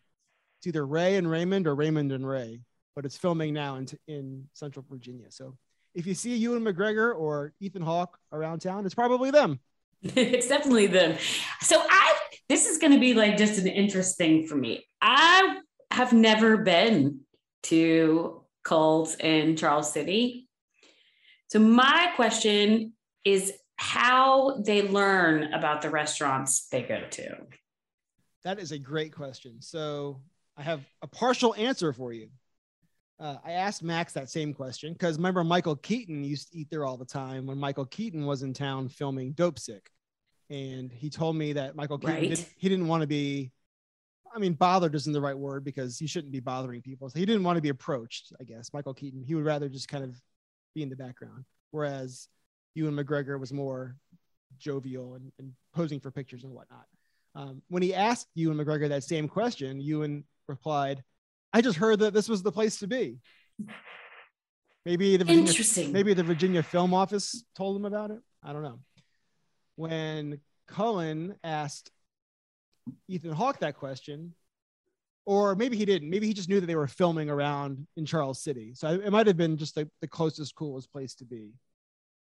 it's 0.58 0.66
either 0.66 0.86
Ray 0.86 1.16
and 1.16 1.30
Raymond 1.30 1.66
or 1.66 1.74
Raymond 1.74 2.12
and 2.12 2.26
Ray, 2.26 2.60
but 2.94 3.06
it's 3.06 3.16
filming 3.16 3.54
now 3.54 3.76
in, 3.76 3.86
in 4.08 4.46
Central 4.52 4.84
Virginia. 4.90 5.26
So 5.30 5.56
if 5.94 6.06
you 6.06 6.14
see 6.14 6.36
Ewan 6.36 6.62
McGregor 6.62 7.14
or 7.16 7.54
Ethan 7.60 7.80
Hawke 7.80 8.18
around 8.30 8.60
town, 8.60 8.84
it's 8.84 8.94
probably 8.94 9.30
them. 9.30 9.60
it's 10.02 10.48
definitely 10.48 10.86
them. 10.86 11.16
So 11.62 11.82
I 11.88 12.09
this 12.50 12.66
is 12.66 12.78
going 12.78 12.92
to 12.92 12.98
be 12.98 13.14
like 13.14 13.36
just 13.36 13.60
an 13.60 13.68
interesting 13.68 14.44
for 14.44 14.56
me. 14.56 14.84
I 15.00 15.60
have 15.92 16.12
never 16.12 16.56
been 16.56 17.20
to 17.64 18.42
Coles 18.64 19.14
in 19.14 19.56
Charles 19.56 19.92
City. 19.92 20.48
So 21.46 21.60
my 21.60 22.10
question 22.16 22.92
is 23.24 23.52
how 23.76 24.62
they 24.62 24.82
learn 24.82 25.52
about 25.54 25.80
the 25.80 25.90
restaurants 25.90 26.66
they 26.68 26.82
go 26.82 27.00
to. 27.10 27.36
That 28.42 28.58
is 28.58 28.72
a 28.72 28.78
great 28.78 29.14
question. 29.14 29.62
So 29.62 30.20
I 30.56 30.62
have 30.62 30.84
a 31.02 31.06
partial 31.06 31.54
answer 31.54 31.92
for 31.92 32.12
you. 32.12 32.30
Uh, 33.20 33.36
I 33.44 33.52
asked 33.52 33.84
Max 33.84 34.12
that 34.14 34.28
same 34.28 34.54
question 34.54 34.92
because 34.94 35.18
remember 35.18 35.44
Michael 35.44 35.76
Keaton 35.76 36.24
used 36.24 36.50
to 36.50 36.58
eat 36.58 36.68
there 36.68 36.84
all 36.84 36.96
the 36.96 37.04
time 37.04 37.46
when 37.46 37.58
Michael 37.58 37.86
Keaton 37.86 38.26
was 38.26 38.42
in 38.42 38.52
town 38.54 38.88
filming 38.88 39.34
Dopesick, 39.34 39.86
and 40.50 40.90
he 40.92 41.08
told 41.08 41.36
me 41.36 41.52
that 41.54 41.76
Michael 41.76 41.98
Keaton 41.98 42.14
Right. 42.16 42.28
didn't, 42.28 42.48
he 42.56 42.68
didn't 42.68 42.88
want 42.88 43.02
to 43.02 43.06
be, 43.06 43.52
I 44.34 44.38
mean, 44.38 44.54
bothered 44.54 44.94
isn't 44.94 45.12
the 45.12 45.20
right 45.20 45.38
word 45.38 45.64
because 45.64 45.98
he 45.98 46.06
shouldn't 46.06 46.32
be 46.32 46.40
bothering 46.40 46.82
people. 46.82 47.08
So 47.08 47.18
he 47.18 47.24
didn't 47.24 47.44
want 47.44 47.56
to 47.56 47.62
be 47.62 47.68
approached. 47.68 48.32
I 48.40 48.44
guess 48.44 48.72
Michael 48.72 48.94
Keaton 48.94 49.22
he 49.22 49.34
would 49.34 49.44
rather 49.44 49.68
just 49.68 49.88
kind 49.88 50.04
of 50.04 50.20
be 50.74 50.82
in 50.82 50.88
the 50.88 50.96
background. 50.96 51.44
Whereas 51.70 52.28
Ewan 52.74 52.94
McGregor 52.96 53.38
was 53.38 53.52
more 53.52 53.96
jovial 54.58 55.14
and, 55.14 55.32
and 55.38 55.52
posing 55.74 56.00
for 56.00 56.10
pictures 56.10 56.44
and 56.44 56.52
whatnot. 56.52 56.86
Um, 57.34 57.62
when 57.68 57.82
he 57.82 57.94
asked 57.94 58.26
Ewan 58.34 58.56
McGregor 58.58 58.88
that 58.88 59.04
same 59.04 59.28
question, 59.28 59.80
Ewan 59.80 60.24
replied, 60.48 61.04
"I 61.52 61.60
just 61.60 61.78
heard 61.78 62.00
that 62.00 62.12
this 62.12 62.28
was 62.28 62.42
the 62.42 62.50
place 62.52 62.80
to 62.80 62.88
be." 62.88 63.18
Maybe 64.86 65.16
the 65.16 65.24
Virginia, 65.24 65.48
Interesting. 65.48 65.92
maybe 65.92 66.14
the 66.14 66.22
Virginia 66.22 66.62
Film 66.62 66.94
Office 66.94 67.44
told 67.54 67.76
him 67.76 67.84
about 67.84 68.10
it. 68.10 68.20
I 68.42 68.52
don't 68.52 68.62
know. 68.62 68.78
When 69.80 70.40
Cullen 70.68 71.36
asked 71.42 71.90
Ethan 73.08 73.32
Hawke 73.32 73.60
that 73.60 73.76
question, 73.76 74.34
or 75.24 75.54
maybe 75.54 75.78
he 75.78 75.86
didn't. 75.86 76.10
Maybe 76.10 76.26
he 76.26 76.34
just 76.34 76.50
knew 76.50 76.60
that 76.60 76.66
they 76.66 76.76
were 76.76 76.86
filming 76.86 77.30
around 77.30 77.86
in 77.96 78.04
Charles 78.04 78.42
City. 78.42 78.74
So 78.74 78.88
it 78.88 79.10
might 79.10 79.26
have 79.26 79.38
been 79.38 79.56
just 79.56 79.74
the, 79.74 79.88
the 80.02 80.06
closest, 80.06 80.54
coolest 80.54 80.92
place 80.92 81.14
to 81.14 81.24
be 81.24 81.54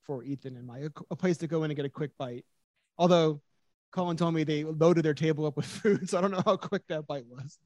for 0.03 0.25
Ethan 0.25 0.57
and 0.57 0.67
Mike, 0.67 0.83
a, 0.87 0.91
a 1.13 1.17
place 1.17 1.37
to 1.37 1.47
go 1.47 1.63
in 1.63 1.71
and 1.71 1.77
get 1.77 1.87
a 1.87 1.89
quick 1.89 2.11
bite. 2.19 2.45
Although 2.99 3.41
Cullen 3.93 4.17
told 4.17 4.35
me 4.35 4.43
they 4.43 4.65
loaded 4.65 5.05
their 5.05 5.15
table 5.15 5.47
up 5.47 5.57
with 5.57 5.67
food, 5.83 6.11
so 6.11 6.19
I 6.19 6.23
don't 6.23 6.33
know 6.33 6.43
how 6.45 6.57
quick 6.57 6.83
that 6.89 7.07
bite 7.07 7.27
was. 7.29 7.59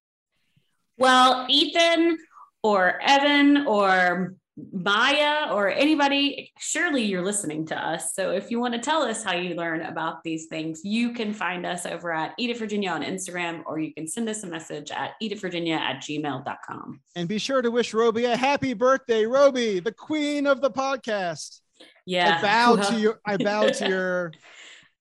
Well, 0.98 1.46
Ethan 1.48 2.18
or 2.62 3.00
Evan 3.00 3.66
or 3.66 4.34
Maya 4.72 5.52
or 5.52 5.68
anybody, 5.68 6.52
surely 6.58 7.02
you're 7.02 7.24
listening 7.24 7.66
to 7.66 7.76
us. 7.76 8.14
So 8.14 8.30
if 8.32 8.50
you 8.50 8.60
want 8.60 8.74
to 8.74 8.80
tell 8.80 9.02
us 9.02 9.22
how 9.22 9.34
you 9.34 9.54
learn 9.54 9.82
about 9.82 10.22
these 10.24 10.46
things, 10.46 10.80
you 10.84 11.12
can 11.12 11.32
find 11.32 11.64
us 11.66 11.86
over 11.86 12.12
at 12.12 12.34
Eat 12.38 12.50
It 12.50 12.58
Virginia 12.58 12.90
on 12.90 13.02
Instagram, 13.02 13.62
or 13.66 13.78
you 13.78 13.92
can 13.94 14.06
send 14.06 14.28
us 14.28 14.42
a 14.42 14.46
message 14.46 14.90
at 14.90 15.12
eatitvirginia 15.22 15.76
at 15.76 16.02
gmail.com. 16.02 17.00
And 17.16 17.28
be 17.28 17.38
sure 17.38 17.62
to 17.62 17.70
wish 17.70 17.94
Roby 17.94 18.24
a 18.26 18.36
happy 18.36 18.74
birthday, 18.74 19.26
Roby, 19.26 19.80
the 19.80 19.92
queen 19.92 20.46
of 20.46 20.60
the 20.60 20.70
podcast. 20.70 21.60
Yeah. 22.06 22.38
I 22.38 22.42
bow 22.42 22.76
to 22.76 23.00
your 23.00 23.20
I 23.26 23.36
bow 23.36 23.68
to 23.68 23.88
your 23.88 24.32
Ugh. 24.32 24.34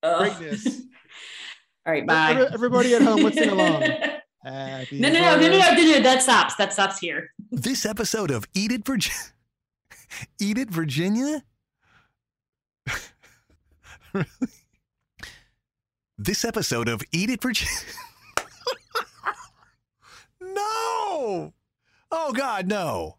Oh. 0.02 0.20
greatness. 0.20 0.66
All 1.86 1.94
right, 1.94 2.06
bye. 2.08 2.48
Everybody 2.54 2.94
at 2.94 3.02
home, 3.02 3.22
let's 3.24 3.38
sing 3.38 3.50
along. 3.50 3.82
Happy 4.44 5.00
No, 5.00 5.10
no, 5.10 5.20
no, 5.20 5.36
no, 5.36 5.42
no, 5.42 5.58
no, 5.58 5.74
no, 5.74 5.84
no, 5.84 6.00
that 6.02 6.22
stops. 6.22 6.56
That 6.56 6.72
stops 6.72 7.00
here. 7.00 7.32
This 7.52 7.86
episode 7.86 8.32
of 8.32 8.46
Eat 8.54 8.72
It 8.72 8.86
Virginia. 8.86 9.18
Eat 10.40 10.58
It 10.58 10.70
Virginia? 10.70 11.44
Really? 14.12 14.26
This 16.18 16.44
episode 16.44 16.90
of 16.90 17.04
Eat 17.12 17.30
It 17.30 17.44
Virginia. 17.44 17.72
no! 20.42 21.54
Oh, 22.10 22.34
God, 22.34 22.68
no. 22.68 23.19